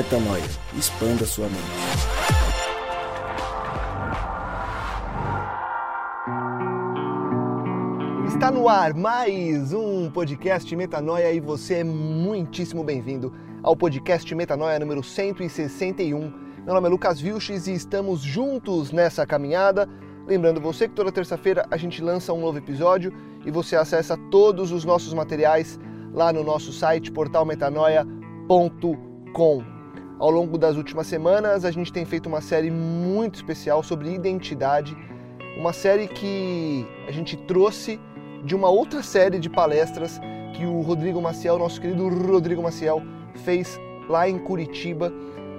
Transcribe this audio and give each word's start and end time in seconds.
Metanoia. 0.00 0.42
Expanda 0.78 1.26
sua 1.26 1.46
mente. 1.46 1.60
Está 8.26 8.50
no 8.50 8.66
ar 8.66 8.94
mais 8.94 9.74
um 9.74 10.10
podcast 10.10 10.74
Metanoia 10.74 11.30
e 11.30 11.38
você 11.38 11.74
é 11.74 11.84
muitíssimo 11.84 12.82
bem-vindo 12.82 13.30
ao 13.62 13.76
podcast 13.76 14.34
Metanoia 14.34 14.78
número 14.78 15.02
161. 15.02 16.18
Meu 16.64 16.74
nome 16.74 16.86
é 16.86 16.90
Lucas 16.90 17.20
Vilches 17.20 17.66
e 17.66 17.74
estamos 17.74 18.22
juntos 18.22 18.92
nessa 18.92 19.26
caminhada. 19.26 19.86
Lembrando 20.26 20.62
você 20.62 20.88
que 20.88 20.94
toda 20.94 21.12
terça-feira 21.12 21.66
a 21.70 21.76
gente 21.76 22.02
lança 22.02 22.32
um 22.32 22.40
novo 22.40 22.56
episódio 22.56 23.12
e 23.44 23.50
você 23.50 23.76
acessa 23.76 24.16
todos 24.30 24.72
os 24.72 24.82
nossos 24.82 25.12
materiais 25.12 25.78
lá 26.14 26.32
no 26.32 26.42
nosso 26.42 26.72
site 26.72 27.12
portalmetanoia.com. 27.12 29.79
Ao 30.20 30.30
longo 30.30 30.58
das 30.58 30.76
últimas 30.76 31.06
semanas, 31.06 31.64
a 31.64 31.70
gente 31.70 31.90
tem 31.90 32.04
feito 32.04 32.26
uma 32.26 32.42
série 32.42 32.70
muito 32.70 33.36
especial 33.36 33.82
sobre 33.82 34.12
identidade, 34.12 34.94
uma 35.56 35.72
série 35.72 36.06
que 36.06 36.86
a 37.08 37.10
gente 37.10 37.38
trouxe 37.38 37.98
de 38.44 38.54
uma 38.54 38.68
outra 38.68 39.02
série 39.02 39.38
de 39.38 39.48
palestras 39.48 40.20
que 40.52 40.66
o 40.66 40.82
Rodrigo 40.82 41.22
Maciel, 41.22 41.58
nosso 41.58 41.80
querido 41.80 42.06
Rodrigo 42.10 42.62
Maciel, 42.62 43.00
fez 43.44 43.80
lá 44.10 44.28
em 44.28 44.38
Curitiba 44.38 45.10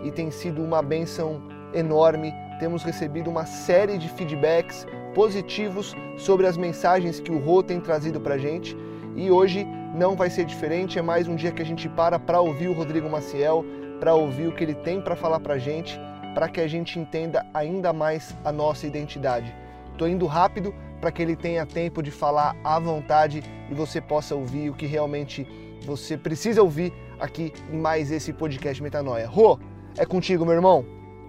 e 0.04 0.12
tem 0.12 0.30
sido 0.30 0.62
uma 0.62 0.84
benção 0.84 1.42
enorme. 1.74 2.32
Temos 2.60 2.84
recebido 2.84 3.32
uma 3.32 3.48
série 3.48 3.98
de 3.98 4.10
feedbacks 4.10 4.86
positivos 5.16 5.96
sobre 6.20 6.46
as 6.46 6.56
mensagens 6.56 7.20
que 7.20 7.32
o 7.32 7.40
Rô 7.40 7.64
tem 7.64 7.82
trazido 7.82 8.22
para 8.22 8.38
gente 8.38 8.78
e 9.16 9.32
hoje 9.32 9.66
não 9.96 10.16
vai 10.16 10.30
ser 10.30 10.46
diferente. 10.46 11.00
É 11.00 11.02
mais 11.02 11.28
um 11.28 11.36
dia 11.36 11.52
que 11.52 11.64
a 11.64 11.66
gente 11.66 11.90
para 11.90 12.20
para 12.20 12.40
ouvir 12.40 12.68
o 12.68 12.74
Rodrigo 12.74 13.10
Maciel, 13.10 13.66
para 14.02 14.16
ouvir 14.16 14.48
o 14.48 14.52
que 14.52 14.64
ele 14.64 14.74
tem 14.74 15.00
para 15.00 15.16
falar 15.16 15.40
para 15.40 15.60
gente, 15.60 15.98
para 16.34 16.50
que 16.50 16.60
a 16.60 16.68
gente 16.68 16.98
entenda 16.98 17.46
ainda 17.54 17.94
mais 17.94 18.36
a 18.44 18.52
nossa 18.52 18.88
identidade. 18.88 19.56
Estou 19.92 20.08
indo 20.08 20.26
rápido 20.26 20.74
para 21.00 21.12
que 21.12 21.22
ele 21.22 21.36
tenha 21.36 21.68
tempo 21.68 22.02
de 22.02 22.10
falar 22.10 22.56
à 22.64 22.80
vontade 22.80 23.44
e 23.70 23.74
você 23.76 24.02
possa 24.02 24.34
ouvir 24.34 24.72
o 24.72 24.74
que 24.74 24.88
realmente 24.88 25.48
você 25.84 26.18
precisa 26.18 26.64
ouvir 26.64 26.92
aqui 27.20 27.54
em 27.72 27.78
mais 27.78 28.10
esse 28.10 28.34
podcast 28.34 28.82
Metanoia. 28.82 29.28
Rô, 29.28 29.60
é 29.96 30.04
contigo, 30.04 30.44
meu 30.46 30.56
irmão. 30.56 30.84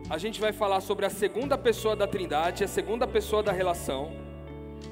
A 0.09 0.17
gente 0.17 0.41
vai 0.41 0.53
falar 0.53 0.81
sobre 0.81 1.05
a 1.05 1.11
segunda 1.11 1.59
pessoa 1.59 1.95
da 1.95 2.06
Trindade, 2.06 2.65
a 2.65 2.69
segunda 2.69 3.06
pessoa 3.06 3.43
da 3.43 3.53
relação, 3.53 4.12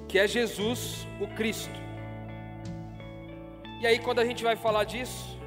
que 0.06 0.18
é 0.18 0.28
Jesus, 0.28 1.08
o 1.18 1.26
Cristo. 1.28 1.80
E 3.80 3.86
aí, 3.86 3.98
quando 3.98 4.18
a 4.18 4.24
gente 4.26 4.44
vai 4.44 4.54
falar 4.54 4.84
disso, 4.84 5.39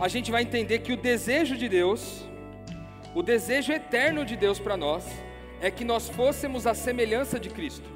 a 0.00 0.06
gente 0.06 0.30
vai 0.30 0.42
entender 0.42 0.78
que 0.78 0.92
o 0.92 0.96
desejo 0.96 1.56
de 1.56 1.68
Deus, 1.68 2.24
o 3.14 3.22
desejo 3.22 3.72
eterno 3.72 4.24
de 4.24 4.36
Deus 4.36 4.60
para 4.60 4.76
nós, 4.76 5.04
é 5.60 5.72
que 5.72 5.84
nós 5.84 6.08
fôssemos 6.08 6.68
a 6.68 6.74
semelhança 6.74 7.38
de 7.40 7.50
Cristo. 7.50 7.88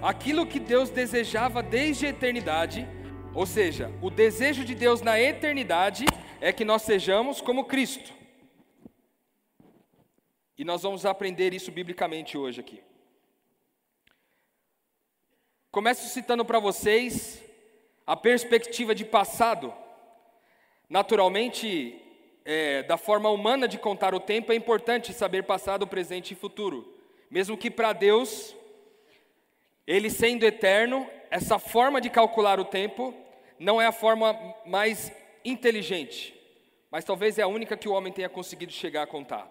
Aquilo 0.00 0.46
que 0.46 0.58
Deus 0.58 0.88
desejava 0.88 1.62
desde 1.62 2.06
a 2.06 2.08
eternidade, 2.08 2.88
ou 3.34 3.44
seja, 3.44 3.92
o 4.00 4.08
desejo 4.08 4.64
de 4.64 4.74
Deus 4.74 5.02
na 5.02 5.20
eternidade 5.20 6.06
é 6.40 6.50
que 6.50 6.64
nós 6.64 6.82
sejamos 6.82 7.42
como 7.42 7.66
Cristo. 7.66 8.10
E 10.56 10.64
nós 10.64 10.82
vamos 10.82 11.04
aprender 11.04 11.52
isso 11.52 11.70
biblicamente 11.70 12.38
hoje 12.38 12.60
aqui. 12.60 12.82
Começo 15.70 16.08
citando 16.08 16.44
para 16.44 16.58
vocês 16.58 17.42
a 18.06 18.16
perspectiva 18.16 18.94
de 18.94 19.04
passado. 19.04 19.72
Naturalmente, 20.88 22.00
é, 22.44 22.82
da 22.82 22.96
forma 22.96 23.30
humana 23.30 23.66
de 23.66 23.78
contar 23.78 24.14
o 24.14 24.20
tempo, 24.20 24.52
é 24.52 24.54
importante 24.54 25.12
saber 25.12 25.44
passado, 25.44 25.86
presente 25.86 26.32
e 26.32 26.36
futuro. 26.36 26.94
Mesmo 27.30 27.56
que 27.56 27.70
para 27.70 27.92
Deus, 27.92 28.54
Ele 29.86 30.10
sendo 30.10 30.44
eterno, 30.44 31.08
essa 31.30 31.58
forma 31.58 32.00
de 32.00 32.10
calcular 32.10 32.60
o 32.60 32.64
tempo 32.64 33.14
não 33.58 33.80
é 33.80 33.86
a 33.86 33.92
forma 33.92 34.38
mais 34.66 35.10
inteligente, 35.44 36.34
mas 36.90 37.04
talvez 37.04 37.38
é 37.38 37.42
a 37.42 37.46
única 37.46 37.76
que 37.76 37.88
o 37.88 37.92
homem 37.92 38.12
tenha 38.12 38.28
conseguido 38.28 38.72
chegar 38.72 39.02
a 39.02 39.06
contar. 39.06 39.50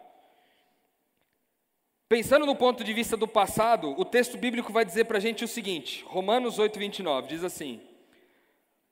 Pensando 2.08 2.46
no 2.46 2.56
ponto 2.56 2.84
de 2.84 2.94
vista 2.94 3.18
do 3.18 3.28
passado, 3.28 3.96
o 3.98 4.06
texto 4.06 4.38
bíblico 4.38 4.72
vai 4.72 4.86
dizer 4.86 5.06
para 5.06 5.18
a 5.18 5.22
gente 5.22 5.44
o 5.44 5.48
seguinte: 5.48 6.04
Romanos 6.08 6.60
8, 6.60 6.78
29 6.78 7.28
diz 7.28 7.44
assim: 7.44 7.82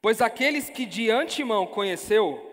Pois 0.01 0.21
aqueles 0.21 0.69
que 0.69 0.85
de 0.85 1.11
antemão 1.11 1.67
conheceu, 1.67 2.51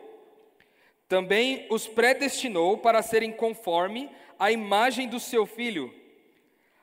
também 1.09 1.66
os 1.70 1.86
predestinou 1.86 2.76
para 2.76 3.03
serem 3.03 3.32
conforme 3.32 4.10
a 4.38 4.53
imagem 4.53 5.09
do 5.09 5.19
seu 5.19 5.47
filho, 5.47 5.92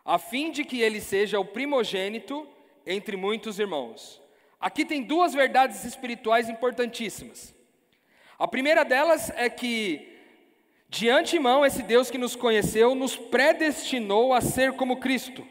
a 0.04 0.18
fim 0.18 0.52
de 0.52 0.66
que 0.66 0.82
ele 0.82 1.00
seja 1.00 1.40
o 1.40 1.46
primogênito 1.46 2.48
entre 2.86 3.16
muitos 3.16 3.60
irmãos. 3.60 4.22
Aqui 4.60 4.84
tem 4.84 5.04
duas 5.04 5.34
verdades 5.34 5.86
espirituais 5.86 6.50
importantíssimas. 6.50 7.54
A 8.38 8.48
primeira 8.48 8.84
delas 8.84 9.30
é 9.36 9.50
que 9.50 10.16
de 10.90 11.10
antemão, 11.10 11.66
esse 11.66 11.84
Deus 11.84 12.10
que 12.10 12.18
nos 12.18 12.36
conheceu 12.36 12.96
nos 12.96 13.16
predestinou 13.16 14.34
a 14.34 14.42
ser 14.42 14.74
como 14.74 14.98
Cristo. 14.98 15.46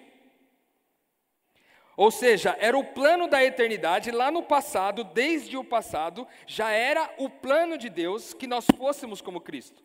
Ou 1.96 2.10
seja, 2.10 2.56
era 2.58 2.76
o 2.76 2.84
plano 2.84 3.28
da 3.28 3.44
eternidade 3.44 4.10
lá 4.10 4.30
no 4.30 4.42
passado, 4.42 5.04
desde 5.04 5.56
o 5.56 5.62
passado, 5.62 6.26
já 6.46 6.70
era 6.70 7.12
o 7.18 7.30
plano 7.30 7.78
de 7.78 7.88
Deus 7.88 8.34
que 8.34 8.46
nós 8.46 8.66
fôssemos 8.76 9.20
como 9.20 9.40
Cristo. 9.40 9.82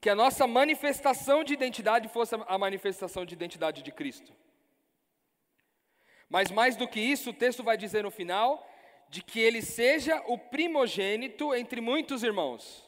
Que 0.00 0.08
a 0.08 0.14
nossa 0.14 0.46
manifestação 0.46 1.42
de 1.42 1.52
identidade 1.52 2.08
fosse 2.08 2.36
a 2.46 2.58
manifestação 2.58 3.24
de 3.24 3.34
identidade 3.34 3.82
de 3.82 3.90
Cristo. 3.90 4.32
Mas 6.28 6.50
mais 6.50 6.76
do 6.76 6.86
que 6.86 7.00
isso, 7.00 7.30
o 7.30 7.34
texto 7.34 7.64
vai 7.64 7.76
dizer 7.76 8.04
no 8.04 8.10
final 8.10 8.64
de 9.08 9.22
que 9.22 9.40
ele 9.40 9.62
seja 9.62 10.22
o 10.26 10.38
primogênito 10.38 11.54
entre 11.54 11.80
muitos 11.80 12.22
irmãos. 12.22 12.86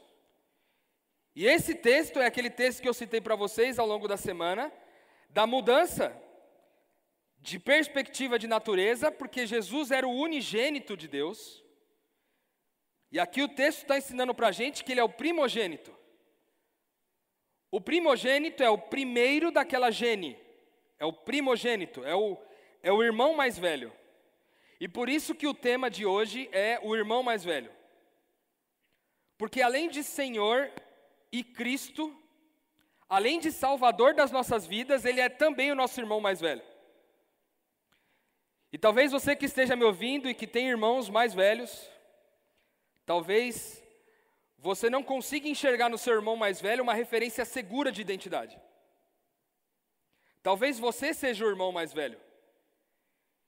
E 1.35 1.47
esse 1.47 1.75
texto 1.75 2.21
é 2.21 2.27
aquele 2.27 2.51
texto 2.51 2.83
que 2.83 2.89
eu 2.89 2.95
citei 2.95 3.21
para 3.21 3.35
vocês 3.35 3.79
ao 3.79 3.87
longo 3.87 4.07
da 4.07 4.17
semana, 4.17 4.71
da 5.31 5.47
mudança 5.47 6.15
de 7.41 7.59
perspectiva 7.59 8.39
de 8.39 8.47
natureza, 8.47 9.11
porque 9.11 9.47
Jesus 9.47 9.91
era 9.91 10.07
o 10.07 10.15
unigênito 10.15 10.97
de 10.97 11.09
Deus. 11.09 11.65
E 13.11 13.19
aqui 13.19 13.43
o 13.43 13.49
texto 13.49 13.83
está 13.83 13.99
ensinando 13.99 14.35
para 14.35 14.49
a 14.49 14.53
gente 14.53 14.85
que 14.85 14.93
ele 14.93 15.01
é 15.01 15.05
o 15.05 15.09
primogênito. 15.09 15.95
O 17.71 17.81
primogênito 17.81 18.63
é 18.63 18.69
o 18.71 18.79
primeiro 18.79 19.51
daquela 19.51 19.91
gene, 19.91 20.37
é 20.99 21.05
o 21.05 21.13
primogênito, 21.13 22.05
é 22.05 22.15
o, 22.15 22.37
é 22.83 22.93
o 22.93 23.03
irmão 23.03 23.35
mais 23.35 23.59
velho. 23.59 23.93
E 24.81 24.89
por 24.89 25.09
isso 25.09 25.35
que 25.35 25.47
o 25.47 25.55
tema 25.55 25.91
de 25.91 26.05
hoje 26.05 26.49
é 26.53 26.81
o 26.83 26.95
irmão 26.97 27.23
mais 27.23 27.45
velho. 27.45 27.71
Porque 29.39 29.63
além 29.63 29.89
de 29.89 30.03
Senhor, 30.03 30.71
e 31.33 31.45
Cristo, 31.45 32.15
além 33.09 33.39
de 33.39 33.53
Salvador 33.53 34.15
das 34.15 34.31
nossas 34.31 34.67
vidas, 34.67 35.05
Ele 35.05 35.21
é 35.21 35.29
também 35.29 35.71
o 35.71 35.75
nosso 35.75 36.01
irmão 36.01 36.21
mais 36.21 36.41
velho. 36.41 36.63
E 38.73 38.79
talvez 38.79 39.11
você 39.11 39.35
que 39.35 39.47
esteja 39.47 39.75
me 39.75 39.85
ouvindo 39.85 40.29
e 40.29 40.35
que 40.35 40.47
tem 40.47 40.69
irmãos 40.69 41.09
mais 41.09 41.35
velhos, 41.35 41.91
talvez 43.05 43.83
você 44.57 44.89
não 44.89 45.03
consiga 45.03 45.49
enxergar 45.49 45.89
no 45.89 45.99
seu 45.99 46.15
irmão 46.15 46.37
mais 46.37 46.61
velho 46.61 46.83
uma 46.83 46.95
referência 46.95 47.45
segura 47.45 47.91
de 47.91 48.01
identidade. 48.01 48.61
Talvez 50.43 50.79
você 50.79 51.13
seja 51.13 51.45
o 51.45 51.49
irmão 51.49 51.73
mais 51.73 51.93
velho. 51.93 52.21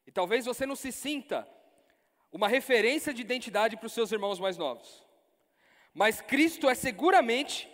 E 0.07 0.11
talvez 0.11 0.45
você 0.45 0.67
não 0.67 0.75
se 0.75 0.91
sinta 0.91 1.49
uma 2.33 2.49
referência 2.49 3.15
de 3.15 3.21
identidade 3.21 3.77
para 3.77 3.87
os 3.87 3.93
seus 3.93 4.11
irmãos 4.11 4.41
mais 4.41 4.57
novos. 4.57 5.05
Mas 5.95 6.21
Cristo 6.21 6.69
é 6.69 6.75
seguramente 6.75 7.71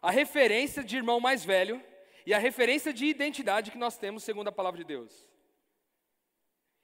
a 0.00 0.10
referência 0.10 0.84
de 0.84 0.96
irmão 0.96 1.18
mais 1.18 1.44
velho 1.44 1.82
e 2.24 2.34
a 2.34 2.38
referência 2.38 2.92
de 2.92 3.06
identidade 3.06 3.70
que 3.70 3.78
nós 3.78 3.96
temos 3.96 4.22
segundo 4.22 4.48
a 4.48 4.52
palavra 4.52 4.78
de 4.78 4.84
Deus. 4.84 5.26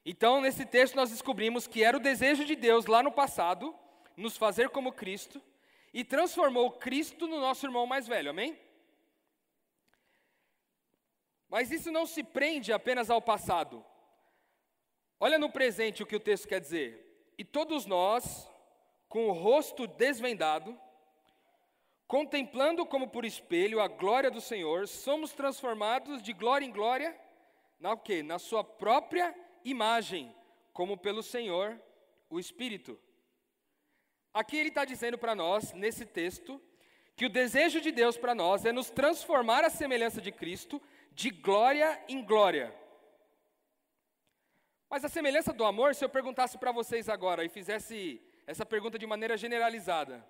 Então, 0.04 0.40
nesse 0.40 0.66
texto, 0.66 0.96
nós 0.96 1.10
descobrimos 1.10 1.66
que 1.66 1.84
era 1.84 1.96
o 1.96 2.00
desejo 2.00 2.44
de 2.44 2.56
Deus 2.56 2.86
lá 2.86 3.02
no 3.02 3.12
passado 3.12 3.74
nos 4.16 4.36
fazer 4.36 4.70
como 4.70 4.92
Cristo 4.92 5.40
e 5.94 6.04
transformou 6.04 6.72
Cristo 6.72 7.26
no 7.26 7.38
nosso 7.38 7.66
irmão 7.66 7.86
mais 7.86 8.06
velho, 8.06 8.30
amém? 8.30 8.58
Mas 11.48 11.70
isso 11.70 11.92
não 11.92 12.06
se 12.06 12.22
prende 12.22 12.72
apenas 12.72 13.10
ao 13.10 13.20
passado. 13.20 13.84
Olha 15.20 15.38
no 15.38 15.50
presente 15.50 16.02
o 16.02 16.06
que 16.06 16.16
o 16.16 16.20
texto 16.20 16.48
quer 16.48 16.60
dizer. 16.60 17.30
E 17.38 17.44
todos 17.44 17.86
nós, 17.86 18.48
com 19.08 19.28
o 19.28 19.32
rosto 19.32 19.86
desvendado, 19.86 20.78
contemplando 22.08 22.84
como 22.84 23.08
por 23.08 23.24
espelho 23.24 23.80
a 23.80 23.86
glória 23.86 24.30
do 24.30 24.40
Senhor, 24.40 24.88
somos 24.88 25.32
transformados 25.32 26.22
de 26.22 26.32
glória 26.32 26.66
em 26.66 26.72
glória 26.72 27.16
na 27.78 27.92
o 27.92 27.98
quê? 27.98 28.22
Na 28.22 28.38
sua 28.38 28.64
própria 28.64 29.34
imagem, 29.64 30.34
como 30.72 30.96
pelo 30.96 31.22
Senhor, 31.22 31.80
o 32.28 32.38
Espírito. 32.38 32.98
Aqui 34.32 34.56
ele 34.56 34.70
está 34.70 34.84
dizendo 34.84 35.18
para 35.18 35.34
nós, 35.34 35.72
nesse 35.72 36.06
texto, 36.06 36.60
que 37.14 37.26
o 37.26 37.30
desejo 37.30 37.80
de 37.80 37.92
Deus 37.92 38.16
para 38.16 38.34
nós 38.34 38.64
é 38.64 38.72
nos 38.72 38.90
transformar 38.90 39.64
à 39.64 39.70
semelhança 39.70 40.20
de 40.20 40.32
Cristo, 40.32 40.80
de 41.12 41.30
glória 41.30 42.02
em 42.08 42.24
glória. 42.24 42.74
Mas 44.88 45.04
a 45.04 45.08
semelhança 45.08 45.52
do 45.52 45.64
amor, 45.64 45.94
se 45.94 46.04
eu 46.04 46.08
perguntasse 46.08 46.56
para 46.58 46.72
vocês 46.72 47.08
agora 47.08 47.44
e 47.44 47.48
fizesse 47.48 48.20
essa 48.46 48.64
pergunta 48.64 48.98
de 48.98 49.06
maneira 49.06 49.36
generalizada, 49.36 50.26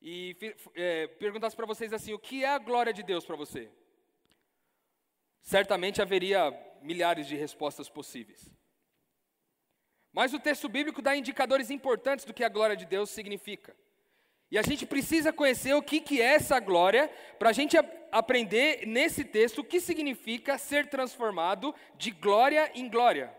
e 0.00 0.36
é, 0.74 1.06
perguntasse 1.06 1.56
para 1.56 1.66
vocês 1.66 1.92
assim: 1.92 2.12
o 2.12 2.18
que 2.18 2.44
é 2.44 2.48
a 2.48 2.58
glória 2.58 2.92
de 2.92 3.02
Deus 3.02 3.24
para 3.24 3.36
você? 3.36 3.70
Certamente 5.46 6.02
haveria 6.02 6.52
milhares 6.82 7.28
de 7.28 7.36
respostas 7.36 7.88
possíveis. 7.88 8.52
Mas 10.12 10.34
o 10.34 10.40
texto 10.40 10.68
bíblico 10.68 11.00
dá 11.00 11.16
indicadores 11.16 11.70
importantes 11.70 12.24
do 12.24 12.34
que 12.34 12.42
a 12.42 12.48
glória 12.48 12.76
de 12.76 12.84
Deus 12.84 13.10
significa. 13.10 13.76
E 14.50 14.58
a 14.58 14.62
gente 14.62 14.84
precisa 14.84 15.32
conhecer 15.32 15.72
o 15.74 15.82
que, 15.82 16.00
que 16.00 16.20
é 16.20 16.34
essa 16.34 16.58
glória, 16.58 17.08
para 17.38 17.50
a 17.50 17.52
gente 17.52 17.76
aprender 18.10 18.88
nesse 18.88 19.24
texto 19.24 19.60
o 19.60 19.64
que 19.64 19.80
significa 19.80 20.58
ser 20.58 20.88
transformado 20.88 21.72
de 21.96 22.10
glória 22.10 22.68
em 22.74 22.88
glória. 22.88 23.32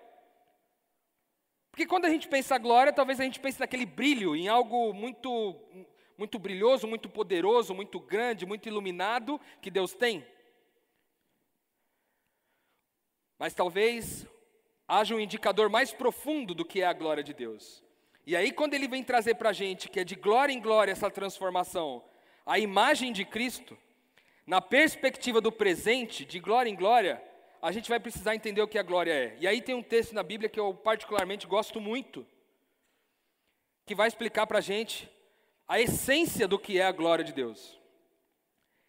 Porque 1.72 1.86
quando 1.86 2.06
a 2.06 2.10
gente 2.10 2.30
pensa 2.30 2.58
glória, 2.58 2.94
talvez 2.94 3.20
a 3.20 3.24
gente 3.24 3.40
pense 3.42 3.60
naquele 3.60 3.86
brilho, 3.86 4.34
em 4.34 4.48
algo 4.48 4.94
muito, 4.94 5.60
muito 6.18 6.40
brilhoso, 6.40 6.88
muito 6.88 7.10
poderoso, 7.10 7.74
muito 7.74 8.00
grande, 8.00 8.46
muito 8.46 8.70
iluminado 8.70 9.42
que 9.62 9.70
Deus 9.70 9.94
tem. 9.94 10.26
Mas 13.38 13.54
talvez 13.54 14.26
haja 14.88 15.14
um 15.16 15.20
indicador 15.20 15.70
mais 15.70 15.92
profundo 15.92 16.56
do 16.56 16.66
que 16.66 16.82
é 16.82 16.86
a 16.86 16.94
glória 16.94 17.24
de 17.24 17.34
Deus. 17.34 17.84
E 18.26 18.36
aí, 18.36 18.52
quando 18.52 18.74
ele 18.74 18.88
vem 18.88 19.04
trazer 19.04 19.36
para 19.36 19.50
a 19.50 19.54
gente 19.54 19.90
que 19.90 20.00
é 20.00 20.04
de 20.04 20.16
glória 20.16 20.54
em 20.54 20.60
glória 20.60 20.92
essa 20.92 21.10
transformação, 21.10 22.04
a 22.46 22.58
imagem 22.60 23.12
de 23.12 23.24
Cristo, 23.24 23.78
na 24.46 24.62
perspectiva 24.62 25.42
do 25.42 25.52
presente, 25.52 26.26
de 26.26 26.40
glória 26.40 26.70
em 26.70 26.76
glória, 26.76 27.22
a 27.62 27.72
gente 27.72 27.90
vai 27.90 28.00
precisar 28.00 28.36
entender 28.36 28.62
o 28.62 28.68
que 28.68 28.78
a 28.78 28.84
glória 28.84 29.12
é. 29.12 29.38
E 29.40 29.48
aí 29.48 29.62
tem 29.62 29.76
um 29.76 29.84
texto 29.84 30.14
na 30.14 30.24
Bíblia 30.24 30.50
que 30.50 30.60
eu 30.60 30.74
particularmente 30.74 31.48
gosto 31.48 31.82
muito, 31.82 32.26
que 33.86 33.96
vai 33.96 34.08
explicar 34.08 34.48
para 34.48 34.60
a 34.60 34.62
gente 34.62 35.10
a 35.68 35.80
essência 35.80 36.48
do 36.48 36.58
que 36.58 36.80
é 36.80 36.86
a 36.86 36.92
glória 36.92 37.26
de 37.26 37.34
Deus. 37.34 37.78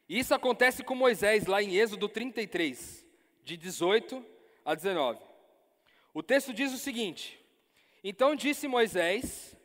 E 0.09 0.19
isso 0.19 0.35
acontece 0.35 0.83
com 0.83 0.95
Moisés 0.95 1.47
lá 1.47 1.63
em 1.63 1.77
Êxodo 1.77 2.09
33, 2.09 3.05
de 3.45 3.57
18 3.57 4.38
a 4.69 4.75
19. 4.75 5.19
O 6.13 6.23
texto 6.23 6.53
diz 6.53 6.75
o 6.75 6.79
seguinte: 6.79 7.43
então 8.05 8.37
disse 8.37 8.69
Moisés: 8.69 9.57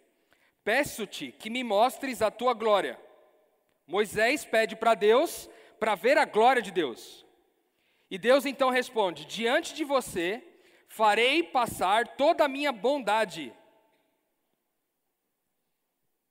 Peço-te 0.64 1.34
que 1.34 1.50
me 1.50 1.62
mostres 1.62 2.22
a 2.22 2.32
tua 2.32 2.54
glória. 2.54 2.98
Moisés 3.86 4.46
pede 4.46 4.78
para 4.78 4.94
Deus 4.96 5.50
para 5.78 5.94
ver 5.94 6.18
a 6.18 6.24
glória 6.24 6.62
de 6.62 6.72
Deus. 6.72 7.26
E 8.10 8.18
Deus 8.18 8.46
então 8.46 8.70
responde: 8.70 9.26
Diante 9.26 9.74
de 9.74 9.84
você 9.84 10.42
farei 10.88 11.44
passar 11.44 12.08
toda 12.16 12.46
a 12.46 12.48
minha 12.48 12.72
bondade. 12.72 13.54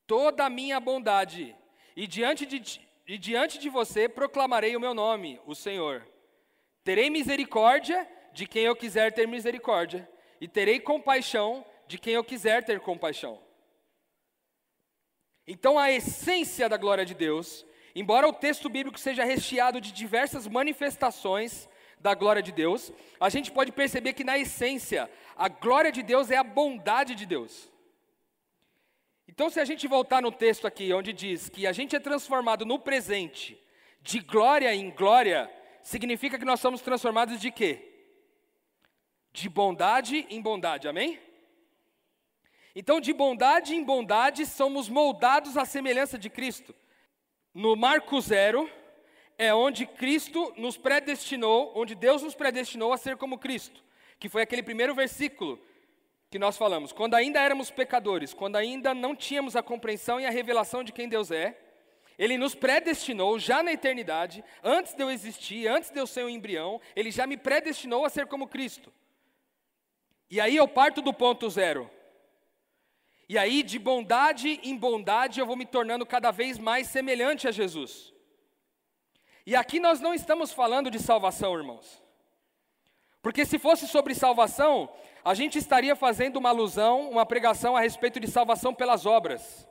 Toda 0.07 0.47
a 0.47 0.51
minha 0.51 0.81
bondade. 0.81 1.55
E 1.95 2.07
diante 2.07 2.47
de, 2.47 2.81
e 3.07 3.19
diante 3.19 3.59
de 3.59 3.69
você 3.69 4.09
proclamarei 4.09 4.75
o 4.75 4.81
meu 4.81 4.95
nome, 4.95 5.39
o 5.45 5.55
Senhor. 5.55 6.09
Terei 6.83 7.11
misericórdia 7.11 8.09
de 8.33 8.47
quem 8.47 8.65
eu 8.65 8.75
quiser 8.75 9.13
ter 9.13 9.27
misericórdia, 9.29 10.09
e 10.41 10.49
terei 10.49 10.81
compaixão 10.81 11.65
de 11.87 11.99
quem 11.99 12.15
eu 12.15 12.25
quiser 12.25 12.65
ter 12.65 12.81
compaixão. 12.81 13.39
Então, 15.47 15.79
a 15.79 15.91
essência 15.91 16.69
da 16.69 16.77
glória 16.77 17.05
de 17.05 17.15
Deus, 17.15 17.67
embora 17.95 18.29
o 18.29 18.33
texto 18.33 18.69
bíblico 18.69 18.99
seja 18.99 19.25
recheado 19.25 19.81
de 19.81 19.93
diversas 19.93 20.47
manifestações 20.47 21.69
da 21.99 22.15
glória 22.15 22.43
de 22.43 22.53
Deus, 22.53 22.93
a 23.21 23.29
gente 23.29 23.51
pode 23.51 23.71
perceber 23.73 24.13
que, 24.13 24.25
na 24.25 24.39
essência, 24.39 25.11
a 25.37 25.49
glória 25.49 25.93
de 25.93 26.03
Deus 26.03 26.31
é 26.31 26.37
a 26.37 26.45
bondade 26.45 27.15
de 27.15 27.27
Deus. 27.27 27.71
Então, 29.29 29.49
se 29.49 29.61
a 29.61 29.65
gente 29.65 29.87
voltar 29.87 30.21
no 30.21 30.33
texto 30.33 30.67
aqui, 30.67 30.93
onde 30.93 31.13
diz 31.13 31.49
que 31.49 31.67
a 31.67 31.73
gente 31.73 31.95
é 31.95 32.01
transformado 32.01 32.67
no 32.67 32.79
presente, 32.79 33.61
de 34.01 34.19
glória 34.21 34.75
em 34.75 34.91
glória, 34.91 35.51
significa 35.83 36.39
que 36.39 36.45
nós 36.45 36.61
somos 36.61 36.81
transformados 36.81 37.41
de 37.41 37.51
quê? 37.51 37.92
De 39.33 39.49
bondade 39.49 40.27
em 40.29 40.41
bondade, 40.41 40.87
amém? 40.87 41.19
Então, 42.75 43.01
de 43.01 43.13
bondade 43.13 43.75
em 43.75 43.83
bondade, 43.83 44.47
somos 44.47 44.89
moldados 44.89 45.57
à 45.57 45.65
semelhança 45.65 46.19
de 46.19 46.31
Cristo. 46.31 46.75
No 47.55 47.77
Marco 47.77 48.21
Zero, 48.21 48.71
é 49.39 49.55
onde 49.55 49.87
Cristo 49.87 50.53
nos 50.57 50.77
predestinou, 50.77 51.73
onde 51.75 51.95
Deus 51.95 52.23
nos 52.23 52.35
predestinou 52.35 52.93
a 52.93 52.97
ser 52.97 53.17
como 53.17 53.39
Cristo, 53.39 53.83
que 54.19 54.29
foi 54.29 54.43
aquele 54.43 54.63
primeiro 54.63 54.95
versículo 54.95 55.59
que 56.31 56.39
nós 56.39 56.57
falamos. 56.57 56.93
Quando 56.93 57.15
ainda 57.15 57.41
éramos 57.41 57.71
pecadores, 57.71 58.33
quando 58.33 58.57
ainda 58.57 58.95
não 58.95 59.15
tínhamos 59.15 59.55
a 59.55 59.63
compreensão 59.63 60.21
e 60.21 60.27
a 60.27 60.31
revelação 60.31 60.83
de 60.83 60.93
quem 60.93 61.09
Deus 61.09 61.31
é, 61.31 61.59
Ele 62.19 62.39
nos 62.39 62.55
predestinou 62.55 63.39
já 63.39 63.63
na 63.63 63.73
eternidade, 63.73 64.45
antes 64.63 64.95
de 64.95 65.03
eu 65.03 65.11
existir, 65.11 65.67
antes 65.67 65.91
de 65.91 65.99
eu 65.99 66.07
ser 66.07 66.25
um 66.25 66.29
embrião, 66.29 66.81
Ele 66.97 67.11
já 67.11 67.27
me 67.27 67.37
predestinou 67.37 68.05
a 68.05 68.09
ser 68.09 68.27
como 68.27 68.47
Cristo. 68.49 68.93
E 70.33 70.41
aí 70.41 70.57
eu 70.57 70.67
parto 70.67 71.03
do 71.03 71.13
ponto 71.13 71.51
zero. 71.51 71.91
E 73.29 73.37
aí, 73.37 73.63
de 73.63 73.79
bondade 73.79 74.59
em 74.63 74.75
bondade, 74.75 75.39
eu 75.39 75.45
vou 75.45 75.57
me 75.57 75.67
tornando 75.67 76.07
cada 76.07 76.31
vez 76.31 76.59
mais 76.59 76.87
semelhante 76.87 77.47
a 77.47 77.51
Jesus. 77.51 78.15
E 79.45 79.55
aqui 79.55 79.79
nós 79.79 80.01
não 80.01 80.15
estamos 80.15 80.51
falando 80.51 80.91
de 80.91 80.99
salvação, 80.99 81.55
irmãos. 81.55 82.03
Porque 83.21 83.45
se 83.45 83.59
fosse 83.59 83.87
sobre 83.87 84.15
salvação, 84.15 84.89
a 85.23 85.35
gente 85.35 85.59
estaria 85.59 85.95
fazendo 85.95 86.37
uma 86.37 86.49
alusão, 86.49 87.11
uma 87.11 87.27
pregação 87.27 87.77
a 87.77 87.81
respeito 87.83 88.19
de 88.19 88.27
salvação 88.27 88.73
pelas 88.73 89.05
obras. 89.05 89.69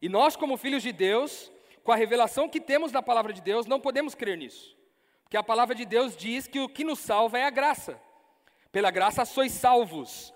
E 0.00 0.08
nós, 0.08 0.36
como 0.36 0.56
filhos 0.56 0.82
de 0.82 0.90
Deus, 0.90 1.52
com 1.84 1.92
a 1.92 1.96
revelação 1.96 2.48
que 2.48 2.62
temos 2.62 2.92
da 2.92 3.02
palavra 3.02 3.30
de 3.30 3.42
Deus, 3.42 3.66
não 3.66 3.78
podemos 3.78 4.14
crer 4.14 4.38
nisso. 4.38 4.74
Porque 5.22 5.36
a 5.36 5.42
palavra 5.42 5.74
de 5.74 5.84
Deus 5.84 6.16
diz 6.16 6.46
que 6.46 6.60
o 6.60 6.68
que 6.68 6.82
nos 6.82 6.98
salva 6.98 7.38
é 7.38 7.44
a 7.44 7.50
graça. 7.50 8.00
Pela 8.72 8.90
graça 8.90 9.24
sois 9.24 9.52
salvos, 9.52 10.32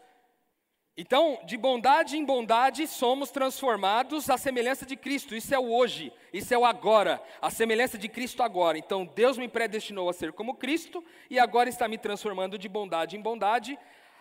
então, 0.98 1.38
de 1.44 1.58
bondade 1.58 2.16
em 2.16 2.24
bondade, 2.24 2.86
somos 2.86 3.30
transformados 3.30 4.30
à 4.30 4.38
semelhança 4.38 4.86
de 4.86 4.96
Cristo. 4.96 5.34
Isso 5.34 5.54
é 5.54 5.58
o 5.58 5.70
hoje, 5.70 6.10
isso 6.32 6.54
é 6.54 6.58
o 6.58 6.64
agora, 6.64 7.22
a 7.40 7.50
semelhança 7.50 7.98
de 7.98 8.08
Cristo 8.08 8.42
agora. 8.42 8.78
Então, 8.78 9.04
Deus 9.04 9.36
me 9.36 9.46
predestinou 9.46 10.08
a 10.08 10.14
ser 10.14 10.32
como 10.32 10.54
Cristo 10.54 11.04
e 11.28 11.38
agora 11.38 11.68
está 11.68 11.86
me 11.86 11.98
transformando 11.98 12.56
de 12.56 12.66
bondade 12.66 13.14
em 13.14 13.20
bondade 13.20 13.78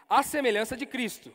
à 0.09 0.21
semelhança 0.21 0.75
de 0.75 0.85
Cristo. 0.85 1.33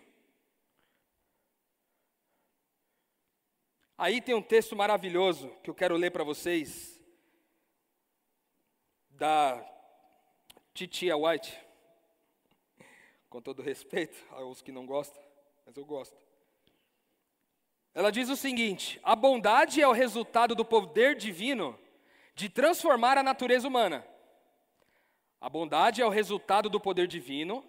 Aí 3.97 4.21
tem 4.21 4.35
um 4.35 4.43
texto 4.43 4.77
maravilhoso 4.77 5.49
que 5.63 5.71
eu 5.71 5.75
quero 5.75 5.97
ler 5.97 6.11
para 6.11 6.25
vocês, 6.25 7.03
da 9.09 9.63
Titia 10.75 11.17
White, 11.17 11.70
com 13.31 13.41
todo 13.41 13.63
respeito 13.63 14.23
aos 14.33 14.61
que 14.61 14.71
não 14.71 14.85
gostam 14.85 15.31
mas 15.71 15.77
eu 15.77 15.85
gosto. 15.85 16.17
Ela 17.95 18.11
diz 18.11 18.29
o 18.29 18.35
seguinte: 18.35 18.99
a 19.05 19.15
bondade 19.15 19.81
é 19.81 19.87
o 19.87 19.93
resultado 19.93 20.53
do 20.53 20.65
poder 20.65 21.15
divino 21.15 21.79
de 22.35 22.49
transformar 22.49 23.17
a 23.17 23.23
natureza 23.23 23.69
humana. 23.69 24.05
A 25.41 25.49
bondade 25.49 26.03
é 26.03 26.05
o 26.05 26.09
resultado 26.09 26.69
do 26.69 26.81
poder 26.81 27.07
divino 27.07 27.65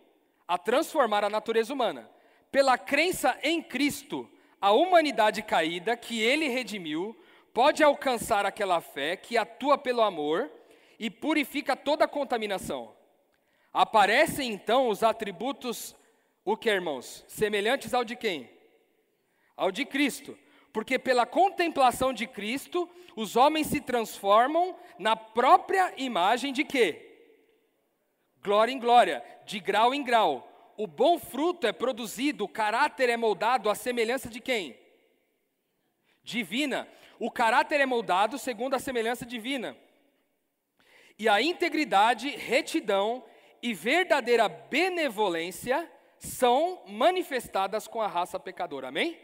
a 0.48 0.58
transformar 0.58 1.24
a 1.24 1.30
natureza 1.30 1.72
humana. 1.72 2.10
Pela 2.52 2.76
crença 2.76 3.38
em 3.44 3.62
Cristo, 3.62 4.28
a 4.60 4.72
humanidade 4.72 5.44
caída 5.44 5.96
que 5.96 6.20
ele 6.20 6.48
redimiu 6.48 7.16
pode 7.54 7.84
alcançar 7.84 8.48
aquela 8.48 8.82
fé 8.82 9.16
que 9.16 9.38
atua 9.38 9.78
pelo 9.78 10.02
amor 10.02 10.52
e 10.98 11.08
purifica 11.10 11.76
toda 11.76 12.08
contaminação. 12.08 12.96
Aparecem 13.74 14.52
então 14.52 14.90
os 14.90 15.04
atributos 15.04 15.96
o 16.44 16.58
que, 16.58 16.70
irmãos? 16.70 17.24
Semelhantes 17.28 17.94
ao 17.94 18.04
de 18.04 18.16
quem? 18.16 18.50
Ao 19.56 19.72
de 19.72 19.86
Cristo. 19.86 20.38
Porque 20.74 20.98
pela 20.98 21.26
contemplação 21.26 22.14
de 22.14 22.26
Cristo, 22.26 22.90
os 23.16 23.36
homens 23.36 23.68
se 23.68 23.82
transformam 23.82 24.76
na 24.98 25.16
própria 25.16 25.94
imagem 25.98 26.52
de 26.52 26.64
quê? 26.64 27.08
Glória 28.42 28.72
em 28.72 28.80
glória, 28.80 29.24
de 29.46 29.60
grau 29.60 29.94
em 29.94 30.04
grau. 30.04 30.48
O 30.78 30.88
bom 30.88 31.20
fruto 31.20 31.68
é 31.68 31.72
produzido, 31.72 32.46
o 32.46 32.50
caráter 32.50 33.10
é 33.10 33.18
moldado 33.18 33.70
à 33.70 33.76
semelhança 33.76 34.30
de 34.30 34.40
quem? 34.40 34.80
Divina. 36.24 36.88
O 37.20 37.30
caráter 37.30 37.80
é 37.82 37.86
moldado 37.86 38.40
segundo 38.40 38.74
a 38.74 38.80
semelhança 38.80 39.26
divina. 39.26 39.78
E 41.20 41.30
a 41.30 41.40
integridade, 41.40 42.30
retidão 42.30 43.24
e 43.62 43.74
verdadeira 43.74 44.50
benevolência 44.50 45.90
são 46.18 46.84
manifestadas 46.88 47.88
com 47.88 48.02
a 48.02 48.08
raça 48.08 48.40
pecadora. 48.40 48.88
Amém? 48.88 49.20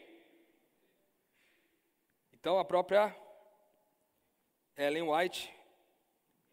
Então 2.33 2.59
a 2.59 2.65
própria 2.65 3.15
Ellen 4.75 5.11
White 5.11 5.53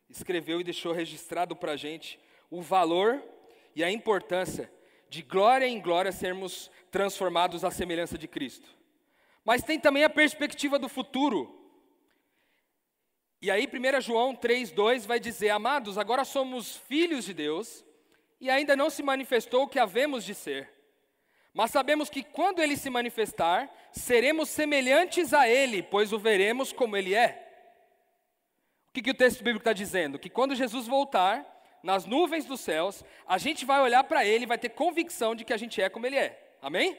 escreveu 0.08 0.60
e 0.60 0.64
deixou 0.64 0.92
registrado 0.92 1.54
para 1.54 1.72
a 1.72 1.76
gente 1.76 2.18
o 2.50 2.62
valor 2.62 3.22
e 3.74 3.82
a 3.82 3.90
importância 3.90 4.72
de 5.08 5.22
glória 5.22 5.66
em 5.66 5.80
glória 5.80 6.12
sermos 6.12 6.70
transformados 6.90 7.64
à 7.64 7.70
semelhança 7.70 8.16
de 8.18 8.26
Cristo. 8.26 8.68
Mas 9.44 9.62
tem 9.62 9.78
também 9.78 10.04
a 10.04 10.10
perspectiva 10.10 10.78
do 10.78 10.88
futuro. 10.88 11.63
E 13.44 13.50
aí 13.50 13.68
1 13.70 14.00
João 14.00 14.34
3,2 14.34 15.06
vai 15.06 15.20
dizer, 15.20 15.50
amados, 15.50 15.98
agora 15.98 16.24
somos 16.24 16.78
filhos 16.78 17.26
de 17.26 17.34
Deus, 17.34 17.84
e 18.40 18.48
ainda 18.48 18.74
não 18.74 18.88
se 18.88 19.02
manifestou 19.02 19.64
o 19.64 19.68
que 19.68 19.78
havemos 19.78 20.24
de 20.24 20.34
ser. 20.34 20.70
Mas 21.52 21.70
sabemos 21.70 22.08
que 22.08 22.22
quando 22.22 22.62
ele 22.62 22.74
se 22.74 22.88
manifestar, 22.88 23.70
seremos 23.92 24.48
semelhantes 24.48 25.34
a 25.34 25.46
ele, 25.46 25.82
pois 25.82 26.10
o 26.10 26.18
veremos 26.18 26.72
como 26.72 26.96
ele 26.96 27.14
é. 27.14 27.46
O 28.88 28.92
que, 28.94 29.02
que 29.02 29.10
o 29.10 29.14
texto 29.14 29.40
bíblico 29.40 29.58
está 29.58 29.74
dizendo? 29.74 30.18
Que 30.18 30.30
quando 30.30 30.54
Jesus 30.54 30.86
voltar, 30.86 31.44
nas 31.82 32.06
nuvens 32.06 32.46
dos 32.46 32.62
céus, 32.62 33.04
a 33.28 33.36
gente 33.36 33.66
vai 33.66 33.82
olhar 33.82 34.04
para 34.04 34.24
ele 34.24 34.44
e 34.44 34.48
vai 34.48 34.56
ter 34.56 34.70
convicção 34.70 35.34
de 35.34 35.44
que 35.44 35.52
a 35.52 35.58
gente 35.58 35.82
é 35.82 35.90
como 35.90 36.06
ele 36.06 36.16
é. 36.16 36.56
Amém? 36.62 36.98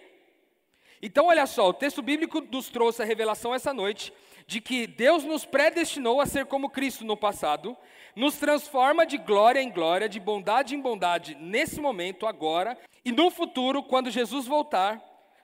Então, 1.01 1.27
olha 1.27 1.45
só, 1.45 1.69
o 1.69 1.73
texto 1.73 2.01
bíblico 2.01 2.41
nos 2.41 2.69
trouxe 2.69 3.01
a 3.01 3.05
revelação 3.05 3.53
essa 3.53 3.73
noite 3.73 4.13
de 4.47 4.61
que 4.61 4.85
Deus 4.85 5.23
nos 5.23 5.45
predestinou 5.45 6.21
a 6.21 6.25
ser 6.25 6.45
como 6.45 6.69
Cristo 6.69 7.03
no 7.03 7.17
passado, 7.17 7.75
nos 8.15 8.37
transforma 8.37 9.05
de 9.05 9.17
glória 9.17 9.59
em 9.59 9.71
glória, 9.71 10.07
de 10.07 10.19
bondade 10.19 10.75
em 10.75 10.79
bondade 10.79 11.35
nesse 11.35 11.81
momento, 11.81 12.27
agora, 12.27 12.77
e 13.03 13.11
no 13.11 13.29
futuro, 13.31 13.83
quando 13.83 14.11
Jesus 14.11 14.45
voltar, 14.45 15.01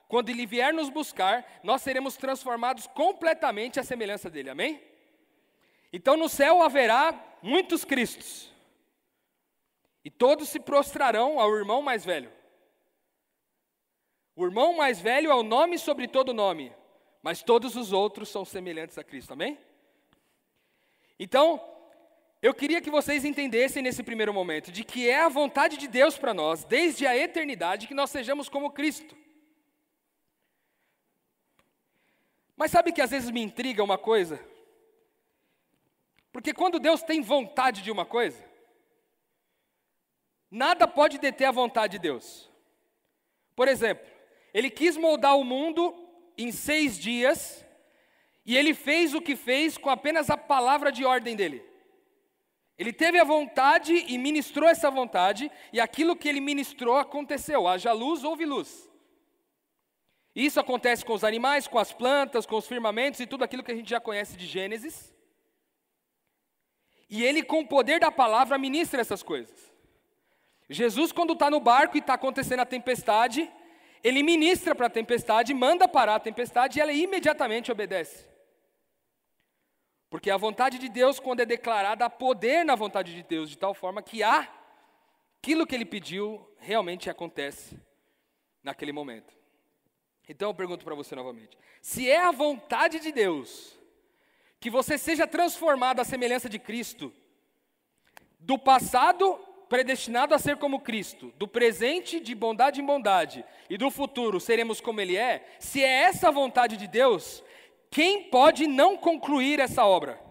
quando 0.08 0.28
Ele 0.28 0.46
vier 0.46 0.72
nos 0.72 0.88
buscar, 0.88 1.44
nós 1.62 1.82
seremos 1.82 2.16
transformados 2.16 2.86
completamente 2.86 3.80
à 3.80 3.82
semelhança 3.82 4.30
dele, 4.30 4.50
amém? 4.50 4.80
Então 5.92 6.16
no 6.16 6.28
céu 6.28 6.62
haverá 6.62 7.14
muitos 7.42 7.84
Cristos, 7.84 8.50
e 10.04 10.10
todos 10.10 10.48
se 10.48 10.60
prostrarão 10.60 11.40
ao 11.40 11.54
irmão 11.56 11.82
mais 11.82 12.04
velho. 12.04 12.30
O 14.34 14.44
irmão 14.44 14.74
mais 14.74 15.00
velho 15.00 15.30
é 15.30 15.34
o 15.34 15.42
nome 15.42 15.78
sobre 15.78 16.08
todo 16.08 16.32
nome, 16.32 16.72
mas 17.22 17.42
todos 17.42 17.76
os 17.76 17.92
outros 17.92 18.28
são 18.28 18.44
semelhantes 18.44 18.96
a 18.96 19.04
Cristo, 19.04 19.32
amém? 19.32 19.58
Então, 21.18 21.62
eu 22.40 22.52
queria 22.52 22.80
que 22.80 22.90
vocês 22.90 23.24
entendessem 23.24 23.82
nesse 23.82 24.02
primeiro 24.02 24.32
momento 24.32 24.72
de 24.72 24.82
que 24.82 25.08
é 25.08 25.20
a 25.20 25.28
vontade 25.28 25.76
de 25.76 25.86
Deus 25.86 26.18
para 26.18 26.34
nós, 26.34 26.64
desde 26.64 27.06
a 27.06 27.16
eternidade, 27.16 27.86
que 27.86 27.94
nós 27.94 28.10
sejamos 28.10 28.48
como 28.48 28.72
Cristo. 28.72 29.16
Mas 32.56 32.70
sabe 32.70 32.92
que 32.92 33.00
às 33.00 33.10
vezes 33.10 33.30
me 33.30 33.42
intriga 33.42 33.84
uma 33.84 33.98
coisa? 33.98 34.44
Porque 36.32 36.54
quando 36.54 36.80
Deus 36.80 37.02
tem 37.02 37.20
vontade 37.20 37.82
de 37.82 37.90
uma 37.90 38.06
coisa, 38.06 38.42
nada 40.50 40.88
pode 40.88 41.18
deter 41.18 41.46
a 41.46 41.52
vontade 41.52 41.92
de 41.92 41.98
Deus. 41.98 42.50
Por 43.54 43.68
exemplo, 43.68 44.11
ele 44.52 44.70
quis 44.70 44.96
moldar 44.96 45.36
o 45.36 45.44
mundo 45.44 45.94
em 46.36 46.52
seis 46.52 46.98
dias, 46.98 47.64
e 48.44 48.56
ele 48.56 48.74
fez 48.74 49.14
o 49.14 49.20
que 49.20 49.36
fez 49.36 49.78
com 49.78 49.88
apenas 49.88 50.28
a 50.30 50.36
palavra 50.36 50.90
de 50.90 51.04
ordem 51.04 51.36
dele. 51.36 51.64
Ele 52.76 52.92
teve 52.92 53.18
a 53.18 53.24
vontade 53.24 53.94
e 54.08 54.18
ministrou 54.18 54.68
essa 54.68 54.90
vontade, 54.90 55.50
e 55.72 55.80
aquilo 55.80 56.16
que 56.16 56.28
ele 56.28 56.40
ministrou 56.40 56.96
aconteceu. 56.96 57.68
Haja 57.68 57.92
luz, 57.92 58.24
houve 58.24 58.44
luz. 58.44 58.90
Isso 60.34 60.58
acontece 60.58 61.04
com 61.04 61.12
os 61.12 61.24
animais, 61.24 61.68
com 61.68 61.78
as 61.78 61.92
plantas, 61.92 62.46
com 62.46 62.56
os 62.56 62.66
firmamentos 62.66 63.20
e 63.20 63.26
tudo 63.26 63.44
aquilo 63.44 63.62
que 63.62 63.70
a 63.70 63.76
gente 63.76 63.90
já 63.90 64.00
conhece 64.00 64.36
de 64.36 64.46
Gênesis. 64.46 65.14
E 67.08 67.22
ele, 67.22 67.42
com 67.42 67.60
o 67.60 67.68
poder 67.68 68.00
da 68.00 68.10
palavra, 68.10 68.56
ministra 68.56 69.02
essas 69.02 69.22
coisas. 69.22 69.70
Jesus, 70.70 71.12
quando 71.12 71.34
está 71.34 71.50
no 71.50 71.60
barco 71.60 71.96
e 71.96 72.00
está 72.00 72.14
acontecendo 72.14 72.60
a 72.60 72.66
tempestade, 72.66 73.50
ele 74.02 74.22
ministra 74.22 74.74
para 74.74 74.86
a 74.86 74.90
tempestade, 74.90 75.54
manda 75.54 75.86
parar 75.86 76.16
a 76.16 76.20
tempestade 76.20 76.78
e 76.78 76.82
ela 76.82 76.92
imediatamente 76.92 77.70
obedece. 77.70 78.26
Porque 80.10 80.30
a 80.30 80.36
vontade 80.36 80.78
de 80.78 80.88
Deus, 80.88 81.18
quando 81.18 81.40
é 81.40 81.46
declarada, 81.46 82.04
há 82.04 82.10
poder 82.10 82.64
na 82.64 82.74
vontade 82.74 83.14
de 83.14 83.22
Deus, 83.22 83.48
de 83.48 83.56
tal 83.56 83.72
forma 83.72 84.02
que 84.02 84.22
há 84.22 84.48
aquilo 85.38 85.66
que 85.66 85.74
ele 85.74 85.86
pediu 85.86 86.46
realmente 86.58 87.08
acontece 87.08 87.80
naquele 88.62 88.92
momento. 88.92 89.34
Então 90.28 90.50
eu 90.50 90.54
pergunto 90.54 90.84
para 90.84 90.94
você 90.94 91.14
novamente: 91.14 91.56
se 91.80 92.10
é 92.10 92.18
a 92.18 92.30
vontade 92.30 93.00
de 93.00 93.10
Deus 93.10 93.78
que 94.60 94.70
você 94.70 94.96
seja 94.96 95.26
transformado 95.26 96.00
à 96.00 96.04
semelhança 96.04 96.48
de 96.48 96.58
Cristo, 96.58 97.12
do 98.38 98.58
passado 98.58 99.38
predestinado 99.72 100.34
a 100.34 100.38
ser 100.38 100.58
como 100.58 100.80
Cristo, 100.80 101.32
do 101.38 101.48
presente 101.48 102.20
de 102.20 102.34
bondade 102.34 102.82
em 102.82 102.84
bondade 102.84 103.42
e 103.70 103.78
do 103.78 103.90
futuro 103.90 104.38
seremos 104.38 104.82
como 104.82 105.00
Ele 105.00 105.16
é, 105.16 105.46
se 105.58 105.82
é 105.82 106.02
essa 106.02 106.28
a 106.28 106.30
vontade 106.30 106.76
de 106.76 106.86
Deus, 106.86 107.42
quem 107.90 108.24
pode 108.28 108.66
não 108.66 108.98
concluir 108.98 109.58
essa 109.60 109.86
obra? 109.86 110.22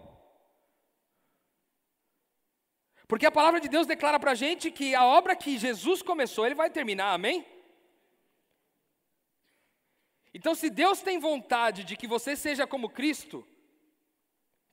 Porque 3.08 3.26
a 3.26 3.32
palavra 3.32 3.58
de 3.58 3.68
Deus 3.68 3.84
declara 3.84 4.20
para 4.20 4.30
a 4.30 4.36
gente 4.36 4.70
que 4.70 4.94
a 4.94 5.04
obra 5.04 5.34
que 5.34 5.58
Jesus 5.58 6.02
começou, 6.02 6.46
Ele 6.46 6.54
vai 6.54 6.70
terminar, 6.70 7.12
amém? 7.12 7.44
Então, 10.32 10.54
se 10.54 10.70
Deus 10.70 11.02
tem 11.02 11.18
vontade 11.18 11.82
de 11.82 11.96
que 11.96 12.06
você 12.06 12.36
seja 12.36 12.64
como 12.64 12.88
Cristo, 12.88 13.44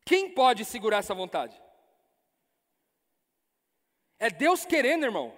quem 0.05 0.29
pode 0.29 0.63
segurar 0.63 0.99
essa 0.99 1.15
vontade? 1.15 1.59
É 4.19 4.29
Deus 4.29 4.65
querendo, 4.65 5.05
irmão. 5.05 5.33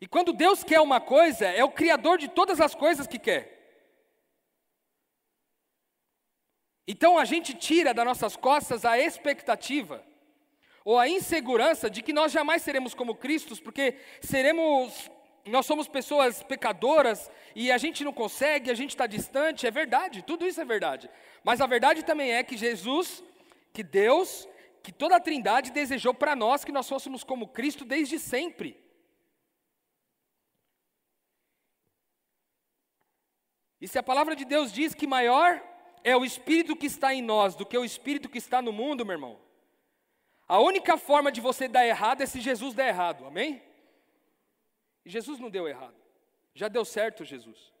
E 0.00 0.06
quando 0.06 0.32
Deus 0.32 0.64
quer 0.64 0.80
uma 0.80 1.00
coisa, 1.00 1.46
é 1.46 1.62
o 1.62 1.70
Criador 1.70 2.18
de 2.18 2.28
todas 2.28 2.60
as 2.60 2.74
coisas 2.74 3.06
que 3.06 3.18
quer. 3.18 3.58
Então 6.88 7.16
a 7.16 7.24
gente 7.24 7.54
tira 7.54 7.94
das 7.94 8.04
nossas 8.04 8.34
costas 8.34 8.84
a 8.84 8.98
expectativa 8.98 10.04
ou 10.84 10.98
a 10.98 11.08
insegurança 11.08 11.88
de 11.88 12.02
que 12.02 12.12
nós 12.12 12.32
jamais 12.32 12.62
seremos 12.62 12.94
como 12.94 13.14
Cristo, 13.14 13.54
porque 13.62 13.94
seremos, 14.20 15.08
nós 15.46 15.66
somos 15.66 15.86
pessoas 15.86 16.42
pecadoras 16.42 17.30
e 17.54 17.70
a 17.70 17.78
gente 17.78 18.02
não 18.02 18.12
consegue, 18.12 18.70
a 18.70 18.74
gente 18.74 18.90
está 18.90 19.06
distante. 19.06 19.66
É 19.66 19.70
verdade, 19.70 20.22
tudo 20.22 20.46
isso 20.46 20.60
é 20.60 20.64
verdade. 20.64 21.08
Mas 21.44 21.60
a 21.60 21.66
verdade 21.66 22.02
também 22.02 22.32
é 22.32 22.42
que 22.42 22.56
Jesus, 22.56 23.22
que 23.72 23.84
Deus, 23.84 24.48
que 24.82 24.92
toda 24.92 25.16
a 25.16 25.20
Trindade 25.20 25.70
desejou 25.70 26.14
para 26.14 26.34
nós 26.34 26.64
que 26.64 26.72
nós 26.72 26.88
fôssemos 26.88 27.22
como 27.22 27.48
Cristo 27.48 27.84
desde 27.84 28.18
sempre. 28.18 28.82
E 33.80 33.88
se 33.88 33.98
a 33.98 34.02
palavra 34.02 34.36
de 34.36 34.44
Deus 34.44 34.72
diz 34.72 34.94
que 34.94 35.06
maior 35.06 35.62
é 36.04 36.16
o 36.16 36.24
Espírito 36.24 36.76
que 36.76 36.86
está 36.86 37.14
em 37.14 37.22
nós 37.22 37.54
do 37.54 37.64
que 37.64 37.76
o 37.76 37.84
Espírito 37.84 38.28
que 38.28 38.38
está 38.38 38.60
no 38.60 38.72
mundo, 38.72 39.04
meu 39.04 39.14
irmão, 39.14 39.40
a 40.46 40.58
única 40.58 40.96
forma 40.96 41.30
de 41.30 41.40
você 41.40 41.68
dar 41.68 41.86
errado 41.86 42.22
é 42.22 42.26
se 42.26 42.40
Jesus 42.40 42.74
der 42.74 42.88
errado, 42.88 43.24
amém? 43.24 43.62
E 45.04 45.10
Jesus 45.10 45.38
não 45.38 45.48
deu 45.48 45.66
errado, 45.68 45.96
já 46.54 46.68
deu 46.68 46.84
certo 46.84 47.24
Jesus. 47.24 47.72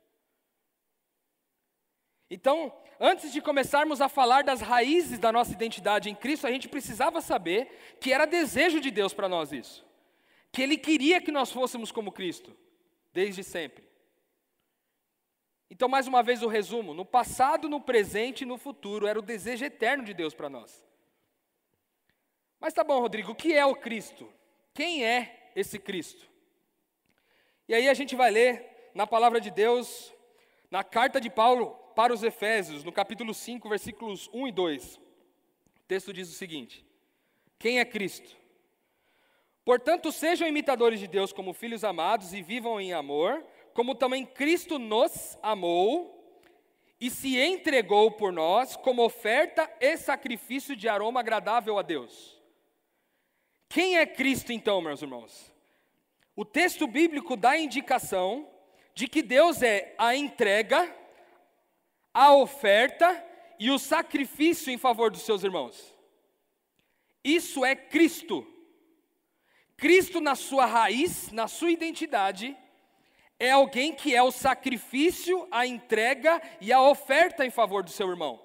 Então, 2.30 2.72
antes 3.00 3.32
de 3.32 3.42
começarmos 3.42 4.00
a 4.00 4.08
falar 4.08 4.44
das 4.44 4.60
raízes 4.60 5.18
da 5.18 5.32
nossa 5.32 5.52
identidade 5.52 6.08
em 6.08 6.14
Cristo, 6.14 6.46
a 6.46 6.52
gente 6.52 6.68
precisava 6.68 7.20
saber 7.20 7.96
que 8.00 8.12
era 8.12 8.24
desejo 8.24 8.80
de 8.80 8.90
Deus 8.90 9.12
para 9.12 9.28
nós 9.28 9.50
isso. 9.50 9.84
Que 10.52 10.62
Ele 10.62 10.76
queria 10.76 11.20
que 11.20 11.32
nós 11.32 11.50
fôssemos 11.50 11.90
como 11.90 12.12
Cristo, 12.12 12.56
desde 13.12 13.42
sempre. 13.42 13.84
Então, 15.68 15.88
mais 15.88 16.06
uma 16.06 16.22
vez, 16.22 16.42
o 16.42 16.48
resumo: 16.48 16.94
no 16.94 17.04
passado, 17.04 17.68
no 17.68 17.80
presente 17.80 18.42
e 18.42 18.46
no 18.46 18.56
futuro, 18.56 19.08
era 19.08 19.18
o 19.18 19.22
desejo 19.22 19.64
eterno 19.64 20.04
de 20.04 20.14
Deus 20.14 20.32
para 20.32 20.48
nós. 20.48 20.84
Mas 22.60 22.74
tá 22.74 22.84
bom, 22.84 23.00
Rodrigo, 23.00 23.32
o 23.32 23.34
que 23.34 23.54
é 23.54 23.66
o 23.66 23.74
Cristo? 23.74 24.32
Quem 24.72 25.04
é 25.04 25.50
esse 25.56 25.78
Cristo? 25.78 26.28
E 27.66 27.74
aí 27.74 27.88
a 27.88 27.94
gente 27.94 28.14
vai 28.14 28.30
ler 28.30 28.90
na 28.94 29.06
palavra 29.06 29.40
de 29.40 29.50
Deus, 29.50 30.12
na 30.70 30.84
carta 30.84 31.20
de 31.20 31.30
Paulo 31.30 31.79
para 31.94 32.12
os 32.12 32.22
Efésios, 32.22 32.84
no 32.84 32.92
capítulo 32.92 33.34
5, 33.34 33.68
versículos 33.68 34.28
1 34.32 34.48
e 34.48 34.52
2. 34.52 34.96
O 34.96 35.00
texto 35.88 36.12
diz 36.12 36.28
o 36.28 36.34
seguinte: 36.34 36.84
Quem 37.58 37.78
é 37.78 37.84
Cristo? 37.84 38.36
Portanto, 39.64 40.10
sejam 40.10 40.48
imitadores 40.48 40.98
de 40.98 41.06
Deus 41.06 41.32
como 41.32 41.52
filhos 41.52 41.84
amados 41.84 42.32
e 42.32 42.42
vivam 42.42 42.80
em 42.80 42.92
amor, 42.92 43.44
como 43.74 43.94
também 43.94 44.24
Cristo 44.24 44.78
nos 44.78 45.38
amou 45.42 46.16
e 47.00 47.10
se 47.10 47.38
entregou 47.38 48.10
por 48.10 48.32
nós 48.32 48.76
como 48.76 49.04
oferta 49.04 49.70
e 49.80 49.96
sacrifício 49.96 50.76
de 50.76 50.88
aroma 50.88 51.20
agradável 51.20 51.78
a 51.78 51.82
Deus. 51.82 52.40
Quem 53.68 53.96
é 53.96 54.04
Cristo 54.04 54.52
então, 54.52 54.80
meus 54.80 55.00
irmãos? 55.00 55.52
O 56.34 56.44
texto 56.44 56.86
bíblico 56.86 57.36
dá 57.36 57.56
indicação 57.56 58.48
de 58.94 59.06
que 59.06 59.22
Deus 59.22 59.62
é 59.62 59.94
a 59.96 60.16
entrega 60.16 60.94
a 62.12 62.34
oferta 62.34 63.24
e 63.58 63.70
o 63.70 63.78
sacrifício 63.78 64.72
em 64.72 64.78
favor 64.78 65.10
dos 65.10 65.22
seus 65.22 65.44
irmãos. 65.44 65.94
Isso 67.22 67.64
é 67.64 67.74
Cristo. 67.74 68.46
Cristo, 69.76 70.20
na 70.20 70.34
sua 70.34 70.66
raiz, 70.66 71.30
na 71.30 71.48
sua 71.48 71.70
identidade, 71.70 72.56
é 73.38 73.50
alguém 73.50 73.94
que 73.94 74.14
é 74.14 74.22
o 74.22 74.30
sacrifício, 74.30 75.48
a 75.50 75.66
entrega 75.66 76.40
e 76.60 76.72
a 76.72 76.82
oferta 76.82 77.44
em 77.44 77.50
favor 77.50 77.82
do 77.82 77.90
seu 77.90 78.08
irmão. 78.08 78.40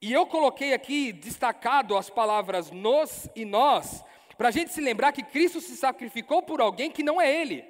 E 0.00 0.12
eu 0.12 0.26
coloquei 0.26 0.74
aqui 0.74 1.12
destacado 1.12 1.96
as 1.96 2.10
palavras 2.10 2.70
nos 2.70 3.28
e 3.34 3.46
nós, 3.46 4.04
para 4.36 4.48
a 4.48 4.50
gente 4.50 4.70
se 4.70 4.80
lembrar 4.80 5.12
que 5.12 5.22
Cristo 5.22 5.60
se 5.60 5.74
sacrificou 5.76 6.42
por 6.42 6.60
alguém 6.60 6.90
que 6.90 7.02
não 7.02 7.18
é 7.20 7.34
Ele, 7.34 7.64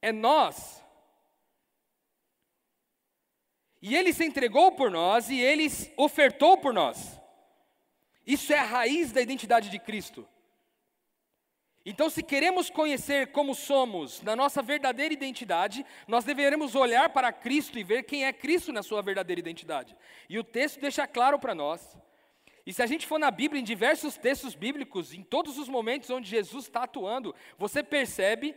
é 0.00 0.10
nós. 0.10 0.77
E 3.80 3.94
Ele 3.96 4.12
se 4.12 4.24
entregou 4.24 4.72
por 4.72 4.90
nós 4.90 5.30
e 5.30 5.40
Ele 5.40 5.66
ofertou 5.96 6.58
por 6.58 6.74
nós. 6.74 7.18
Isso 8.26 8.52
é 8.52 8.58
a 8.58 8.64
raiz 8.64 9.12
da 9.12 9.22
identidade 9.22 9.70
de 9.70 9.78
Cristo. 9.78 10.26
Então, 11.86 12.10
se 12.10 12.22
queremos 12.22 12.68
conhecer 12.68 13.28
como 13.28 13.54
somos 13.54 14.20
na 14.20 14.36
nossa 14.36 14.60
verdadeira 14.60 15.14
identidade, 15.14 15.86
nós 16.06 16.22
deveremos 16.22 16.74
olhar 16.74 17.08
para 17.08 17.32
Cristo 17.32 17.78
e 17.78 17.82
ver 17.82 18.02
quem 18.02 18.26
é 18.26 18.32
Cristo 18.32 18.72
na 18.72 18.82
sua 18.82 19.00
verdadeira 19.00 19.40
identidade. 19.40 19.96
E 20.28 20.38
o 20.38 20.44
texto 20.44 20.80
deixa 20.80 21.06
claro 21.06 21.38
para 21.38 21.54
nós. 21.54 21.96
E 22.66 22.74
se 22.74 22.82
a 22.82 22.86
gente 22.86 23.06
for 23.06 23.18
na 23.18 23.30
Bíblia, 23.30 23.58
em 23.58 23.64
diversos 23.64 24.18
textos 24.18 24.54
bíblicos, 24.54 25.14
em 25.14 25.22
todos 25.22 25.56
os 25.56 25.66
momentos 25.66 26.10
onde 26.10 26.28
Jesus 26.28 26.66
está 26.66 26.82
atuando, 26.82 27.34
você 27.56 27.82
percebe 27.82 28.54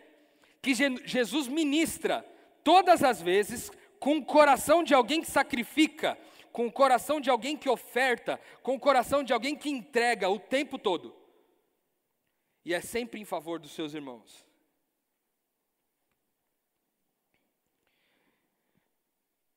que 0.62 0.74
Jesus 1.06 1.48
ministra 1.48 2.26
todas 2.66 3.02
as 3.02 3.22
vezes 3.22 3.72
com 4.02 4.18
o 4.18 4.26
coração 4.26 4.84
de 4.84 4.94
alguém 4.94 5.22
que 5.22 5.32
sacrifica, 5.32 6.18
com 6.52 6.68
o 6.68 6.72
coração 6.72 7.22
de 7.22 7.30
alguém 7.30 7.56
que 7.56 7.70
oferta, 7.70 8.38
com 8.62 8.76
o 8.76 8.80
coração 8.80 9.24
de 9.24 9.32
alguém 9.32 9.56
que 9.56 9.70
entrega 9.70 10.30
o 10.30 10.38
tempo 10.38 10.78
todo 10.78 11.22
e 12.64 12.74
é 12.74 12.82
sempre 12.82 13.20
em 13.20 13.26
favor 13.26 13.60
dos 13.60 13.72
seus 13.72 13.94
irmãos. 13.94 14.46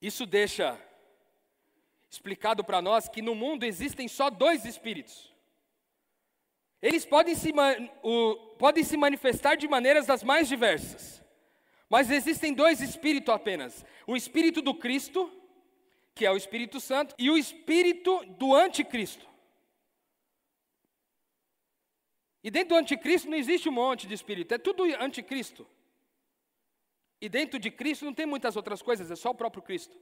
Isso 0.01 0.27
deixa 0.27 0.79
explicado 2.11 2.63
para 2.63 2.83
nós 2.83 3.09
que 3.09 3.23
no 3.23 3.35
mundo 3.35 3.65
existem 3.65 4.07
só 4.07 4.31
dois 4.31 4.65
espíritos. 4.65 5.33
Eles 6.81 7.07
podem 7.07 7.35
se, 7.35 7.51
o, 8.03 8.37
podem 8.59 8.85
se 8.85 8.97
manifestar 8.97 9.57
de 9.57 9.67
maneiras 9.67 10.07
das 10.07 10.23
mais 10.23 10.47
diversas, 10.47 11.24
mas 11.95 12.11
existem 12.11 12.53
dois 12.53 12.81
espíritos 12.81 13.33
apenas: 13.33 13.85
o 14.05 14.17
espírito 14.17 14.61
do 14.61 14.75
Cristo, 14.75 15.31
que 16.13 16.27
é 16.27 16.31
o 16.33 16.37
Espírito 16.37 16.81
Santo, 16.81 17.15
e 17.17 17.31
o 17.31 17.39
espírito 17.39 18.25
do 18.37 18.53
Anticristo. 18.53 19.25
E 22.43 22.51
dentro 22.51 22.71
do 22.71 22.81
anticristo 22.81 23.31
não 23.31 23.39
existe 23.39 23.69
um 23.69 23.73
monte 23.73 24.09
de 24.09 24.15
espírito, 24.15 24.53
é 24.53 24.59
tudo 24.59 24.83
anticristo. 25.01 25.65
E 27.21 27.29
dentro 27.29 27.61
de 27.61 27.71
Cristo 27.71 28.05
não 28.05 28.13
tem 28.13 28.27
muitas 28.27 28.57
outras 28.57 28.83
coisas, 28.83 29.09
é 29.09 29.15
só 29.15 29.31
o 29.31 29.35
próprio 29.35 29.63
Cristo. 29.63 29.97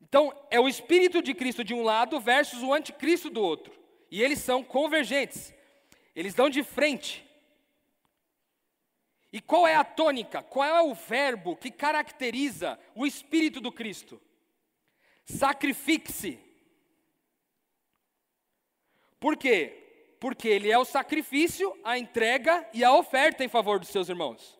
Então, 0.00 0.34
é 0.50 0.58
o 0.58 0.66
espírito 0.66 1.20
de 1.20 1.34
Cristo 1.34 1.62
de 1.62 1.74
um 1.74 1.82
lado 1.82 2.18
versus 2.18 2.62
o 2.62 2.72
anticristo 2.72 3.28
do 3.28 3.42
outro. 3.42 3.74
E 4.10 4.22
eles 4.22 4.38
são 4.38 4.64
convergentes. 4.64 5.52
Eles 6.16 6.32
dão 6.32 6.48
de 6.48 6.64
frente. 6.64 7.30
E 9.32 9.40
qual 9.40 9.66
é 9.66 9.74
a 9.74 9.84
tônica? 9.84 10.42
Qual 10.42 10.68
é 10.68 10.82
o 10.82 10.94
verbo 10.94 11.56
que 11.56 11.70
caracteriza 11.70 12.78
o 12.94 13.06
espírito 13.06 13.60
do 13.60 13.72
Cristo? 13.72 14.20
Sacrifique-se. 15.24 16.38
Por 19.18 19.36
quê? 19.36 19.82
porque 20.22 20.46
ele 20.46 20.70
é 20.70 20.78
o 20.78 20.84
sacrifício, 20.84 21.76
a 21.82 21.98
entrega 21.98 22.64
e 22.72 22.84
a 22.84 22.94
oferta 22.94 23.42
em 23.42 23.48
favor 23.48 23.80
dos 23.80 23.88
seus 23.88 24.08
irmãos. 24.08 24.56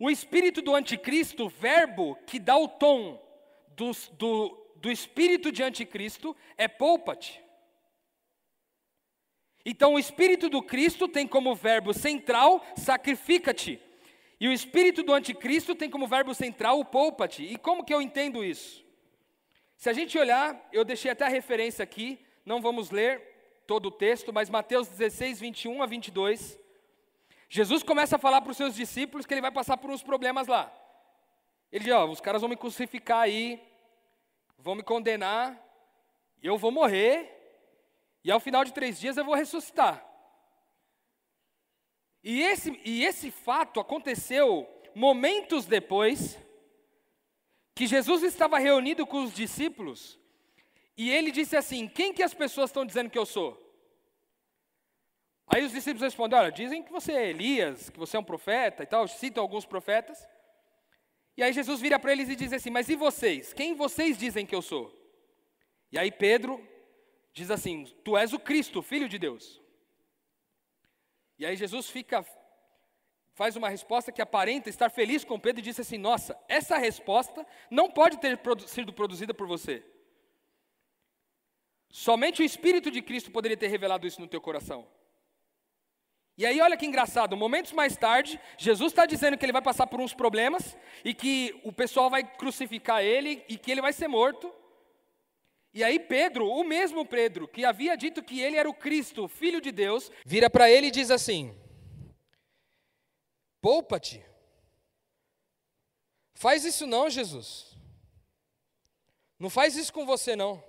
O 0.00 0.10
espírito 0.10 0.60
do 0.60 0.74
anticristo, 0.74 1.48
verbo 1.48 2.16
que 2.26 2.40
dá 2.40 2.56
o 2.56 2.66
tom 2.66 3.24
do, 3.68 3.92
do, 4.14 4.72
do 4.78 4.90
espírito 4.90 5.52
de 5.52 5.62
anticristo, 5.62 6.36
é 6.58 6.66
poupa-te. 6.66 7.40
Então, 9.64 9.94
o 9.94 9.98
espírito 9.98 10.48
do 10.48 10.62
Cristo 10.62 11.08
tem 11.08 11.26
como 11.26 11.54
verbo 11.54 11.94
central 11.94 12.64
sacrifica-te. 12.76 13.80
E 14.38 14.48
o 14.48 14.52
espírito 14.52 15.02
do 15.02 15.14
anticristo 15.14 15.74
tem 15.74 15.88
como 15.88 16.06
verbo 16.06 16.34
central 16.34 16.78
o 16.78 16.84
poupa-te. 16.84 17.42
E 17.42 17.56
como 17.56 17.84
que 17.84 17.94
eu 17.94 18.02
entendo 18.02 18.44
isso? 18.44 18.84
Se 19.76 19.88
a 19.88 19.92
gente 19.92 20.18
olhar, 20.18 20.68
eu 20.72 20.84
deixei 20.84 21.10
até 21.10 21.24
a 21.24 21.28
referência 21.28 21.82
aqui, 21.82 22.18
não 22.44 22.60
vamos 22.60 22.90
ler 22.90 23.62
todo 23.66 23.86
o 23.86 23.90
texto, 23.90 24.32
mas 24.32 24.50
Mateus 24.50 24.88
16, 24.88 25.40
21 25.40 25.82
a 25.82 25.86
22. 25.86 26.58
Jesus 27.48 27.82
começa 27.82 28.16
a 28.16 28.18
falar 28.18 28.40
para 28.40 28.50
os 28.50 28.56
seus 28.56 28.74
discípulos 28.74 29.24
que 29.24 29.32
ele 29.32 29.40
vai 29.40 29.52
passar 29.52 29.76
por 29.76 29.90
uns 29.90 30.02
problemas 30.02 30.46
lá. 30.46 30.72
Ele 31.72 31.84
diz: 31.84 31.92
Ó, 31.92 32.06
os 32.06 32.20
caras 32.20 32.42
vão 32.42 32.48
me 32.48 32.56
crucificar 32.56 33.20
aí, 33.20 33.62
vão 34.58 34.74
me 34.74 34.82
condenar, 34.82 35.58
eu 36.42 36.58
vou 36.58 36.70
morrer, 36.70 37.43
e 38.24 38.30
ao 38.30 38.40
final 38.40 38.64
de 38.64 38.72
três 38.72 38.98
dias 38.98 39.16
eu 39.16 39.24
vou 39.24 39.34
ressuscitar. 39.34 40.04
E 42.22 42.40
esse, 42.40 42.80
e 42.84 43.04
esse 43.04 43.30
fato 43.30 43.78
aconteceu 43.78 44.66
momentos 44.94 45.66
depois 45.66 46.38
que 47.74 47.86
Jesus 47.86 48.22
estava 48.22 48.58
reunido 48.58 49.06
com 49.06 49.22
os 49.22 49.34
discípulos 49.34 50.18
e 50.96 51.10
ele 51.10 51.30
disse 51.30 51.56
assim: 51.56 51.88
Quem 51.88 52.12
que 52.12 52.22
as 52.22 52.32
pessoas 52.32 52.70
estão 52.70 52.86
dizendo 52.86 53.10
que 53.10 53.18
eu 53.18 53.26
sou? 53.26 53.60
Aí 55.46 55.62
os 55.64 55.72
discípulos 55.72 56.02
respondem: 56.02 56.38
Olha, 56.38 56.52
dizem 56.52 56.82
que 56.82 56.92
você 56.92 57.12
é 57.12 57.30
Elias, 57.30 57.90
que 57.90 57.98
você 57.98 58.16
é 58.16 58.20
um 58.20 58.24
profeta 58.24 58.82
e 58.82 58.86
tal, 58.86 59.06
citam 59.08 59.42
alguns 59.42 59.66
profetas. 59.66 60.26
E 61.36 61.42
aí 61.42 61.52
Jesus 61.52 61.80
vira 61.80 61.98
para 61.98 62.12
eles 62.12 62.28
e 62.28 62.36
diz 62.36 62.52
assim: 62.52 62.70
Mas 62.70 62.88
e 62.88 62.96
vocês? 62.96 63.52
Quem 63.52 63.74
vocês 63.74 64.16
dizem 64.16 64.46
que 64.46 64.54
eu 64.54 64.62
sou? 64.62 64.92
E 65.90 65.98
aí 65.98 66.10
Pedro 66.10 66.64
diz 67.34 67.50
assim: 67.50 67.84
Tu 68.02 68.16
és 68.16 68.32
o 68.32 68.38
Cristo, 68.38 68.80
filho 68.80 69.08
de 69.08 69.18
Deus. 69.18 69.60
E 71.38 71.44
aí 71.44 71.56
Jesus 71.56 71.90
fica, 71.90 72.24
faz 73.34 73.56
uma 73.56 73.68
resposta 73.68 74.12
que 74.12 74.22
aparenta 74.22 74.70
estar 74.70 74.88
feliz 74.88 75.24
com 75.24 75.38
Pedro 75.38 75.60
e 75.60 75.64
diz 75.64 75.78
assim: 75.78 75.98
Nossa, 75.98 76.38
essa 76.48 76.78
resposta 76.78 77.44
não 77.70 77.90
pode 77.90 78.18
ter 78.18 78.40
sido 78.66 78.92
produzida 78.92 79.34
por 79.34 79.46
você. 79.46 79.84
Somente 81.90 82.40
o 82.40 82.44
Espírito 82.44 82.90
de 82.90 83.02
Cristo 83.02 83.30
poderia 83.30 83.56
ter 83.56 83.68
revelado 83.68 84.06
isso 84.06 84.20
no 84.20 84.26
teu 84.28 84.40
coração. 84.40 84.86
E 86.36 86.44
aí, 86.44 86.60
olha 86.60 86.76
que 86.76 86.84
engraçado, 86.86 87.36
momentos 87.36 87.70
mais 87.70 87.96
tarde, 87.96 88.40
Jesus 88.58 88.90
está 88.90 89.06
dizendo 89.06 89.38
que 89.38 89.44
ele 89.44 89.52
vai 89.52 89.62
passar 89.62 89.86
por 89.86 90.00
uns 90.00 90.12
problemas 90.12 90.76
e 91.04 91.14
que 91.14 91.60
o 91.62 91.72
pessoal 91.72 92.10
vai 92.10 92.24
crucificar 92.24 93.04
ele 93.04 93.44
e 93.48 93.56
que 93.56 93.70
ele 93.70 93.80
vai 93.80 93.92
ser 93.92 94.08
morto. 94.08 94.52
E 95.74 95.82
aí, 95.82 95.98
Pedro, 95.98 96.48
o 96.48 96.62
mesmo 96.62 97.04
Pedro, 97.04 97.48
que 97.48 97.64
havia 97.64 97.96
dito 97.96 98.22
que 98.22 98.40
ele 98.40 98.56
era 98.56 98.70
o 98.70 98.74
Cristo, 98.74 99.26
filho 99.28 99.60
de 99.60 99.72
Deus, 99.72 100.10
vira 100.24 100.48
para 100.48 100.70
ele 100.70 100.86
e 100.86 100.92
diz 100.92 101.10
assim: 101.10 101.54
Poupa-te. 103.60 104.24
Faz 106.34 106.64
isso 106.64 106.86
não, 106.86 107.10
Jesus. 107.10 107.76
Não 109.38 109.50
faz 109.50 109.76
isso 109.76 109.92
com 109.92 110.06
você 110.06 110.36
não 110.36 110.62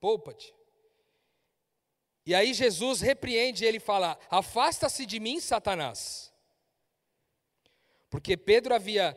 poupa-te. 0.00 0.54
E 2.24 2.34
aí 2.34 2.52
Jesus 2.52 3.00
repreende 3.00 3.64
ele 3.64 3.78
e 3.78 3.80
fala: 3.80 4.18
Afasta-se 4.30 5.06
de 5.06 5.18
mim, 5.18 5.40
Satanás. 5.40 6.32
Porque 8.10 8.36
Pedro 8.36 8.74
havia 8.74 9.16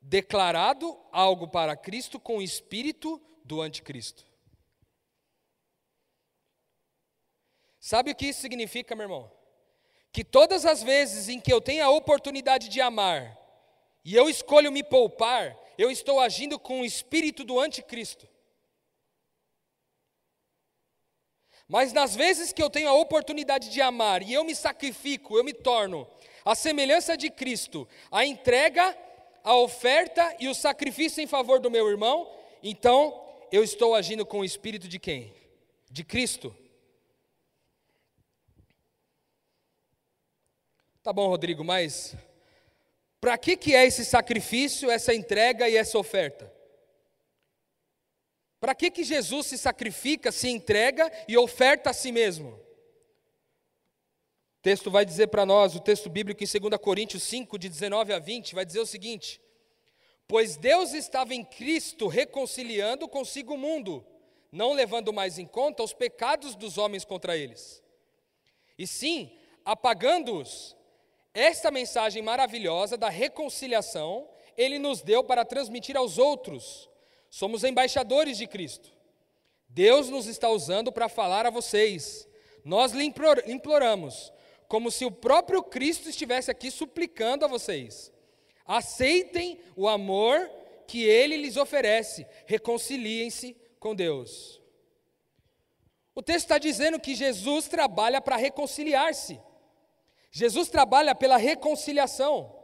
declarado 0.00 0.98
algo 1.12 1.48
para 1.48 1.76
Cristo 1.76 2.18
com 2.18 2.38
o 2.38 2.42
espírito 2.42 3.20
do 3.52 3.60
anticristo. 3.60 4.26
Sabe 7.78 8.10
o 8.10 8.14
que 8.14 8.28
isso 8.28 8.40
significa, 8.40 8.96
meu 8.96 9.04
irmão? 9.04 9.30
Que 10.10 10.24
todas 10.24 10.64
as 10.64 10.82
vezes 10.82 11.28
em 11.28 11.38
que 11.38 11.52
eu 11.52 11.60
tenho 11.60 11.84
a 11.84 11.90
oportunidade 11.90 12.70
de 12.70 12.80
amar 12.80 13.38
e 14.02 14.16
eu 14.16 14.30
escolho 14.30 14.72
me 14.72 14.82
poupar, 14.82 15.54
eu 15.76 15.90
estou 15.90 16.18
agindo 16.18 16.58
com 16.58 16.80
o 16.80 16.84
espírito 16.84 17.44
do 17.44 17.60
anticristo. 17.60 18.26
Mas 21.68 21.92
nas 21.92 22.16
vezes 22.16 22.54
que 22.54 22.62
eu 22.62 22.70
tenho 22.70 22.88
a 22.88 22.94
oportunidade 22.94 23.68
de 23.68 23.82
amar 23.82 24.22
e 24.22 24.32
eu 24.32 24.44
me 24.44 24.54
sacrifico, 24.54 25.36
eu 25.36 25.44
me 25.44 25.52
torno 25.52 26.08
a 26.42 26.54
semelhança 26.54 27.18
de 27.18 27.28
Cristo, 27.28 27.86
a 28.10 28.24
entrega, 28.24 28.96
a 29.44 29.54
oferta 29.56 30.36
e 30.40 30.48
o 30.48 30.54
sacrifício 30.54 31.22
em 31.22 31.26
favor 31.26 31.60
do 31.60 31.70
meu 31.70 31.86
irmão, 31.90 32.30
então 32.62 33.31
eu 33.52 33.62
estou 33.62 33.94
agindo 33.94 34.24
com 34.24 34.40
o 34.40 34.44
espírito 34.44 34.88
de 34.88 34.98
quem? 34.98 35.34
De 35.90 36.02
Cristo. 36.02 36.56
Tá 41.02 41.12
bom, 41.12 41.28
Rodrigo, 41.28 41.62
mas 41.62 42.16
para 43.20 43.36
que 43.36 43.56
que 43.56 43.74
é 43.74 43.84
esse 43.84 44.04
sacrifício, 44.04 44.90
essa 44.90 45.14
entrega 45.14 45.68
e 45.68 45.76
essa 45.76 45.98
oferta? 45.98 46.50
Para 48.58 48.74
que, 48.74 48.90
que 48.90 49.02
Jesus 49.02 49.48
se 49.48 49.58
sacrifica, 49.58 50.30
se 50.30 50.48
entrega 50.48 51.10
e 51.26 51.36
oferta 51.36 51.90
a 51.90 51.92
si 51.92 52.12
mesmo? 52.12 52.50
O 52.50 52.62
texto 54.62 54.88
vai 54.88 55.04
dizer 55.04 55.26
para 55.26 55.44
nós, 55.44 55.74
o 55.74 55.80
texto 55.80 56.08
bíblico 56.08 56.42
em 56.42 56.46
2 56.46 56.80
Coríntios 56.80 57.24
5, 57.24 57.58
de 57.58 57.68
19 57.68 58.12
a 58.12 58.20
20, 58.20 58.54
vai 58.54 58.64
dizer 58.64 58.78
o 58.78 58.86
seguinte: 58.86 59.40
Pois 60.32 60.56
Deus 60.56 60.94
estava 60.94 61.34
em 61.34 61.44
Cristo 61.44 62.06
reconciliando 62.06 63.06
consigo 63.06 63.52
o 63.52 63.58
mundo, 63.58 64.02
não 64.50 64.72
levando 64.72 65.12
mais 65.12 65.38
em 65.38 65.44
conta 65.44 65.82
os 65.82 65.92
pecados 65.92 66.54
dos 66.54 66.78
homens 66.78 67.04
contra 67.04 67.36
eles, 67.36 67.82
e 68.78 68.86
sim 68.86 69.30
apagando-os. 69.62 70.74
Esta 71.34 71.70
mensagem 71.70 72.22
maravilhosa 72.22 72.96
da 72.96 73.10
reconciliação, 73.10 74.26
ele 74.56 74.78
nos 74.78 75.02
deu 75.02 75.22
para 75.22 75.44
transmitir 75.44 75.98
aos 75.98 76.16
outros. 76.16 76.88
Somos 77.28 77.62
embaixadores 77.62 78.38
de 78.38 78.46
Cristo. 78.46 78.90
Deus 79.68 80.08
nos 80.08 80.24
está 80.24 80.48
usando 80.48 80.90
para 80.90 81.10
falar 81.10 81.44
a 81.44 81.50
vocês. 81.50 82.26
Nós 82.64 82.92
lhe 82.92 83.04
imploramos, 83.04 84.32
como 84.66 84.90
se 84.90 85.04
o 85.04 85.10
próprio 85.10 85.62
Cristo 85.62 86.08
estivesse 86.08 86.50
aqui 86.50 86.70
suplicando 86.70 87.44
a 87.44 87.48
vocês. 87.48 88.10
Aceitem 88.66 89.60
o 89.76 89.88
amor 89.88 90.50
que 90.86 91.04
ele 91.04 91.36
lhes 91.36 91.56
oferece, 91.56 92.26
reconciliem-se 92.46 93.56
com 93.78 93.94
Deus. 93.94 94.60
O 96.14 96.22
texto 96.22 96.44
está 96.44 96.58
dizendo 96.58 97.00
que 97.00 97.14
Jesus 97.14 97.68
trabalha 97.68 98.20
para 98.20 98.36
reconciliar-se. 98.36 99.40
Jesus 100.30 100.68
trabalha 100.68 101.14
pela 101.14 101.36
reconciliação. 101.36 102.58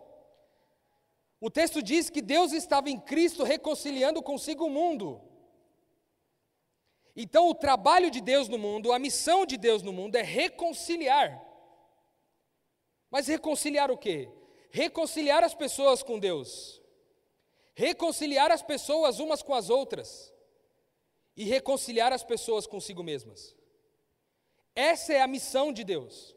O 1.40 1.50
texto 1.50 1.82
diz 1.82 2.10
que 2.10 2.20
Deus 2.20 2.52
estava 2.52 2.90
em 2.90 2.98
Cristo 2.98 3.44
reconciliando 3.44 4.22
consigo 4.22 4.66
o 4.66 4.70
mundo. 4.70 5.22
Então, 7.14 7.48
o 7.48 7.54
trabalho 7.54 8.10
de 8.10 8.20
Deus 8.20 8.48
no 8.48 8.58
mundo, 8.58 8.92
a 8.92 8.98
missão 8.98 9.44
de 9.44 9.56
Deus 9.56 9.82
no 9.82 9.92
mundo 9.92 10.16
é 10.16 10.22
reconciliar. 10.22 11.44
Mas 13.10 13.26
reconciliar 13.26 13.90
o 13.90 13.96
quê? 13.96 14.30
Reconciliar 14.78 15.42
as 15.42 15.54
pessoas 15.54 16.04
com 16.04 16.20
Deus, 16.20 16.80
reconciliar 17.74 18.52
as 18.52 18.62
pessoas 18.62 19.18
umas 19.18 19.42
com 19.42 19.52
as 19.52 19.70
outras 19.70 20.32
e 21.36 21.42
reconciliar 21.42 22.12
as 22.12 22.22
pessoas 22.22 22.64
consigo 22.64 23.02
mesmas. 23.02 23.56
Essa 24.76 25.14
é 25.14 25.20
a 25.20 25.26
missão 25.26 25.72
de 25.72 25.82
Deus. 25.82 26.32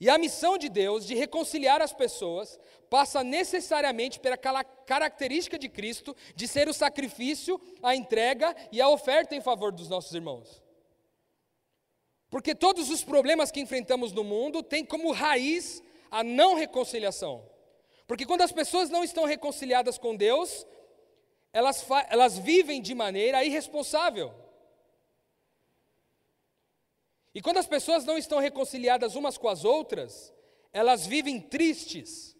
E 0.00 0.08
a 0.08 0.16
missão 0.16 0.56
de 0.56 0.70
Deus 0.70 1.06
de 1.06 1.14
reconciliar 1.14 1.82
as 1.82 1.92
pessoas 1.92 2.58
passa 2.88 3.22
necessariamente 3.22 4.18
pela 4.18 4.38
característica 4.38 5.58
de 5.58 5.68
Cristo 5.68 6.16
de 6.34 6.48
ser 6.48 6.70
o 6.70 6.72
sacrifício, 6.72 7.60
a 7.82 7.94
entrega 7.94 8.56
e 8.72 8.80
a 8.80 8.88
oferta 8.88 9.36
em 9.36 9.42
favor 9.42 9.72
dos 9.72 9.90
nossos 9.90 10.14
irmãos. 10.14 10.62
Porque 12.30 12.54
todos 12.54 12.88
os 12.88 13.04
problemas 13.04 13.50
que 13.50 13.60
enfrentamos 13.60 14.10
no 14.10 14.24
mundo 14.24 14.62
têm 14.62 14.86
como 14.86 15.12
raiz 15.12 15.82
a 16.14 16.22
não 16.22 16.54
reconciliação. 16.54 17.44
Porque 18.06 18.24
quando 18.24 18.42
as 18.42 18.52
pessoas 18.52 18.88
não 18.88 19.02
estão 19.02 19.24
reconciliadas 19.24 19.98
com 19.98 20.14
Deus, 20.14 20.64
elas, 21.52 21.84
elas 22.08 22.38
vivem 22.38 22.80
de 22.80 22.94
maneira 22.94 23.44
irresponsável. 23.44 24.32
E 27.34 27.42
quando 27.42 27.56
as 27.56 27.66
pessoas 27.66 28.04
não 28.04 28.16
estão 28.16 28.38
reconciliadas 28.38 29.16
umas 29.16 29.36
com 29.36 29.48
as 29.48 29.64
outras, 29.64 30.32
elas 30.72 31.04
vivem 31.04 31.40
tristes. 31.40 32.36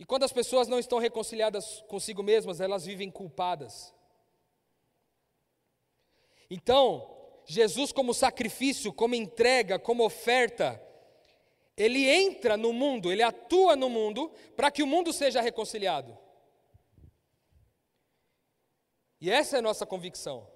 E 0.00 0.04
quando 0.04 0.24
as 0.24 0.32
pessoas 0.32 0.66
não 0.66 0.80
estão 0.80 0.98
reconciliadas 0.98 1.80
consigo 1.82 2.24
mesmas, 2.24 2.60
elas 2.60 2.84
vivem 2.84 3.08
culpadas. 3.08 3.94
Então, 6.50 7.21
Jesus, 7.44 7.92
como 7.92 8.14
sacrifício, 8.14 8.92
como 8.92 9.14
entrega, 9.14 9.78
como 9.78 10.04
oferta, 10.04 10.82
ele 11.76 12.08
entra 12.08 12.56
no 12.56 12.72
mundo, 12.72 13.10
ele 13.10 13.22
atua 13.22 13.74
no 13.74 13.88
mundo 13.88 14.30
para 14.56 14.70
que 14.70 14.82
o 14.82 14.86
mundo 14.86 15.12
seja 15.12 15.40
reconciliado. 15.40 16.16
E 19.20 19.30
essa 19.30 19.56
é 19.56 19.58
a 19.58 19.62
nossa 19.62 19.86
convicção 19.86 20.48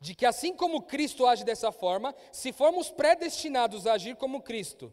de 0.00 0.14
que 0.14 0.24
assim 0.24 0.54
como 0.54 0.82
Cristo 0.82 1.26
age 1.26 1.44
dessa 1.44 1.72
forma, 1.72 2.14
se 2.30 2.52
formos 2.52 2.90
predestinados 2.90 3.86
a 3.86 3.94
agir 3.94 4.16
como 4.16 4.42
Cristo, 4.42 4.92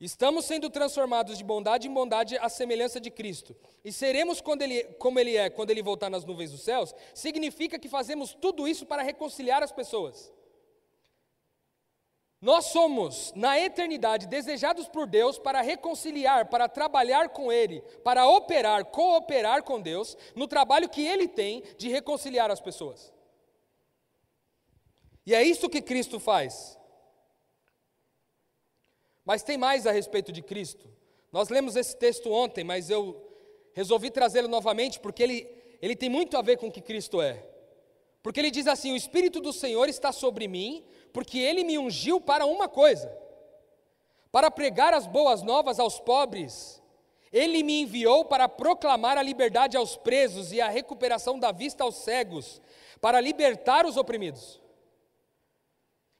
estamos 0.00 0.44
sendo 0.44 0.68
transformados 0.68 1.38
de 1.38 1.44
bondade 1.44 1.88
em 1.88 1.92
bondade 1.92 2.36
à 2.38 2.48
semelhança 2.48 3.00
de 3.00 3.10
Cristo, 3.10 3.56
e 3.84 3.92
seremos 3.92 4.42
ele, 4.60 4.84
como 4.94 5.18
Ele 5.18 5.36
é 5.36 5.50
quando 5.50 5.70
Ele 5.70 5.82
voltar 5.82 6.10
nas 6.10 6.24
nuvens 6.24 6.50
dos 6.50 6.62
céus, 6.62 6.94
significa 7.14 7.78
que 7.78 7.88
fazemos 7.88 8.34
tudo 8.34 8.66
isso 8.66 8.86
para 8.86 9.02
reconciliar 9.02 9.62
as 9.62 9.72
pessoas. 9.72 10.32
Nós 12.44 12.66
somos, 12.66 13.32
na 13.34 13.58
eternidade, 13.58 14.26
desejados 14.26 14.86
por 14.86 15.06
Deus 15.06 15.38
para 15.38 15.62
reconciliar, 15.62 16.50
para 16.50 16.68
trabalhar 16.68 17.30
com 17.30 17.50
Ele, 17.50 17.80
para 18.04 18.28
operar, 18.28 18.84
cooperar 18.84 19.62
com 19.62 19.80
Deus, 19.80 20.14
no 20.34 20.46
trabalho 20.46 20.90
que 20.90 21.06
Ele 21.06 21.26
tem 21.26 21.62
de 21.78 21.88
reconciliar 21.88 22.50
as 22.50 22.60
pessoas. 22.60 23.10
E 25.24 25.34
é 25.34 25.42
isso 25.42 25.70
que 25.70 25.80
Cristo 25.80 26.20
faz. 26.20 26.78
Mas 29.24 29.42
tem 29.42 29.56
mais 29.56 29.86
a 29.86 29.92
respeito 29.92 30.30
de 30.30 30.42
Cristo. 30.42 30.88
Nós 31.32 31.48
lemos 31.48 31.76
esse 31.76 31.96
texto 31.96 32.30
ontem, 32.30 32.62
mas 32.62 32.90
eu 32.90 33.20
resolvi 33.72 34.10
trazê-lo 34.10 34.48
novamente 34.48 35.00
porque 35.00 35.22
ele, 35.22 35.48
ele 35.80 35.96
tem 35.96 36.08
muito 36.08 36.36
a 36.36 36.42
ver 36.42 36.58
com 36.58 36.68
o 36.68 36.72
que 36.72 36.80
Cristo 36.80 37.20
é. 37.20 37.44
Porque 38.22 38.40
ele 38.40 38.50
diz 38.50 38.66
assim: 38.66 38.92
O 38.92 38.96
Espírito 38.96 39.40
do 39.40 39.52
Senhor 39.52 39.88
está 39.88 40.12
sobre 40.12 40.46
mim, 40.46 40.84
porque 41.12 41.38
ele 41.38 41.64
me 41.64 41.78
ungiu 41.78 42.20
para 42.20 42.46
uma 42.46 42.68
coisa, 42.68 43.10
para 44.30 44.50
pregar 44.50 44.94
as 44.94 45.06
boas 45.06 45.42
novas 45.42 45.78
aos 45.78 45.98
pobres. 45.98 46.82
Ele 47.32 47.64
me 47.64 47.80
enviou 47.80 48.24
para 48.24 48.48
proclamar 48.48 49.18
a 49.18 49.22
liberdade 49.22 49.76
aos 49.76 49.96
presos 49.96 50.52
e 50.52 50.60
a 50.60 50.68
recuperação 50.68 51.36
da 51.38 51.50
vista 51.50 51.82
aos 51.82 51.96
cegos, 51.96 52.62
para 53.00 53.20
libertar 53.20 53.84
os 53.86 53.96
oprimidos 53.96 54.62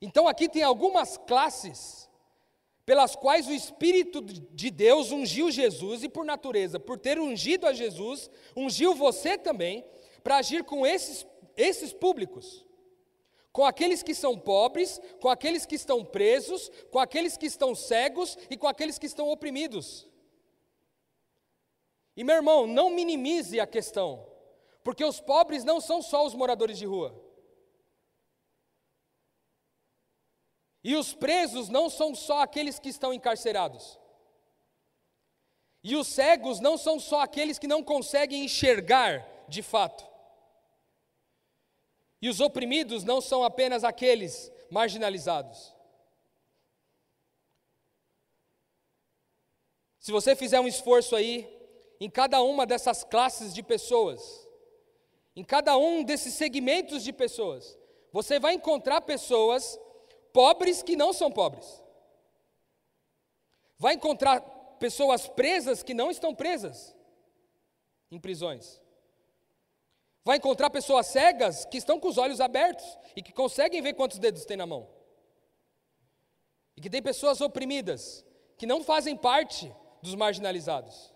então 0.04 0.28
aqui 0.28 0.50
tem 0.50 0.62
algumas 0.62 1.16
classes 1.16 2.03
pelas 2.86 3.16
quais 3.16 3.46
o 3.46 3.52
Espírito 3.52 4.20
de 4.20 4.70
Deus 4.70 5.10
ungiu 5.10 5.50
Jesus 5.50 6.02
e 6.02 6.08
por 6.08 6.24
natureza, 6.24 6.78
por 6.78 6.98
ter 6.98 7.18
ungido 7.18 7.66
a 7.66 7.72
Jesus, 7.72 8.30
ungiu 8.54 8.94
você 8.94 9.38
também 9.38 9.84
para 10.22 10.36
agir 10.36 10.64
com 10.64 10.86
esses, 10.86 11.26
esses 11.56 11.92
públicos. 11.92 12.64
Com 13.52 13.64
aqueles 13.64 14.02
que 14.02 14.14
são 14.14 14.38
pobres, 14.38 15.00
com 15.20 15.28
aqueles 15.28 15.64
que 15.64 15.76
estão 15.76 16.04
presos, 16.04 16.70
com 16.90 16.98
aqueles 16.98 17.36
que 17.36 17.46
estão 17.46 17.74
cegos 17.74 18.36
e 18.50 18.56
com 18.56 18.66
aqueles 18.66 18.98
que 18.98 19.06
estão 19.06 19.28
oprimidos. 19.30 20.06
E 22.16 22.22
meu 22.22 22.36
irmão, 22.36 22.66
não 22.66 22.90
minimize 22.90 23.58
a 23.60 23.66
questão, 23.66 24.26
porque 24.82 25.04
os 25.04 25.20
pobres 25.20 25.64
não 25.64 25.80
são 25.80 26.02
só 26.02 26.26
os 26.26 26.34
moradores 26.34 26.78
de 26.78 26.84
rua. 26.84 27.23
E 30.84 30.94
os 30.94 31.14
presos 31.14 31.70
não 31.70 31.88
são 31.88 32.14
só 32.14 32.42
aqueles 32.42 32.78
que 32.78 32.90
estão 32.90 33.12
encarcerados. 33.14 33.98
E 35.82 35.96
os 35.96 36.06
cegos 36.06 36.60
não 36.60 36.76
são 36.76 37.00
só 37.00 37.22
aqueles 37.22 37.58
que 37.58 37.66
não 37.66 37.82
conseguem 37.82 38.44
enxergar 38.44 39.26
de 39.48 39.62
fato. 39.62 40.06
E 42.20 42.28
os 42.28 42.40
oprimidos 42.40 43.02
não 43.02 43.20
são 43.20 43.42
apenas 43.42 43.82
aqueles 43.82 44.52
marginalizados. 44.70 45.74
Se 49.98 50.12
você 50.12 50.36
fizer 50.36 50.60
um 50.60 50.68
esforço 50.68 51.16
aí, 51.16 51.48
em 51.98 52.10
cada 52.10 52.42
uma 52.42 52.66
dessas 52.66 53.04
classes 53.04 53.54
de 53.54 53.62
pessoas, 53.62 54.46
em 55.34 55.42
cada 55.42 55.78
um 55.78 56.04
desses 56.04 56.34
segmentos 56.34 57.02
de 57.02 57.12
pessoas, 57.12 57.78
você 58.12 58.38
vai 58.38 58.52
encontrar 58.52 59.00
pessoas 59.00 59.78
pobres 60.34 60.82
que 60.82 60.96
não 60.96 61.12
são 61.12 61.30
pobres. 61.30 61.80
Vai 63.78 63.94
encontrar 63.94 64.40
pessoas 64.80 65.28
presas 65.28 65.82
que 65.82 65.94
não 65.94 66.10
estão 66.10 66.34
presas 66.34 66.94
em 68.10 68.18
prisões. 68.18 68.82
Vai 70.24 70.38
encontrar 70.38 70.70
pessoas 70.70 71.06
cegas 71.06 71.64
que 71.66 71.78
estão 71.78 72.00
com 72.00 72.08
os 72.08 72.18
olhos 72.18 72.40
abertos 72.40 72.98
e 73.14 73.22
que 73.22 73.32
conseguem 73.32 73.80
ver 73.80 73.94
quantos 73.94 74.18
dedos 74.18 74.44
tem 74.44 74.56
na 74.56 74.66
mão. 74.66 74.88
E 76.76 76.80
que 76.80 76.90
tem 76.90 77.02
pessoas 77.02 77.40
oprimidas 77.40 78.24
que 78.58 78.66
não 78.66 78.82
fazem 78.82 79.16
parte 79.16 79.72
dos 80.02 80.16
marginalizados. 80.16 81.14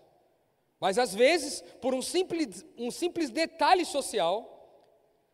Mas 0.79 0.97
às 0.97 1.13
vezes, 1.13 1.61
por 1.81 1.93
um 1.93 2.01
simples, 2.01 2.65
um 2.77 2.89
simples 2.89 3.29
detalhe 3.29 3.83
social, 3.83 4.55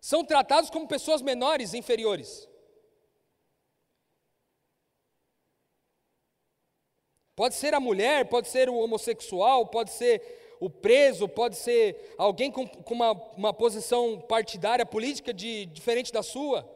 são 0.01 0.25
tratados 0.25 0.71
como 0.71 0.87
pessoas 0.87 1.21
menores, 1.21 1.75
inferiores. 1.75 2.49
Pode 7.35 7.55
ser 7.55 7.73
a 7.73 7.79
mulher, 7.79 8.25
pode 8.25 8.47
ser 8.47 8.69
o 8.69 8.77
homossexual, 8.77 9.67
pode 9.67 9.91
ser 9.91 10.55
o 10.59 10.69
preso, 10.69 11.27
pode 11.27 11.57
ser 11.57 12.15
alguém 12.17 12.49
com, 12.49 12.65
com 12.65 12.93
uma, 12.93 13.11
uma 13.35 13.53
posição 13.53 14.19
partidária, 14.21 14.85
política 14.85 15.33
de, 15.33 15.65
diferente 15.65 16.13
da 16.13 16.23
sua. 16.23 16.69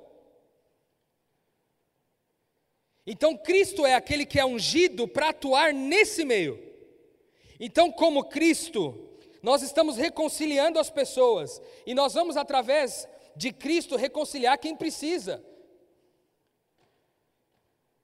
Então, 3.07 3.37
Cristo 3.37 3.85
é 3.85 3.95
aquele 3.95 4.25
que 4.25 4.39
é 4.39 4.45
ungido 4.45 5.07
para 5.07 5.29
atuar 5.29 5.73
nesse 5.73 6.25
meio. 6.25 6.61
Então, 7.59 7.91
como 7.91 8.25
Cristo, 8.25 9.09
nós 9.41 9.61
estamos 9.61 9.95
reconciliando 9.95 10.77
as 10.77 10.89
pessoas, 10.89 11.61
e 11.85 11.93
nós 11.93 12.13
vamos, 12.13 12.35
através 12.37 13.07
de 13.35 13.53
Cristo, 13.53 13.95
reconciliar 13.95 14.57
quem 14.57 14.75
precisa. 14.75 15.43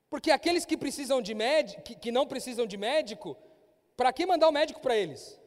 Porque 0.09 0.31
aqueles 0.31 0.65
que 0.65 0.77
precisam 0.77 1.21
de 1.21 1.33
médico, 1.33 1.81
que, 1.81 1.95
que 1.95 2.11
não 2.11 2.27
precisam 2.27 2.65
de 2.65 2.77
médico, 2.77 3.37
para 3.97 4.13
que 4.13 4.25
mandar 4.25 4.47
o 4.47 4.51
médico 4.51 4.79
para 4.79 4.95
eles? 4.95 5.39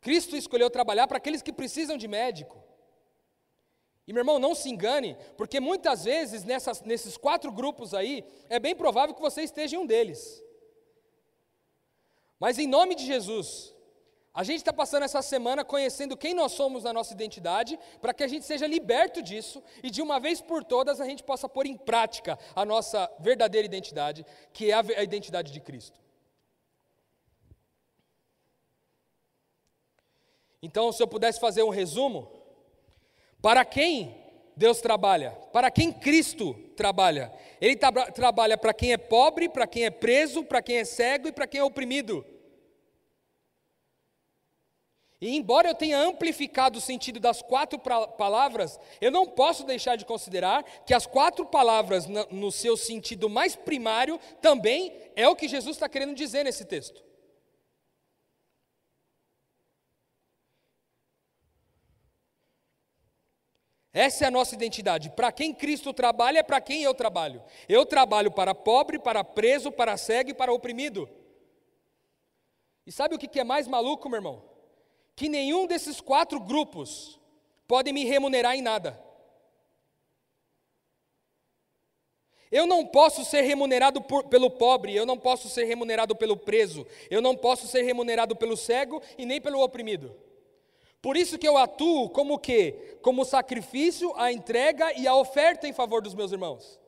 Cristo 0.00 0.36
escolheu 0.36 0.68
trabalhar 0.68 1.06
para 1.06 1.18
aqueles 1.18 1.42
que 1.42 1.52
precisam 1.52 1.96
de 1.96 2.08
médico. 2.08 2.62
E 4.06 4.12
meu 4.12 4.20
irmão, 4.22 4.38
não 4.38 4.54
se 4.54 4.68
engane, 4.68 5.16
porque 5.36 5.60
muitas 5.60 6.04
vezes 6.04 6.42
nessas, 6.42 6.82
nesses 6.82 7.16
quatro 7.16 7.52
grupos 7.52 7.94
aí, 7.94 8.24
é 8.48 8.58
bem 8.58 8.74
provável 8.74 9.14
que 9.14 9.20
você 9.20 9.42
esteja 9.42 9.76
em 9.76 9.78
um 9.78 9.86
deles. 9.86 10.42
Mas 12.40 12.58
em 12.58 12.66
nome 12.66 12.96
de 12.96 13.06
Jesus, 13.06 13.71
a 14.34 14.42
gente 14.42 14.58
está 14.58 14.72
passando 14.72 15.02
essa 15.02 15.20
semana 15.20 15.64
conhecendo 15.64 16.16
quem 16.16 16.32
nós 16.32 16.52
somos 16.52 16.84
na 16.84 16.92
nossa 16.92 17.12
identidade, 17.12 17.78
para 18.00 18.14
que 18.14 18.22
a 18.22 18.28
gente 18.28 18.46
seja 18.46 18.66
liberto 18.66 19.20
disso 19.20 19.62
e 19.82 19.90
de 19.90 20.00
uma 20.00 20.18
vez 20.18 20.40
por 20.40 20.64
todas 20.64 21.00
a 21.00 21.04
gente 21.04 21.22
possa 21.22 21.48
pôr 21.48 21.66
em 21.66 21.76
prática 21.76 22.38
a 22.54 22.64
nossa 22.64 23.10
verdadeira 23.20 23.66
identidade, 23.66 24.24
que 24.52 24.70
é 24.70 24.74
a 24.74 25.02
identidade 25.02 25.52
de 25.52 25.60
Cristo. 25.60 26.00
Então, 30.62 30.92
se 30.92 31.02
eu 31.02 31.08
pudesse 31.08 31.38
fazer 31.40 31.62
um 31.62 31.68
resumo, 31.68 32.30
para 33.42 33.64
quem 33.64 34.16
Deus 34.56 34.80
trabalha? 34.80 35.32
Para 35.52 35.70
quem 35.70 35.92
Cristo 35.92 36.54
trabalha? 36.76 37.32
Ele 37.60 37.76
tra 37.76 38.10
trabalha 38.12 38.56
para 38.56 38.72
quem 38.72 38.92
é 38.92 38.96
pobre, 38.96 39.48
para 39.48 39.66
quem 39.66 39.84
é 39.84 39.90
preso, 39.90 40.44
para 40.44 40.62
quem 40.62 40.76
é 40.76 40.84
cego 40.84 41.28
e 41.28 41.32
para 41.32 41.46
quem 41.46 41.60
é 41.60 41.64
oprimido. 41.64 42.24
E 45.22 45.36
embora 45.36 45.68
eu 45.68 45.74
tenha 45.76 46.00
amplificado 46.00 46.80
o 46.80 46.82
sentido 46.82 47.20
das 47.20 47.40
quatro 47.40 47.78
palavras, 47.78 48.80
eu 49.00 49.08
não 49.08 49.24
posso 49.24 49.64
deixar 49.64 49.94
de 49.94 50.04
considerar 50.04 50.64
que 50.84 50.92
as 50.92 51.06
quatro 51.06 51.46
palavras, 51.46 52.08
no 52.28 52.50
seu 52.50 52.76
sentido 52.76 53.30
mais 53.30 53.54
primário, 53.54 54.18
também 54.40 54.92
é 55.14 55.28
o 55.28 55.36
que 55.36 55.46
Jesus 55.46 55.76
está 55.76 55.88
querendo 55.88 56.12
dizer 56.12 56.42
nesse 56.42 56.64
texto. 56.64 57.04
Essa 63.92 64.24
é 64.24 64.26
a 64.26 64.30
nossa 64.30 64.56
identidade. 64.56 65.08
Para 65.10 65.30
quem 65.30 65.54
Cristo 65.54 65.92
trabalha, 65.92 66.40
é 66.40 66.42
para 66.42 66.60
quem 66.60 66.82
eu 66.82 66.94
trabalho. 66.94 67.40
Eu 67.68 67.86
trabalho 67.86 68.32
para 68.32 68.56
pobre, 68.56 68.98
para 68.98 69.22
preso, 69.22 69.70
para 69.70 69.96
cego 69.96 70.30
e 70.30 70.34
para 70.34 70.52
oprimido. 70.52 71.08
E 72.84 72.90
sabe 72.90 73.14
o 73.14 73.18
que 73.20 73.38
é 73.38 73.44
mais 73.44 73.68
maluco, 73.68 74.08
meu 74.08 74.18
irmão? 74.18 74.51
Que 75.22 75.28
nenhum 75.28 75.68
desses 75.68 76.00
quatro 76.00 76.40
grupos 76.40 77.16
pode 77.68 77.92
me 77.92 78.04
remunerar 78.04 78.56
em 78.56 78.60
nada. 78.60 79.00
Eu 82.50 82.66
não 82.66 82.84
posso 82.84 83.24
ser 83.24 83.42
remunerado 83.42 84.02
por, 84.02 84.24
pelo 84.24 84.50
pobre, 84.50 84.96
eu 84.96 85.06
não 85.06 85.16
posso 85.16 85.48
ser 85.48 85.62
remunerado 85.62 86.16
pelo 86.16 86.36
preso, 86.36 86.84
eu 87.08 87.22
não 87.22 87.36
posso 87.36 87.68
ser 87.68 87.82
remunerado 87.82 88.34
pelo 88.34 88.56
cego 88.56 89.00
e 89.16 89.24
nem 89.24 89.40
pelo 89.40 89.62
oprimido. 89.62 90.12
Por 91.00 91.16
isso 91.16 91.38
que 91.38 91.46
eu 91.46 91.56
atuo 91.56 92.10
como 92.10 92.36
que? 92.36 92.98
Como 93.00 93.24
sacrifício, 93.24 94.12
a 94.16 94.32
entrega 94.32 94.92
e 94.98 95.06
a 95.06 95.14
oferta 95.14 95.68
em 95.68 95.72
favor 95.72 96.02
dos 96.02 96.16
meus 96.16 96.32
irmãos. 96.32 96.80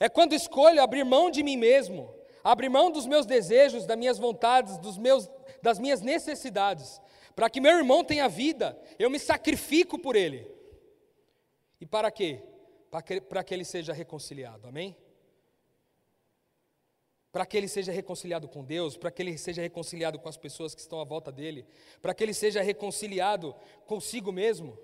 É 0.00 0.08
quando 0.08 0.32
escolho 0.32 0.82
abrir 0.82 1.04
mão 1.04 1.30
de 1.30 1.42
mim 1.42 1.58
mesmo, 1.58 2.14
abrir 2.42 2.68
mão 2.68 2.90
dos 2.90 3.06
meus 3.06 3.24
desejos, 3.24 3.86
das 3.86 3.96
minhas 3.96 4.18
vontades, 4.18 4.78
dos 4.78 4.98
meus, 4.98 5.30
das 5.62 5.78
minhas 5.78 6.00
necessidades, 6.00 7.00
para 7.34 7.48
que 7.48 7.60
meu 7.60 7.76
irmão 7.78 8.04
tenha 8.04 8.28
vida, 8.28 8.78
eu 8.98 9.08
me 9.08 9.18
sacrifico 9.18 9.98
por 9.98 10.16
ele. 10.16 10.46
E 11.80 11.86
para 11.86 12.10
quê? 12.10 12.42
Para 12.90 13.02
que, 13.02 13.20
para 13.20 13.44
que 13.44 13.54
ele 13.54 13.64
seja 13.64 13.92
reconciliado, 13.92 14.68
amém? 14.68 14.96
para 17.32 17.46
que 17.46 17.56
ele 17.56 17.66
seja 17.66 17.90
reconciliado 17.90 18.46
com 18.46 18.62
Deus, 18.62 18.94
para 18.94 19.10
que 19.10 19.22
ele 19.22 19.38
seja 19.38 19.62
reconciliado 19.62 20.18
com 20.18 20.28
as 20.28 20.36
pessoas 20.36 20.74
que 20.74 20.82
estão 20.82 21.00
à 21.00 21.04
volta 21.04 21.32
dele, 21.32 21.64
para 22.02 22.12
que 22.12 22.22
ele 22.22 22.34
seja 22.34 22.60
reconciliado 22.60 23.56
consigo 23.86 24.30
mesmo, 24.30 24.78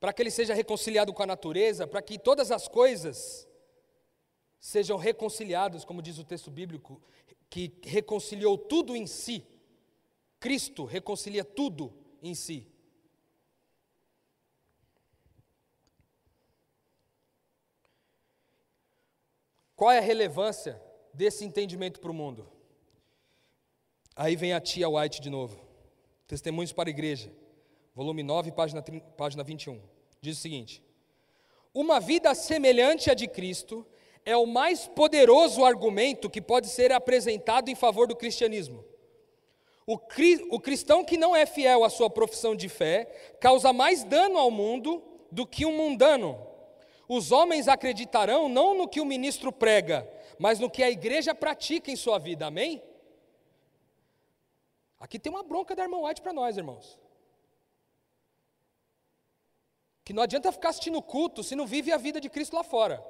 para 0.00 0.12
que 0.12 0.20
ele 0.20 0.30
seja 0.30 0.52
reconciliado 0.52 1.14
com 1.14 1.22
a 1.22 1.26
natureza, 1.26 1.86
para 1.86 2.02
que 2.02 2.18
todas 2.18 2.50
as 2.50 2.66
coisas 2.66 3.48
sejam 4.58 4.96
reconciliadas, 4.96 5.84
como 5.84 6.02
diz 6.02 6.18
o 6.18 6.24
texto 6.24 6.50
bíblico, 6.50 7.00
que 7.50 7.72
reconciliou 7.82 8.58
tudo 8.58 8.96
em 8.96 9.06
si. 9.06 9.46
Cristo 10.40 10.84
reconcilia 10.84 11.44
tudo 11.44 11.92
em 12.22 12.34
si. 12.34 12.66
Qual 19.76 19.90
é 19.90 19.98
a 19.98 20.02
relevância 20.02 20.80
desse 21.14 21.44
entendimento 21.44 22.00
para 22.00 22.10
o 22.10 22.14
mundo. 22.14 22.46
Aí 24.16 24.36
vem 24.36 24.52
a 24.52 24.60
tia 24.60 24.88
White 24.88 25.20
de 25.20 25.30
novo. 25.30 25.64
Testemunhos 26.26 26.72
para 26.72 26.88
a 26.88 26.90
Igreja, 26.90 27.32
volume 27.94 28.22
9, 28.22 28.52
página, 28.52 28.82
página 29.16 29.44
21. 29.44 29.80
Diz 30.20 30.38
o 30.38 30.40
seguinte: 30.40 30.82
Uma 31.72 32.00
vida 32.00 32.34
semelhante 32.34 33.10
à 33.10 33.14
de 33.14 33.28
Cristo 33.28 33.86
é 34.24 34.36
o 34.36 34.46
mais 34.46 34.86
poderoso 34.86 35.64
argumento 35.64 36.30
que 36.30 36.40
pode 36.40 36.68
ser 36.68 36.92
apresentado 36.92 37.68
em 37.68 37.74
favor 37.74 38.06
do 38.06 38.16
cristianismo. 38.16 38.84
O, 39.86 39.98
cri, 39.98 40.46
o 40.50 40.58
cristão 40.58 41.04
que 41.04 41.18
não 41.18 41.36
é 41.36 41.44
fiel 41.44 41.84
à 41.84 41.90
sua 41.90 42.08
profissão 42.08 42.56
de 42.56 42.68
fé 42.68 43.04
causa 43.38 43.72
mais 43.72 44.02
dano 44.02 44.38
ao 44.38 44.50
mundo 44.50 45.02
do 45.30 45.46
que 45.46 45.66
um 45.66 45.76
mundano. 45.76 46.40
Os 47.06 47.30
homens 47.30 47.68
acreditarão 47.68 48.48
não 48.48 48.74
no 48.74 48.88
que 48.88 49.00
o 49.00 49.04
ministro 49.04 49.52
prega, 49.52 50.10
mas 50.38 50.58
no 50.58 50.70
que 50.70 50.82
a 50.82 50.90
igreja 50.90 51.34
pratica 51.34 51.90
em 51.90 51.96
sua 51.96 52.18
vida, 52.18 52.46
amém? 52.46 52.82
Aqui 54.98 55.18
tem 55.18 55.30
uma 55.30 55.42
bronca 55.42 55.76
da 55.76 55.82
irmã 55.82 55.98
White 55.98 56.22
para 56.22 56.32
nós, 56.32 56.56
irmãos. 56.56 56.98
Que 60.02 60.14
não 60.14 60.22
adianta 60.22 60.50
ficar 60.50 60.70
assistindo 60.70 61.02
culto 61.02 61.42
se 61.42 61.54
não 61.54 61.66
vive 61.66 61.92
a 61.92 61.98
vida 61.98 62.18
de 62.18 62.30
Cristo 62.30 62.56
lá 62.56 62.64
fora. 62.64 63.04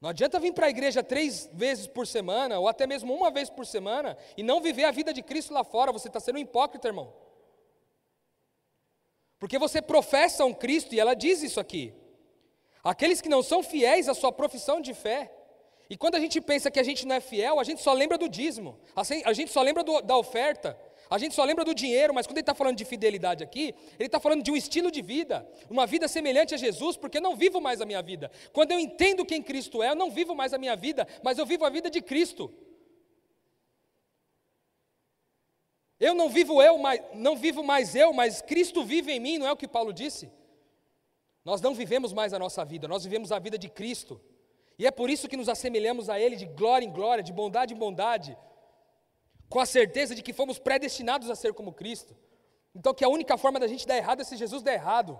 Não 0.00 0.10
adianta 0.10 0.38
vir 0.38 0.52
para 0.52 0.66
a 0.66 0.70
igreja 0.70 1.02
três 1.02 1.48
vezes 1.52 1.86
por 1.86 2.06
semana, 2.06 2.58
ou 2.58 2.68
até 2.68 2.86
mesmo 2.86 3.14
uma 3.14 3.30
vez 3.30 3.48
por 3.48 3.64
semana, 3.64 4.16
e 4.36 4.42
não 4.42 4.60
viver 4.60 4.84
a 4.84 4.90
vida 4.90 5.12
de 5.12 5.22
Cristo 5.22 5.54
lá 5.54 5.64
fora, 5.64 5.92
você 5.92 6.08
está 6.08 6.20
sendo 6.20 6.36
um 6.36 6.42
hipócrita, 6.42 6.88
irmão. 6.88 7.12
Porque 9.38 9.58
você 9.58 9.80
professa 9.80 10.44
um 10.44 10.54
Cristo, 10.54 10.94
e 10.94 11.00
ela 11.00 11.14
diz 11.14 11.42
isso 11.42 11.60
aqui. 11.60 11.94
Aqueles 12.82 13.20
que 13.20 13.28
não 13.28 13.42
são 13.42 13.62
fiéis 13.62 14.08
à 14.08 14.14
sua 14.14 14.30
profissão 14.30 14.80
de 14.80 14.92
fé. 14.92 15.32
E 15.88 15.96
quando 15.96 16.16
a 16.16 16.20
gente 16.20 16.40
pensa 16.40 16.70
que 16.70 16.80
a 16.80 16.82
gente 16.82 17.06
não 17.06 17.16
é 17.16 17.20
fiel, 17.20 17.58
a 17.60 17.64
gente 17.64 17.80
só 17.80 17.92
lembra 17.92 18.18
do 18.18 18.28
dízimo, 18.28 18.78
a 18.94 19.32
gente 19.32 19.50
só 19.50 19.62
lembra 19.62 19.82
do, 19.82 20.00
da 20.00 20.16
oferta, 20.16 20.78
a 21.10 21.18
gente 21.18 21.34
só 21.34 21.44
lembra 21.44 21.64
do 21.64 21.74
dinheiro, 21.74 22.14
mas 22.14 22.26
quando 22.26 22.38
ele 22.38 22.42
está 22.42 22.54
falando 22.54 22.76
de 22.76 22.84
fidelidade 22.84 23.44
aqui, 23.44 23.74
ele 23.98 24.06
está 24.06 24.18
falando 24.18 24.42
de 24.42 24.50
um 24.50 24.56
estilo 24.56 24.90
de 24.90 25.02
vida, 25.02 25.46
uma 25.68 25.86
vida 25.86 26.08
semelhante 26.08 26.54
a 26.54 26.56
Jesus, 26.56 26.96
porque 26.96 27.18
eu 27.18 27.22
não 27.22 27.36
vivo 27.36 27.60
mais 27.60 27.80
a 27.80 27.86
minha 27.86 28.02
vida. 28.02 28.30
Quando 28.52 28.72
eu 28.72 28.78
entendo 28.78 29.24
quem 29.24 29.42
Cristo 29.42 29.82
é, 29.82 29.90
eu 29.90 29.94
não 29.94 30.10
vivo 30.10 30.34
mais 30.34 30.54
a 30.54 30.58
minha 30.58 30.74
vida, 30.74 31.06
mas 31.22 31.38
eu 31.38 31.46
vivo 31.46 31.64
a 31.64 31.70
vida 31.70 31.90
de 31.90 32.00
Cristo. 32.00 32.52
Eu 36.00 36.14
não 36.14 36.28
vivo 36.28 36.60
eu, 36.60 36.78
mais, 36.78 37.00
não 37.14 37.36
vivo 37.36 37.62
mais 37.62 37.94
eu, 37.94 38.12
mas 38.12 38.42
Cristo 38.42 38.84
vive 38.84 39.12
em 39.12 39.20
mim, 39.20 39.38
não 39.38 39.46
é 39.46 39.52
o 39.52 39.56
que 39.56 39.68
Paulo 39.68 39.92
disse? 39.92 40.30
Nós 41.44 41.60
não 41.60 41.74
vivemos 41.74 42.12
mais 42.12 42.32
a 42.32 42.38
nossa 42.38 42.64
vida, 42.64 42.88
nós 42.88 43.04
vivemos 43.04 43.30
a 43.30 43.38
vida 43.38 43.58
de 43.58 43.68
Cristo. 43.68 44.20
E 44.78 44.86
é 44.86 44.90
por 44.90 45.08
isso 45.08 45.28
que 45.28 45.36
nos 45.36 45.48
assemelhamos 45.48 46.08
a 46.08 46.18
Ele 46.18 46.36
de 46.36 46.46
glória 46.46 46.84
em 46.84 46.90
glória, 46.90 47.22
de 47.22 47.32
bondade 47.32 47.74
em 47.74 47.76
bondade, 47.76 48.36
com 49.54 49.60
a 49.60 49.66
certeza 49.66 50.16
de 50.16 50.22
que 50.26 50.32
fomos 50.32 50.58
predestinados 50.58 51.30
a 51.30 51.36
ser 51.36 51.54
como 51.54 51.72
Cristo. 51.72 52.12
Então, 52.74 52.92
que 52.92 53.04
a 53.04 53.08
única 53.08 53.38
forma 53.38 53.60
da 53.60 53.68
gente 53.68 53.86
dar 53.86 53.96
errado 53.96 54.20
é 54.20 54.24
se 54.24 54.36
Jesus 54.36 54.64
der 54.64 54.74
errado. 54.74 55.16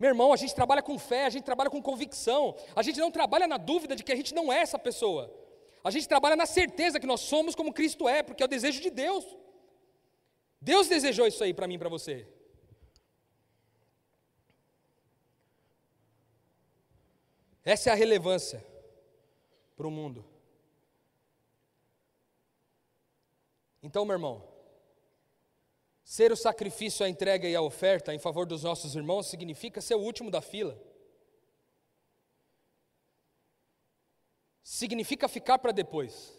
Meu 0.00 0.08
irmão, 0.08 0.32
a 0.32 0.36
gente 0.38 0.54
trabalha 0.54 0.80
com 0.80 0.98
fé, 0.98 1.26
a 1.26 1.28
gente 1.28 1.44
trabalha 1.44 1.68
com 1.68 1.82
convicção, 1.82 2.56
a 2.74 2.82
gente 2.82 2.98
não 2.98 3.10
trabalha 3.10 3.46
na 3.46 3.58
dúvida 3.58 3.94
de 3.94 4.02
que 4.02 4.10
a 4.10 4.16
gente 4.16 4.34
não 4.34 4.50
é 4.50 4.60
essa 4.60 4.78
pessoa. 4.78 5.30
A 5.84 5.90
gente 5.90 6.08
trabalha 6.08 6.34
na 6.34 6.46
certeza 6.46 6.98
que 6.98 7.06
nós 7.06 7.20
somos 7.20 7.54
como 7.54 7.74
Cristo 7.74 8.08
é, 8.08 8.22
porque 8.22 8.42
é 8.42 8.46
o 8.46 8.48
desejo 8.48 8.80
de 8.80 8.88
Deus. 8.88 9.26
Deus 10.58 10.88
desejou 10.88 11.26
isso 11.26 11.44
aí 11.44 11.52
para 11.52 11.68
mim 11.68 11.74
e 11.74 11.78
para 11.78 11.90
você. 11.90 12.26
Essa 17.62 17.90
é 17.90 17.92
a 17.92 17.96
relevância 17.96 18.64
para 19.76 19.86
o 19.86 19.90
mundo. 19.90 20.31
Então, 23.82 24.04
meu 24.04 24.14
irmão, 24.14 24.46
ser 26.04 26.30
o 26.30 26.36
sacrifício, 26.36 27.04
a 27.04 27.08
entrega 27.08 27.48
e 27.48 27.56
a 27.56 27.62
oferta 27.62 28.14
em 28.14 28.18
favor 28.18 28.46
dos 28.46 28.62
nossos 28.62 28.94
irmãos 28.94 29.26
significa 29.26 29.80
ser 29.80 29.94
o 29.94 30.00
último 30.00 30.30
da 30.30 30.40
fila. 30.40 30.80
Significa 34.62 35.28
ficar 35.28 35.58
para 35.58 35.72
depois. 35.72 36.32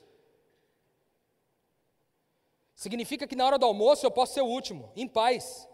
Significa 2.76 3.28
que 3.28 3.36
na 3.36 3.46
hora 3.46 3.60
do 3.60 3.66
almoço 3.66 4.06
eu 4.06 4.12
posso 4.12 4.34
ser 4.34 4.42
o 4.42 4.48
último, 4.48 4.92
em 4.96 5.08
paz. 5.08 5.68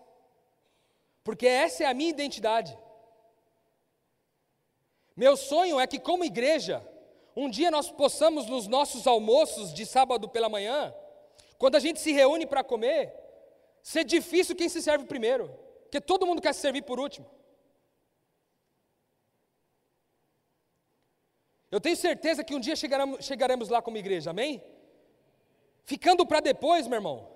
Porque 1.24 1.48
essa 1.48 1.84
é 1.84 1.88
a 1.88 1.94
minha 1.94 2.10
identidade. 2.10 2.78
Meu 5.16 5.36
sonho 5.36 5.80
é 5.80 5.86
que, 5.86 6.00
como 6.00 6.24
igreja, 6.24 6.86
um 7.36 7.50
dia 7.50 7.70
nós 7.70 7.92
possamos, 7.92 8.46
nos 8.46 8.68
nossos 8.68 9.06
almoços 9.06 9.74
de 9.74 9.86
sábado 9.86 10.30
pela 10.30 10.50
manhã, 10.50 10.94
quando 11.60 11.76
a 11.76 11.80
gente 11.80 12.00
se 12.00 12.12
reúne 12.14 12.48
para 12.48 12.64
comer, 12.64 13.14
ser 13.84 14.06
difícil 14.06 14.56
quem 14.56 14.70
se 14.70 14.82
serve 14.82 15.06
primeiro, 15.06 15.50
porque 15.84 16.00
todo 16.00 16.26
mundo 16.26 16.42
quer 16.42 16.54
se 16.54 16.62
servir 16.62 16.84
por 16.84 17.00
último. 17.00 17.30
Eu 21.70 21.82
tenho 21.82 21.98
certeza 21.98 22.44
que 22.44 22.56
um 22.56 22.60
dia 22.60 22.76
chegaremos, 22.76 23.24
chegaremos 23.24 23.70
lá 23.70 23.82
como 23.82 23.98
igreja, 23.98 24.32
amém? 24.32 24.64
Ficando 25.84 26.26
para 26.26 26.40
depois, 26.40 26.88
meu 26.88 26.96
irmão. 26.96 27.30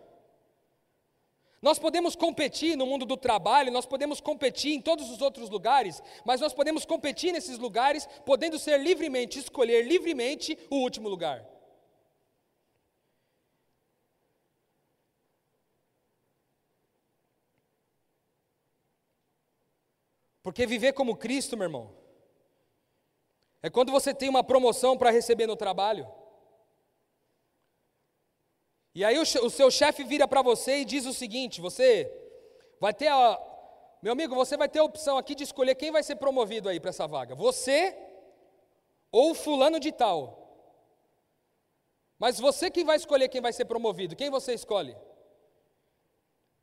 Nós 1.61 1.77
podemos 1.77 2.15
competir 2.15 2.77
no 2.77 2.85
mundo 2.85 3.05
do 3.05 3.17
trabalho, 3.17 3.71
nós 3.71 3.85
podemos 3.85 4.21
competir 4.21 4.73
em 4.73 4.81
todos 4.81 5.09
os 5.09 5.21
outros 5.21 5.49
lugares, 5.49 6.01
mas 6.25 6.39
nós 6.39 6.53
podemos 6.53 6.85
competir 6.85 7.33
nesses 7.33 7.57
lugares, 7.57 8.07
podendo 8.25 8.57
ser 8.57 8.77
livremente, 8.79 9.39
escolher 9.39 9.85
livremente 9.85 10.57
o 10.69 10.77
último 10.77 11.09
lugar. 11.09 11.52
Porque 20.43 20.67
viver 20.67 20.91
como 20.91 21.15
Cristo, 21.15 21.55
meu 21.55 21.65
irmão, 21.65 21.95
é 23.61 23.69
quando 23.69 23.93
você 23.93 24.13
tem 24.13 24.27
uma 24.27 24.43
promoção 24.43 24.97
para 24.97 25.09
receber 25.09 25.47
no 25.47 25.55
trabalho. 25.55 26.05
E 28.93 29.05
aí 29.05 29.17
o, 29.17 29.21
o 29.21 29.49
seu 29.49 29.71
chefe 29.71 30.03
vira 30.03 30.27
para 30.27 30.41
você 30.41 30.79
e 30.79 30.85
diz 30.85 31.05
o 31.05 31.13
seguinte: 31.13 31.61
você 31.61 32.11
vai 32.79 32.93
ter 32.93 33.07
a. 33.07 33.39
Meu 34.01 34.11
amigo, 34.11 34.35
você 34.35 34.57
vai 34.57 34.67
ter 34.67 34.79
a 34.79 34.83
opção 34.83 35.17
aqui 35.17 35.33
de 35.33 35.45
escolher 35.45 35.75
quem 35.75 35.89
vai 35.89 36.03
ser 36.03 36.17
promovido 36.17 36.67
aí 36.67 36.77
para 36.77 36.89
essa 36.89 37.07
vaga. 37.07 37.33
Você 37.33 37.97
ou 39.09 39.33
fulano 39.33 39.79
de 39.79 39.93
tal. 39.93 40.41
Mas 42.19 42.37
você 42.39 42.69
que 42.69 42.83
vai 42.83 42.97
escolher 42.97 43.29
quem 43.29 43.39
vai 43.39 43.53
ser 43.53 43.65
promovido, 43.65 44.15
quem 44.15 44.29
você 44.29 44.53
escolhe? 44.53 44.95